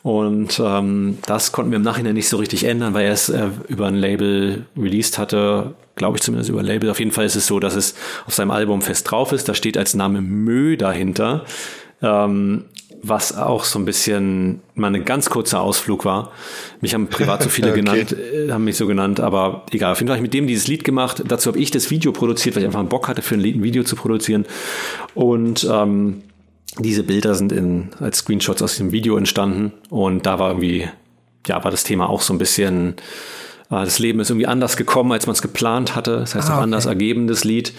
[0.04, 3.50] Und ähm, das konnten wir im Nachhinein nicht so richtig ändern, weil er es äh,
[3.68, 5.74] über ein Label released hatte.
[5.96, 6.90] Glaube ich zumindest über ein Label.
[6.90, 7.94] Auf jeden Fall ist es so, dass es
[8.26, 9.50] auf seinem Album fest drauf ist.
[9.50, 11.44] Da steht als Name Mö dahinter.
[12.02, 12.64] Ähm,
[13.04, 16.32] was auch so ein bisschen mal ein ganz kurzer Ausflug war.
[16.80, 17.82] Mich haben privat so viele okay.
[17.82, 19.92] genannt, äh, haben mich so genannt, aber egal.
[19.92, 21.22] Auf jeden Fall habe ich mit dem dieses Lied gemacht.
[21.28, 23.58] Dazu habe ich das Video produziert, weil ich einfach einen Bock hatte, für ein Lied
[23.58, 24.46] ein Video zu produzieren.
[25.14, 26.24] Und ähm,
[26.80, 29.74] diese Bilder sind in, als Screenshots aus diesem Video entstanden.
[29.90, 30.88] Und da war irgendwie,
[31.46, 32.96] ja, war das Thema auch so ein bisschen
[33.70, 36.20] äh, das Leben ist irgendwie anders gekommen, als man es geplant hatte.
[36.20, 36.64] Das heißt, ah, auch okay.
[36.64, 37.74] anders ergeben, das Lied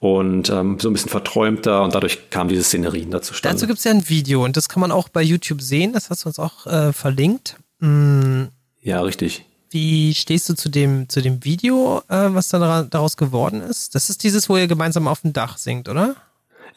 [0.00, 3.54] und ähm, so ein bisschen verträumter und dadurch kamen diese Szenerien dazu stand.
[3.54, 6.10] Dazu gibt es ja ein Video und das kann man auch bei YouTube sehen, das
[6.10, 7.56] hast du uns auch äh, verlinkt.
[7.78, 8.44] Mm.
[8.80, 9.44] Ja, richtig.
[9.68, 13.94] Wie stehst du zu dem, zu dem Video, äh, was da daraus geworden ist?
[13.94, 16.16] Das ist dieses, wo ihr gemeinsam auf dem Dach singt, oder?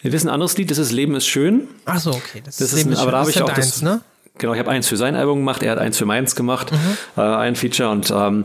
[0.04, 1.70] Das ist ein anderes Lied, das ist Leben ist schön.
[1.86, 2.42] Ach so, okay.
[2.44, 4.02] Das, das ist, Leben ist aber da habe ich auch deins, das, ne?
[4.38, 6.78] Genau, ich habe eins für sein Album gemacht, er hat eins für meins gemacht, mhm.
[7.16, 8.44] äh, ein Feature und ähm,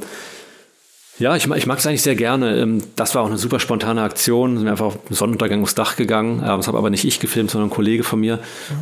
[1.18, 2.56] ja, ich, ich mag es eigentlich sehr gerne.
[2.56, 4.52] Ähm, das war auch eine super spontane Aktion.
[4.52, 6.40] Wir sind einfach auf Sonnenuntergang aufs Dach gegangen.
[6.40, 8.38] Ähm, das habe aber nicht ich gefilmt, sondern ein Kollege von mir.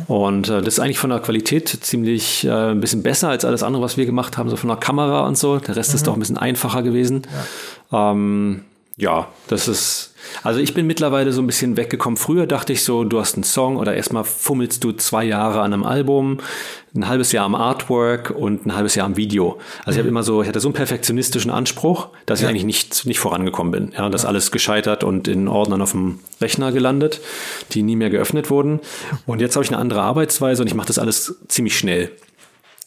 [0.07, 3.63] Und äh, das ist eigentlich von der Qualität ziemlich äh, ein bisschen besser als alles
[3.63, 5.57] andere, was wir gemacht haben, so von der Kamera und so.
[5.57, 5.95] Der Rest mhm.
[5.95, 7.23] ist doch ein bisschen einfacher gewesen.
[7.91, 8.11] Ja.
[8.11, 8.61] Ähm,
[8.97, 10.13] ja, das ist,
[10.43, 12.17] also ich bin mittlerweile so ein bisschen weggekommen.
[12.17, 15.73] Früher dachte ich so, du hast einen Song oder erstmal fummelst du zwei Jahre an
[15.73, 16.39] einem Album,
[16.95, 19.59] ein halbes Jahr am Artwork und ein halbes Jahr am Video.
[19.85, 22.47] Also ich habe immer so, ich hatte so einen perfektionistischen Anspruch, dass ja.
[22.47, 23.91] ich eigentlich nicht, nicht vorangekommen bin.
[23.97, 24.29] Ja, das ja.
[24.29, 27.21] alles gescheitert und in Ordnern auf dem Rechner gelandet,
[27.71, 28.79] die nie mehr geöffnet wurden.
[29.25, 32.11] Und jetzt habe ich eine andere Arbeitsweise und ich mache das alles ziemlich schnell.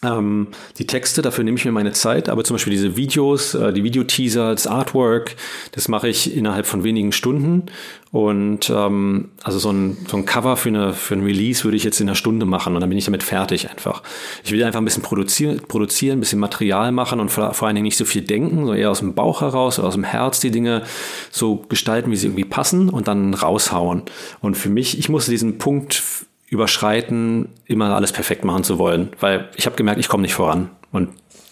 [0.02, 0.48] Ähm,
[0.78, 3.84] die Texte, dafür nehme ich mir meine Zeit, aber zum Beispiel diese Videos, äh, die
[3.84, 5.36] Videoteaser, das Artwork,
[5.72, 7.66] das mache ich innerhalb von wenigen Stunden.
[8.10, 11.84] Und ähm, also so ein, so ein Cover für, eine, für ein Release würde ich
[11.84, 14.02] jetzt in einer Stunde machen und dann bin ich damit fertig einfach.
[14.42, 17.76] Ich will einfach ein bisschen produzieren, produzieren ein bisschen Material machen und vor, vor allen
[17.76, 20.40] Dingen nicht so viel denken, so eher aus dem Bauch heraus oder aus dem Herz
[20.40, 20.82] die Dinge
[21.30, 24.02] so gestalten, wie sie irgendwie passen und dann raushauen.
[24.40, 26.02] Und für mich, ich musste diesen Punkt
[26.50, 29.10] überschreiten, immer alles perfekt machen zu wollen.
[29.20, 30.70] Weil ich habe gemerkt, ich komme nicht voran.
[30.92, 31.10] Und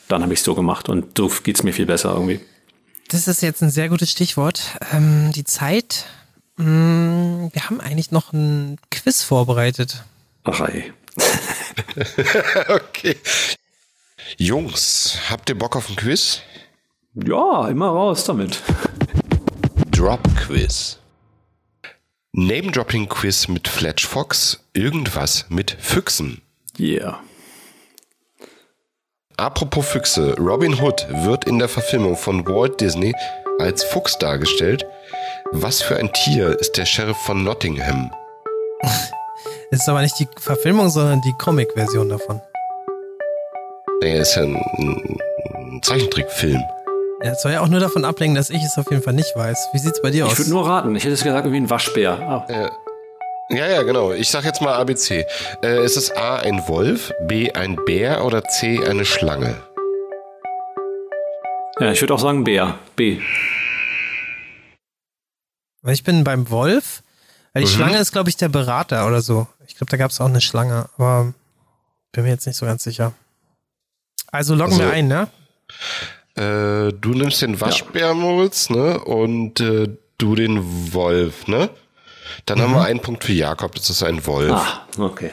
[0.08, 0.88] dann habe ich es so gemacht.
[0.88, 2.40] Und so geht es mir viel besser irgendwie.
[3.08, 4.60] Das ist jetzt ein sehr gutes Stichwort.
[4.92, 6.06] Ähm, die Zeit.
[6.56, 10.02] Mh, wir haben eigentlich noch ein Quiz vorbereitet.
[10.44, 10.92] Ach ey.
[12.68, 13.16] okay.
[14.36, 16.42] Jungs, habt ihr Bock auf ein Quiz?
[17.14, 18.60] Ja, immer raus damit.
[19.92, 20.98] Drop Quiz.
[22.38, 26.40] Name-Dropping Quiz mit Fletch Fox, irgendwas mit Füchsen.
[26.78, 27.18] Yeah.
[29.36, 33.12] Apropos Füchse, Robin Hood wird in der Verfilmung von Walt Disney
[33.58, 34.86] als Fuchs dargestellt.
[35.50, 38.12] Was für ein Tier ist der Sheriff von Nottingham?
[38.82, 39.10] Das
[39.80, 42.40] ist aber nicht die Verfilmung, sondern die Comic-Version davon.
[44.00, 46.62] Nee, ist ja ein, ein Zeichentrickfilm.
[47.22, 49.34] Ja, das soll ja auch nur davon ablenken, dass ich es auf jeden Fall nicht
[49.34, 49.68] weiß.
[49.72, 50.32] Wie sieht's bei dir aus?
[50.32, 50.94] Ich würde nur raten.
[50.94, 52.12] Ich hätte es gesagt, irgendwie ein Waschbär.
[52.12, 52.46] Ah.
[52.48, 52.70] Äh,
[53.56, 54.12] ja, ja, genau.
[54.12, 55.24] Ich sag jetzt mal ABC.
[55.64, 59.56] Äh, ist es A ein Wolf, B ein Bär oder C eine Schlange?
[61.80, 62.78] Ja, ich würde auch sagen Bär.
[62.94, 63.20] B.
[65.82, 67.02] Weil ich bin beim Wolf.
[67.52, 67.74] Weil die Mhm.
[67.74, 69.46] Schlange ist, glaube ich, der Berater oder so.
[69.66, 71.32] Ich glaube, da gab es auch eine Schlange, aber
[72.12, 73.12] bin mir jetzt nicht so ganz sicher.
[74.30, 75.28] Also loggen Also- wir ein, ne?
[76.38, 79.00] Äh, du nimmst den Waschbär, Moritz, ne?
[79.00, 81.68] Und äh, du den Wolf, ne?
[82.46, 84.52] Dann haben wir einen Punkt für Jakob, das ist ein Wolf.
[84.52, 85.30] Ah, okay.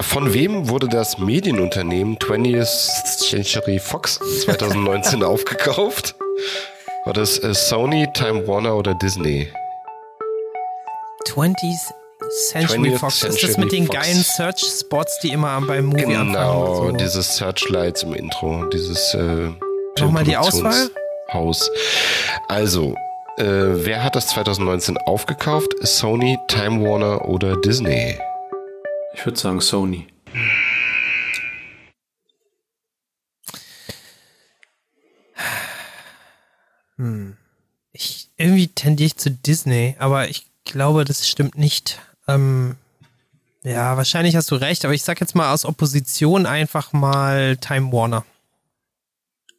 [0.00, 6.14] Von wem wurde das Medienunternehmen 20th Century Fox 2019 aufgekauft?
[7.04, 9.48] War das äh, Sony, Time Warner oder Disney?
[11.26, 11.92] 20th
[12.30, 13.14] Century 20th Fox.
[13.22, 13.98] ist das Century mit den Fox.
[13.98, 16.32] geilen Search-Spots, die immer beim Movie anfangen?
[16.32, 16.92] Genau, So.
[16.92, 19.50] diese Searchlights im Intro, dieses äh,
[19.98, 20.90] Nochmal die Auswahl?
[21.32, 21.70] Haus.
[22.48, 22.94] Also,
[23.36, 25.74] äh, wer hat das 2019 aufgekauft?
[25.82, 28.18] Sony, Time Warner oder Disney?
[29.14, 30.06] Ich würde sagen Sony.
[37.92, 42.00] Ich, irgendwie tendiere ich zu Disney, aber ich glaube, das stimmt nicht.
[42.28, 42.76] Ähm,
[43.64, 47.90] ja, wahrscheinlich hast du recht, aber ich sag jetzt mal aus Opposition einfach mal Time
[47.92, 48.24] Warner.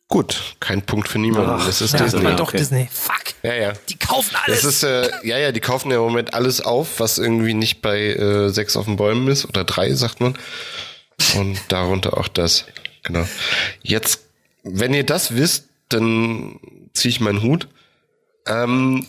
[0.08, 1.52] Gut, kein Punkt für niemanden.
[1.52, 2.26] Ach, das ist Ja, Disney.
[2.26, 2.58] aber doch okay.
[2.58, 2.90] Disney.
[2.92, 3.36] Fuck.
[3.44, 3.74] Ja, ja.
[3.90, 4.62] Die kaufen alles.
[4.64, 7.82] Das ist, äh, ja, ja, die kaufen ja im Moment alles auf, was irgendwie nicht
[7.84, 10.36] bei äh, sechs auf den Bäumen ist oder drei, sagt man.
[11.36, 12.66] Und darunter auch das.
[13.04, 13.28] Genau.
[13.84, 14.22] Jetzt,
[14.64, 16.60] wenn ihr das wisst, dann
[16.94, 17.68] ziehe ich meinen Hut.
[18.50, 19.06] Ähm,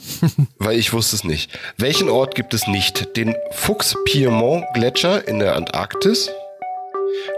[0.59, 1.51] weil ich wusste es nicht.
[1.78, 3.16] Welchen Ort gibt es nicht?
[3.16, 6.30] Den Fuchs-Piedmont-Gletscher in der Antarktis?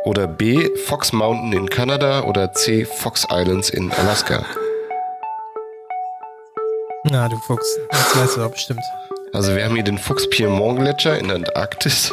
[0.04, 0.68] Oder B.
[0.86, 2.22] Fox Mountain in Kanada?
[2.24, 2.84] Oder C.
[2.84, 4.44] Fox Islands in Alaska?
[7.04, 7.78] Na, du Fuchs.
[7.90, 8.80] Das weißt du doch bestimmt.
[9.32, 12.12] Also wir haben hier den Fuchs-Piedmont-Gletscher in der Antarktis,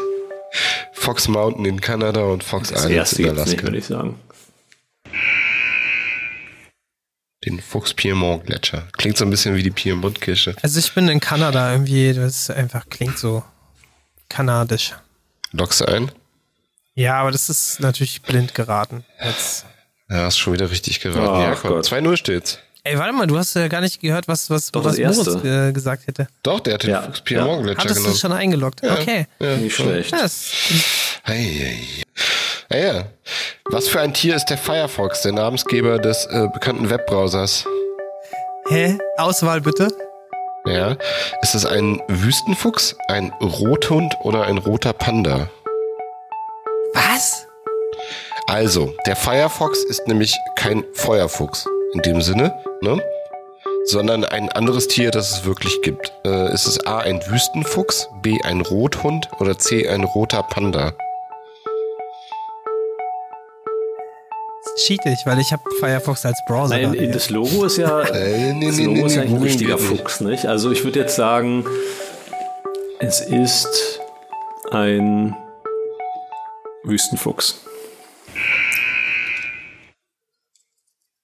[0.94, 3.64] Fox Mountain in Kanada und Fox Das Islands erste in jetzt nicht, Alaska.
[3.64, 4.20] würde ich sagen.
[7.46, 8.88] Den Fuchs-Piedmont-Gletscher.
[8.98, 10.56] Klingt so ein bisschen wie die Piedmont-Kirsche.
[10.62, 13.44] Also ich bin in Kanada irgendwie, das einfach klingt so
[14.28, 14.94] kanadisch.
[15.52, 16.12] Lockst du ein?
[16.96, 19.06] Ja, aber das ist natürlich blind geraten.
[19.24, 19.66] Jetzt.
[20.10, 21.28] Ja, hast schon wieder richtig geraten.
[21.30, 21.70] Ach ja, komm.
[21.72, 21.86] Gott.
[21.88, 22.60] 2-0 steht's.
[22.84, 25.44] Ey, warte mal, du hast ja gar nicht gehört, was, was, Doch, was das Moritz
[25.46, 26.28] äh, gesagt hätte.
[26.44, 28.14] Doch, der hat den Ja, Fuchs-Piedmont-Gletscher Hattest du genommen.
[28.16, 28.82] es schon eingeloggt?
[28.84, 29.28] Okay.
[29.40, 30.12] Ja, Nicht schlecht.
[30.12, 30.52] Ja, das,
[31.24, 32.04] Ei, ei.
[32.72, 33.06] Ja, ja.
[33.72, 37.66] Was für ein Tier ist der Firefox, der Namensgeber des äh, bekannten Webbrowsers?
[38.70, 38.98] hä?
[39.18, 39.88] Auswahl bitte?
[40.66, 40.96] Ja.
[41.42, 45.50] Ist es ein Wüstenfuchs, ein Rothund oder ein roter Panda?
[46.94, 47.48] Was?
[48.48, 53.02] Also, der Firefox ist nämlich kein Feuerfuchs in dem Sinne, ne?
[53.86, 56.12] Sondern ein anderes Tier, das es wirklich gibt.
[56.24, 60.94] Äh, ist es A ein Wüstenfuchs, B ein Rothund oder C ein roter Panda?
[64.80, 66.78] Das cheat ich, weil ich habe Firefox als Browser.
[66.78, 67.06] Nein, da.
[67.12, 69.78] das Logo ist ja, Äh, nee, das Logo nee, ist ja ein richtiger.
[69.78, 70.46] Fuchs, nicht?
[70.46, 71.66] Also ich würde jetzt sagen,
[73.00, 74.00] es ist
[74.72, 75.36] ein
[76.84, 77.60] Wüstenfuchs.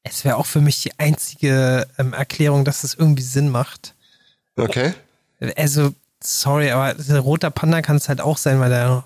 [0.03, 3.95] Es wäre auch für mich die einzige ähm, Erklärung, dass es irgendwie Sinn macht.
[4.57, 4.94] Okay.
[5.56, 9.06] Also, sorry, aber roter Panda kann es halt auch sein, weil er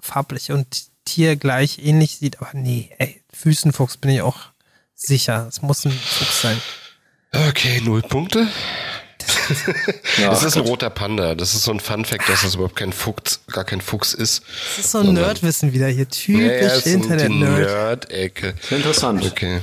[0.00, 2.40] farblich und tiergleich ähnlich sieht.
[2.40, 4.38] Aber nee, ey, Wüstenfuchs bin ich auch
[4.94, 5.46] sicher.
[5.48, 6.60] Es muss ein Fuchs sein.
[7.48, 8.46] Okay, null Punkte.
[10.18, 11.34] Ja, es ist ein roter Panda.
[11.34, 14.42] Das ist so ein Fun-Fact, dass das überhaupt kein Fuchs, gar kein Fuchs ist.
[14.76, 16.06] Das ist so ein Nerdwissen wieder hier.
[16.26, 17.58] Ja, ja, Typisch die Internet-Nerd.
[17.60, 18.54] Nerd-Ecke.
[18.70, 19.24] interessant.
[19.24, 19.60] Okay.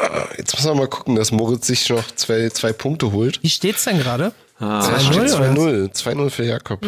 [0.00, 3.42] Ah, Jetzt müssen wir mal gucken, dass Moritz sich noch zwei, zwei Punkte holt.
[3.42, 4.32] Wie steht's denn gerade?
[4.58, 5.92] Ah, Es 2-0 steht oder 2-0.
[5.94, 6.86] 2-0 für Jakob.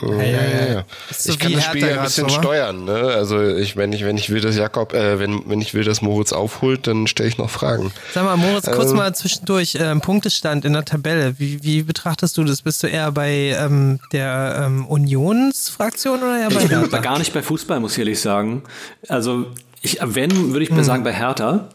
[0.00, 0.84] Ja, ja, ja.
[1.10, 2.94] So ich kann das Spiel ja ein bisschen so, steuern, ne?
[2.94, 6.00] Also ich, wenn ich, wenn ich will, dass Jakob, äh, wenn, wenn ich will, dass
[6.00, 7.92] Moritz aufholt, dann stelle ich noch Fragen.
[8.14, 8.96] Sag mal, Moritz, kurz Ähm.
[8.96, 11.38] mal zwischendurch, ähm, Punktestand in der Tabelle.
[11.38, 12.62] Wie, wie betrachtest du das?
[12.62, 16.98] Bist du eher bei ähm, der ähm, Unionsfraktion oder eher bei Ich bin Hertha?
[16.98, 18.62] gar nicht bei Fußball, muss ich ehrlich sagen.
[19.08, 19.46] Also,
[19.82, 21.68] ich, wenn, würde ich mal sagen, bei Hertha.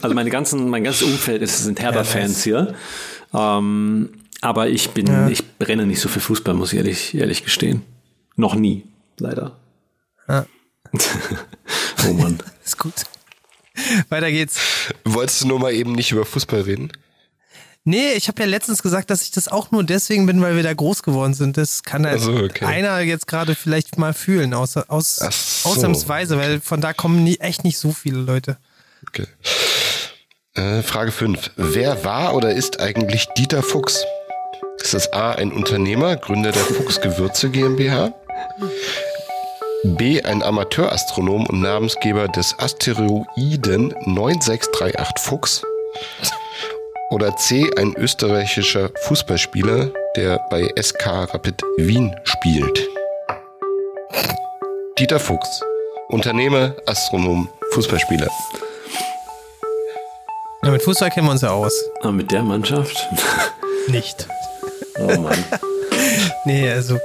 [0.00, 2.74] Also meine ganzen, mein ganzes Umfeld ist, sind Hertha-Fans hier.
[3.34, 4.10] Ähm,
[4.44, 7.82] aber ich bin, ich brenne nicht so für Fußball, muss ich ehrlich, ehrlich gestehen.
[8.36, 8.84] Noch nie,
[9.18, 9.56] leider.
[10.28, 10.44] Ja.
[12.06, 12.42] oh Mann.
[12.64, 12.92] Ist gut.
[14.10, 14.58] Weiter geht's.
[15.04, 16.92] Wolltest du nur mal eben nicht über Fußball reden?
[17.84, 20.62] Nee, ich habe ja letztens gesagt, dass ich das auch nur deswegen bin, weil wir
[20.62, 21.56] da groß geworden sind.
[21.56, 22.66] Das kann halt Ach so, okay.
[22.66, 25.70] einer jetzt gerade vielleicht mal fühlen, außer, aus, so.
[25.70, 28.58] ausnahmsweise, weil von da kommen nie, echt nicht so viele Leute.
[29.08, 29.26] Okay.
[30.54, 31.50] Äh, Frage 5.
[31.56, 34.04] Wer war oder ist eigentlich Dieter Fuchs?
[34.94, 38.12] Ist das A, ein Unternehmer, Gründer der Fuchs Gewürze GmbH?
[39.82, 45.62] B, ein Amateurastronom und Namensgeber des Asteroiden 9638 Fuchs?
[47.10, 52.88] Oder C, ein österreichischer Fußballspieler, der bei SK Rapid Wien spielt?
[55.00, 55.60] Dieter Fuchs.
[56.10, 58.28] Unternehmer, Astronom, Fußballspieler.
[60.62, 61.74] Ja, mit Fußball kennen wir uns ja aus.
[62.00, 62.96] Aber mit der Mannschaft?
[63.88, 64.28] Nicht.
[64.98, 65.44] Oh Mann.
[66.46, 66.98] Nee, also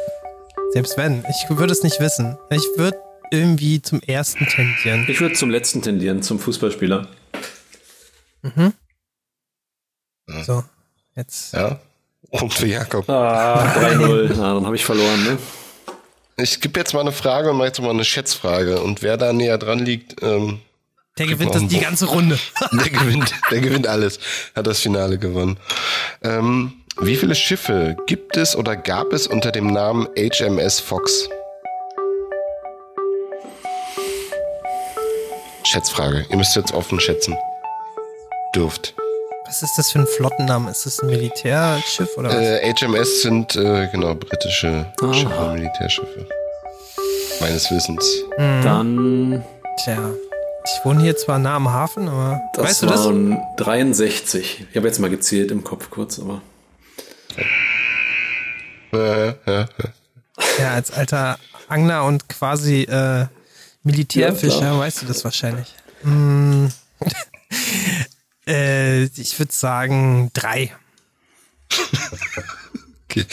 [0.73, 1.23] selbst wenn.
[1.29, 2.37] Ich würde es nicht wissen.
[2.49, 2.97] Ich würde
[3.31, 5.05] irgendwie zum ersten tendieren.
[5.07, 7.07] Ich würde zum letzten tendieren, zum Fußballspieler.
[10.45, 10.63] So,
[11.15, 11.53] jetzt.
[11.53, 11.79] Ja?
[12.31, 13.09] Punkt für Jakob.
[13.09, 14.33] Ah, 3-0.
[14.37, 15.37] Na, dann habe ich verloren, ne?
[16.37, 18.81] Ich gebe jetzt mal eine Frage und mache jetzt mal eine Schätzfrage.
[18.81, 20.59] Und wer da näher dran liegt, ähm,
[21.17, 22.37] Der gewinnt das die ganze Runde.
[22.71, 24.19] der gewinnt, der gewinnt alles.
[24.55, 25.57] Hat das Finale gewonnen.
[26.23, 31.29] Ähm, wie viele Schiffe gibt es oder gab es unter dem Namen HMS Fox?
[35.63, 36.25] Schätzfrage.
[36.29, 37.37] Ihr müsst jetzt offen schätzen.
[38.55, 38.95] Dürft.
[39.45, 40.71] Was ist das für ein Flottenname?
[40.71, 42.35] Ist das ein Militärschiff oder was?
[42.35, 45.13] Äh, HMS sind äh, genau britische Ah.
[45.13, 46.25] Schiffe, Militärschiffe.
[47.39, 48.23] Meines Wissens.
[48.37, 49.43] Dann,
[49.83, 49.97] Tja.
[50.65, 53.05] Ich wohne hier zwar nah am Hafen, aber das weißt du das?
[53.05, 54.65] waren 63.
[54.69, 56.41] Ich habe jetzt mal gezählt im Kopf kurz, aber.
[58.91, 61.37] Ja, als alter
[61.67, 63.27] Angler und quasi äh,
[63.83, 65.73] Militärfischer Ja, weißt du das wahrscheinlich.
[66.03, 66.67] Mm.
[68.47, 70.71] äh, ich würde sagen drei.
[73.05, 73.25] Okay.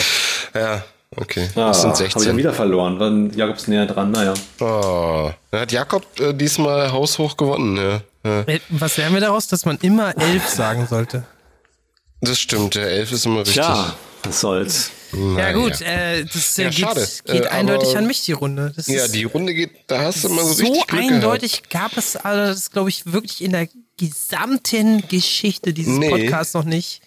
[0.55, 0.85] Ja,
[1.17, 1.49] okay.
[1.55, 2.25] Ah, das sind Habe ich 16.
[2.25, 2.99] dann wieder verloren.
[2.99, 4.35] Dann Jakobs näher dran, naja.
[4.61, 8.01] Oh, da hat Jakob äh, diesmal haushoch gewonnen, ja.
[8.25, 8.41] ja.
[8.43, 11.25] Äh, Was lernen wir daraus, dass man immer elf sagen sollte?
[12.27, 13.55] Das stimmt, der Elf ist immer richtig.
[13.55, 14.91] Tja, was soll's.
[15.13, 15.53] Ja Naja.
[15.53, 17.09] gut, äh, das äh, Ja, geht, schade.
[17.27, 18.73] geht Äh, eindeutig an mich die Runde.
[18.75, 21.63] Das Ja, ist die Runde geht, da hast du mal so, so richtig Glück eindeutig
[21.71, 26.11] gab es also das glaube ich wirklich in der gesamten Geschichte dieses Nee.
[26.11, 27.01] Podcasts noch nicht.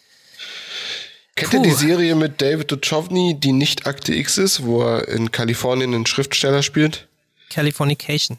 [1.36, 5.32] Kennt ihr die Serie mit David Duchovny, die nicht Akte X ist, wo er in
[5.32, 7.08] Kalifornien einen Schriftsteller spielt?
[7.50, 8.38] Californication.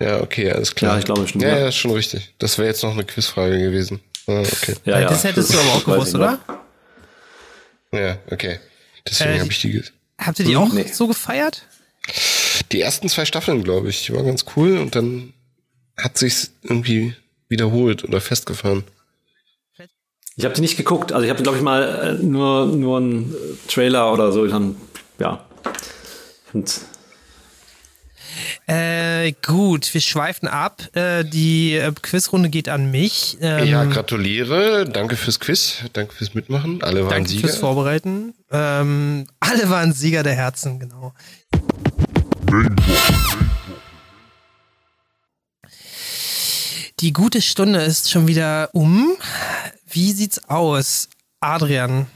[0.00, 0.92] Ja, okay, alles klar.
[0.94, 1.58] Ja, ich glaube schon, Ja, ja.
[1.60, 2.32] ja, ist schon richtig.
[2.38, 4.00] Das wäre jetzt noch eine Quizfrage gewesen.
[4.28, 4.74] Ah, okay.
[4.84, 5.08] Ja, ja.
[5.08, 6.38] das hättest du aber auch gewusst, ich oder?
[7.92, 7.98] noch.
[7.98, 8.60] Ja, okay.
[9.08, 9.72] Deswegen Äh, habe ich die.
[9.72, 9.84] ge-
[10.18, 10.86] Habt ihr die auch Nee.
[10.92, 11.62] so gefeiert?
[12.72, 15.32] Die ersten zwei Staffeln, glaube ich, die waren ganz cool und dann
[15.96, 17.14] hat sich's irgendwie
[17.48, 18.84] wiederholt oder festgefahren.
[20.36, 21.12] Ich habe die nicht geguckt.
[21.12, 21.82] Also ich habe, glaube ich, mal
[22.20, 23.34] äh, nur, nur einen
[23.68, 24.46] Trailer oder so.
[24.46, 24.76] Dann,
[25.18, 25.44] ja.
[26.52, 26.80] Und
[28.66, 30.82] Äh, gut, wir schweifen ab.
[30.94, 33.36] Äh, die äh, Quizrunde geht an mich.
[33.40, 34.84] Ähm, Ja, gratuliere.
[34.84, 35.84] Danke fürs Quiz.
[35.92, 36.82] Danke fürs Mitmachen.
[36.82, 37.48] Alle waren danke Sieger.
[37.48, 38.34] fürs Vorbereiten.
[38.50, 41.12] Ähm, alle waren Sieger der Herzen, genau.
[47.00, 49.16] Die gute Stunde ist schon wieder um.
[49.88, 51.08] Wie sieht's aus?
[51.40, 52.06] Adrian,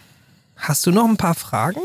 [0.56, 1.80] hast du noch ein paar Fragen?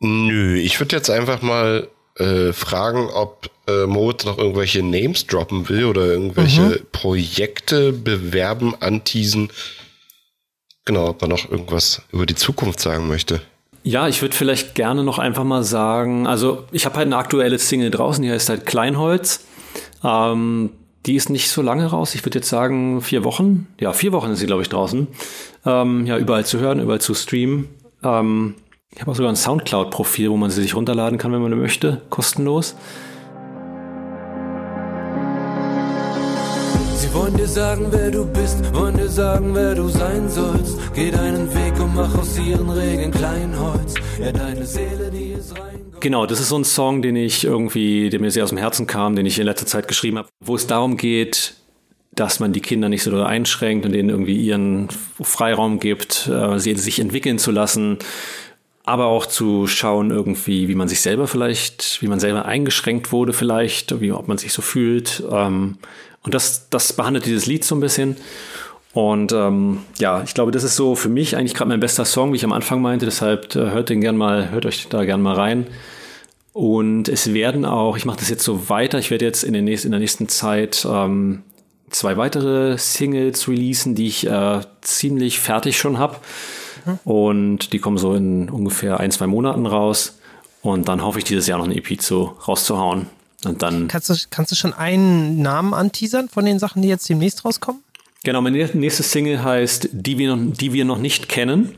[0.00, 1.88] Nö, ich würde jetzt einfach mal
[2.20, 6.76] äh, fragen, ob äh, Moritz noch irgendwelche Names droppen will oder irgendwelche Mhm.
[6.92, 9.50] Projekte bewerben, anteasen.
[10.84, 13.40] Genau, ob er noch irgendwas über die Zukunft sagen möchte.
[13.82, 17.58] ja, ich würde vielleicht gerne noch einfach mal sagen, also ich habe halt eine aktuelle
[17.58, 19.44] Single draußen, die heißt halt Kleinholz.
[20.04, 20.70] Ähm,
[21.06, 22.14] die ist nicht so lange raus.
[22.14, 23.68] Ich würde jetzt sagen vier Wochen.
[23.80, 25.06] Ja, vier Wochen ist sie, glaube ich, draußen.
[25.64, 27.68] Ähm, ja, überall zu hören, überall zu streamen.
[28.02, 28.54] Ähm,
[28.94, 32.02] ich habe auch sogar ein Soundcloud-Profil, wo man sie sich runterladen kann, wenn man möchte,
[32.10, 32.74] kostenlos.
[36.96, 40.78] Sie wollen dir sagen, wer du bist, wollen dir sagen, wer du sein sollst.
[40.94, 43.94] Geh deinen Weg und mach aus ihren Regeln Kleinholz.
[44.20, 45.80] Ja, deine Seele, die ist rein.
[46.00, 48.86] Genau, das ist so ein Song, den ich irgendwie, der mir sehr aus dem Herzen
[48.86, 51.54] kam, den ich in letzter Zeit geschrieben habe, wo es darum geht,
[52.12, 54.88] dass man die Kinder nicht so einschränkt und denen irgendwie ihren
[55.20, 57.98] Freiraum gibt, äh, sie sich entwickeln zu lassen,
[58.90, 63.32] aber auch zu schauen irgendwie, wie man sich selber vielleicht, wie man selber eingeschränkt wurde
[63.32, 65.22] vielleicht, wie ob man sich so fühlt.
[65.30, 65.78] Ähm,
[66.22, 68.16] und das, das behandelt dieses Lied so ein bisschen.
[68.92, 72.32] Und ähm, ja, ich glaube, das ist so für mich eigentlich gerade mein bester Song,
[72.32, 73.06] wie ich am Anfang meinte.
[73.06, 75.68] Deshalb äh, hört den gern mal, hört euch da gern mal rein.
[76.52, 79.66] Und es werden auch, ich mache das jetzt so weiter, ich werde jetzt in, den
[79.66, 81.44] nächsten, in der nächsten Zeit ähm,
[81.90, 86.16] zwei weitere Singles releasen, die ich äh, ziemlich fertig schon habe.
[87.04, 90.18] Und die kommen so in ungefähr ein, zwei Monaten raus.
[90.62, 93.06] Und dann hoffe ich, dieses Jahr noch eine EP zu, rauszuhauen.
[93.44, 93.88] Und dann.
[93.88, 97.82] Kannst du, kannst du schon einen Namen anteasern von den Sachen, die jetzt demnächst rauskommen?
[98.22, 101.74] Genau, meine nächste Single heißt Die wir noch, die wir noch nicht kennen.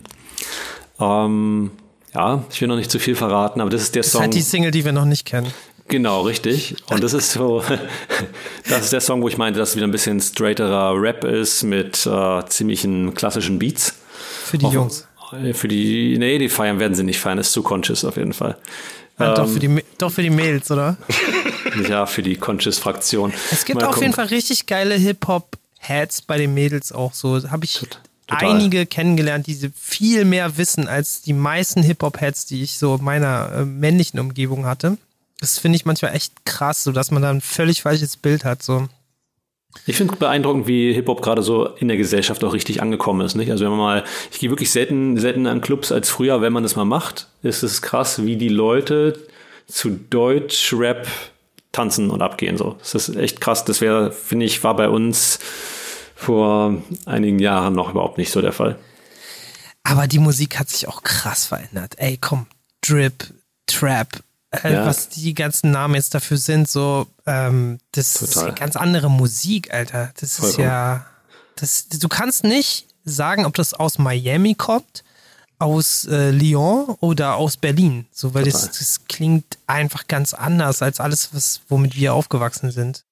[0.98, 1.70] Ähm,
[2.14, 4.20] ja, ich will noch nicht zu viel verraten, aber das ist der das Song.
[4.20, 5.52] Das ist halt die Single, die wir noch nicht kennen.
[5.88, 6.76] Genau, richtig.
[6.90, 7.62] Und das ist so,
[8.68, 11.62] das ist der Song, wo ich meinte, dass es wieder ein bisschen straighterer Rap ist
[11.62, 13.94] mit äh, ziemlichen klassischen Beats.
[14.44, 15.06] Für die Jungs.
[15.54, 18.58] Für die, nee, die feiern werden sie nicht feiern, ist zu conscious auf jeden Fall.
[19.18, 20.96] Ja, ähm, doch, für die, doch für die Mails, oder?
[21.88, 23.32] ja, für die Conscious-Fraktion.
[23.50, 24.08] Es gibt Mal auf gucken.
[24.08, 27.50] jeden Fall richtig geile Hip-Hop-Hats bei den Mädels auch so.
[27.50, 28.50] Habe ich Total.
[28.50, 33.52] einige kennengelernt, die viel mehr wissen als die meisten Hip-Hop-Hats, die ich so in meiner
[33.54, 34.98] äh, männlichen Umgebung hatte.
[35.40, 38.62] Das finde ich manchmal echt krass, so dass man da ein völlig falsches Bild hat.
[38.62, 38.88] So.
[39.86, 43.34] Ich finde beeindruckend, wie Hip-Hop gerade so in der Gesellschaft auch richtig angekommen ist.
[43.34, 43.50] Nicht?
[43.50, 46.62] Also wenn man mal, ich gehe wirklich selten, selten an Clubs als früher, wenn man
[46.62, 49.18] das mal macht, ist es krass, wie die Leute
[49.66, 51.06] zu Deutsch-Rap
[51.72, 52.56] tanzen und abgehen.
[52.56, 52.76] So.
[52.78, 53.64] Das ist echt krass.
[53.64, 55.38] Das wäre, finde ich, war bei uns
[56.14, 58.78] vor einigen Jahren noch überhaupt nicht so der Fall.
[59.82, 61.94] Aber die Musik hat sich auch krass verändert.
[61.96, 62.46] Ey, komm,
[62.82, 63.32] Drip,
[63.66, 64.08] Trap,
[64.52, 64.86] äh, ja.
[64.86, 68.50] was die ganzen Namen jetzt dafür sind, so, ähm, das Total.
[68.50, 70.12] ist ganz andere Musik, Alter.
[70.20, 70.60] Das Vollkommen.
[70.60, 71.06] ist ja,
[71.56, 75.04] das, du kannst nicht sagen, ob das aus Miami kommt,
[75.58, 80.98] aus äh, Lyon oder aus Berlin, so, weil das, das, klingt einfach ganz anders als
[80.98, 83.04] alles, was, womit wir aufgewachsen sind.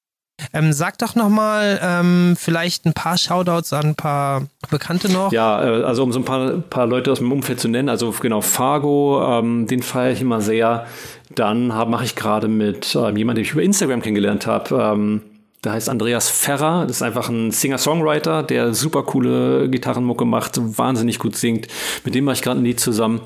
[0.52, 5.32] Ähm, sag doch nochmal ähm, vielleicht ein paar Shoutouts an ein paar Bekannte noch.
[5.32, 8.14] Ja, äh, also um so ein paar, paar Leute aus dem Umfeld zu nennen, also
[8.20, 10.86] genau, Fargo, ähm, den feiere ich immer sehr.
[11.34, 14.74] Dann mache ich gerade mit ähm, jemandem, den ich über Instagram kennengelernt habe.
[14.74, 15.22] Ähm,
[15.64, 16.86] der heißt Andreas Ferrer.
[16.86, 21.68] Das ist einfach ein Singer-Songwriter, der super coole Gitarrenmucke macht, wahnsinnig gut singt.
[22.04, 23.20] Mit dem mache ich gerade ein Lied zusammen.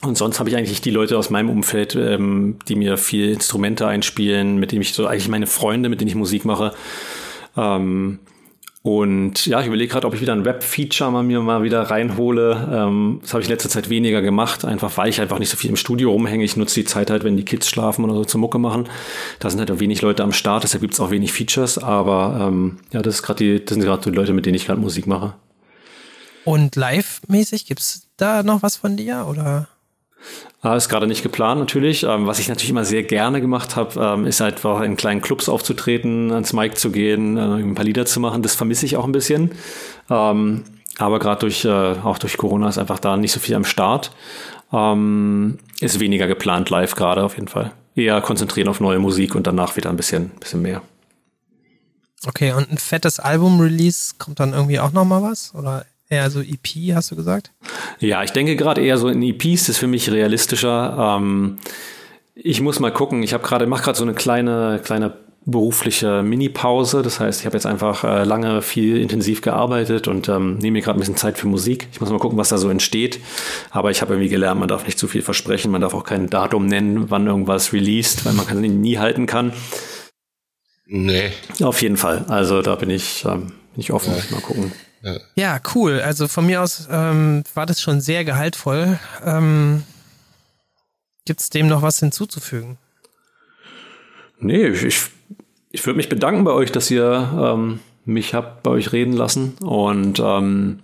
[0.00, 3.86] Und sonst habe ich eigentlich die Leute aus meinem Umfeld, ähm, die mir viel Instrumente
[3.86, 6.72] einspielen, mit denen ich so eigentlich meine Freunde, mit denen ich Musik mache.
[7.56, 8.18] Ähm,
[8.82, 12.68] und ja, ich überlege gerade, ob ich wieder ein Web-Feature mal mir mal wieder reinhole.
[12.72, 15.56] Ähm, das habe ich in letzter Zeit weniger gemacht, einfach weil ich einfach nicht so
[15.56, 16.42] viel im Studio rumhänge.
[16.42, 18.88] Ich nutze die Zeit halt, wenn die Kids schlafen oder so zur Mucke machen.
[19.38, 21.78] Da sind halt auch wenig Leute am Start, deshalb gibt es auch wenig Features.
[21.78, 24.66] Aber ähm, ja, das ist gerade die, das sind gerade die Leute, mit denen ich
[24.66, 25.34] gerade Musik mache.
[26.44, 29.68] Und live-mäßig gibt's da noch was von dir oder?
[30.60, 32.04] Ah, ist gerade nicht geplant natürlich.
[32.04, 35.48] Ähm, was ich natürlich immer sehr gerne gemacht habe, ähm, ist halt in kleinen Clubs
[35.48, 38.42] aufzutreten, ans Mic zu gehen, äh, ein paar Lieder zu machen.
[38.42, 39.50] Das vermisse ich auch ein bisschen.
[40.08, 40.62] Ähm,
[40.98, 44.12] aber gerade durch, äh, auch durch Corona ist einfach da nicht so viel am Start.
[44.72, 47.72] Ähm, ist weniger geplant live gerade auf jeden Fall.
[47.96, 50.80] Eher konzentrieren auf neue Musik und danach wieder ein bisschen, bisschen mehr.
[52.24, 55.52] Okay, und ein fettes Album-Release kommt dann irgendwie auch nochmal was?
[55.54, 57.52] Oder Eher so EP, hast du gesagt?
[57.98, 61.16] Ja, ich denke gerade eher so in EPs, das ist für mich realistischer.
[61.16, 61.56] Ähm,
[62.34, 63.22] ich muss mal gucken.
[63.22, 65.14] Ich habe gerade, mache gerade so eine kleine, kleine
[65.46, 67.00] berufliche Mini-Pause.
[67.00, 70.82] Das heißt, ich habe jetzt einfach äh, lange viel intensiv gearbeitet und ähm, nehme mir
[70.82, 71.88] gerade ein bisschen Zeit für Musik.
[71.92, 73.18] Ich muss mal gucken, was da so entsteht.
[73.70, 76.28] Aber ich habe irgendwie gelernt, man darf nicht zu viel versprechen, man darf auch kein
[76.28, 79.54] Datum nennen, wann irgendwas released, weil man kann nie halten kann.
[80.84, 81.30] Nee.
[81.62, 82.26] Auf jeden Fall.
[82.28, 84.14] Also da bin ich, ähm, bin ich offen.
[84.14, 84.22] Ja.
[84.30, 84.72] Mal gucken.
[85.02, 85.16] Ja.
[85.34, 86.00] ja, cool.
[86.00, 88.98] Also von mir aus ähm, war das schon sehr gehaltvoll.
[89.24, 89.82] Ähm,
[91.24, 92.78] Gibt es dem noch was hinzuzufügen?
[94.38, 95.10] Nee, ich,
[95.70, 99.54] ich würde mich bedanken bei euch, dass ihr ähm, mich habt bei euch reden lassen.
[99.60, 100.80] Und ähm,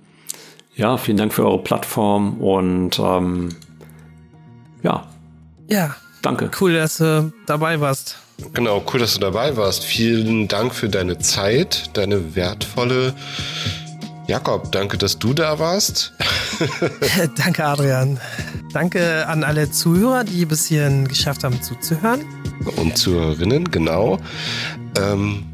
[0.74, 3.51] ja, vielen Dank für eure Plattform und ähm,
[4.82, 5.09] ja.
[5.69, 5.97] Ja.
[6.23, 6.51] Danke.
[6.60, 8.19] Cool, dass du dabei warst.
[8.55, 9.85] Genau, cool, dass du dabei warst.
[9.85, 13.15] Vielen Dank für deine Zeit, deine wertvolle
[14.28, 16.12] Jakob, danke, dass du da warst.
[17.39, 18.20] danke, Adrian.
[18.74, 22.27] Danke an alle Zuhörer, die bis hierhin geschafft haben zuzuhören.
[22.77, 24.19] Und Zuhörerinnen, genau.
[25.01, 25.44] Ähm,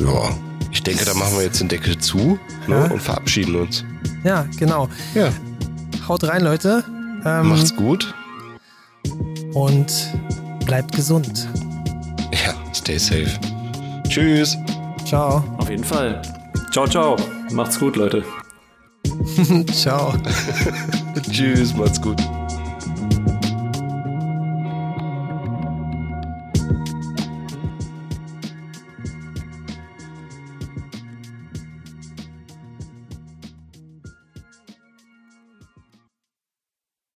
[0.00, 0.30] Ja,
[0.72, 2.84] ich denke, da machen wir jetzt den Deckel zu ne, Ja.
[2.90, 3.84] und verabschieden uns.
[4.24, 4.88] Ja, genau.
[5.14, 5.28] Ja,
[6.08, 6.82] Haut rein, Leute.
[7.26, 8.14] Ähm, macht's gut.
[9.52, 9.92] und
[10.64, 11.48] bleibt gesund.
[12.32, 13.38] Ja, stay safe.
[14.08, 14.56] Tschüss.
[15.04, 15.42] Ciao.
[15.58, 16.20] Auf jeden Fall.
[16.72, 17.16] Ciao, ciao.
[17.52, 18.24] Macht's gut, Leute.
[19.72, 20.14] Ciao.
[21.30, 22.20] Tschüss, macht's gut.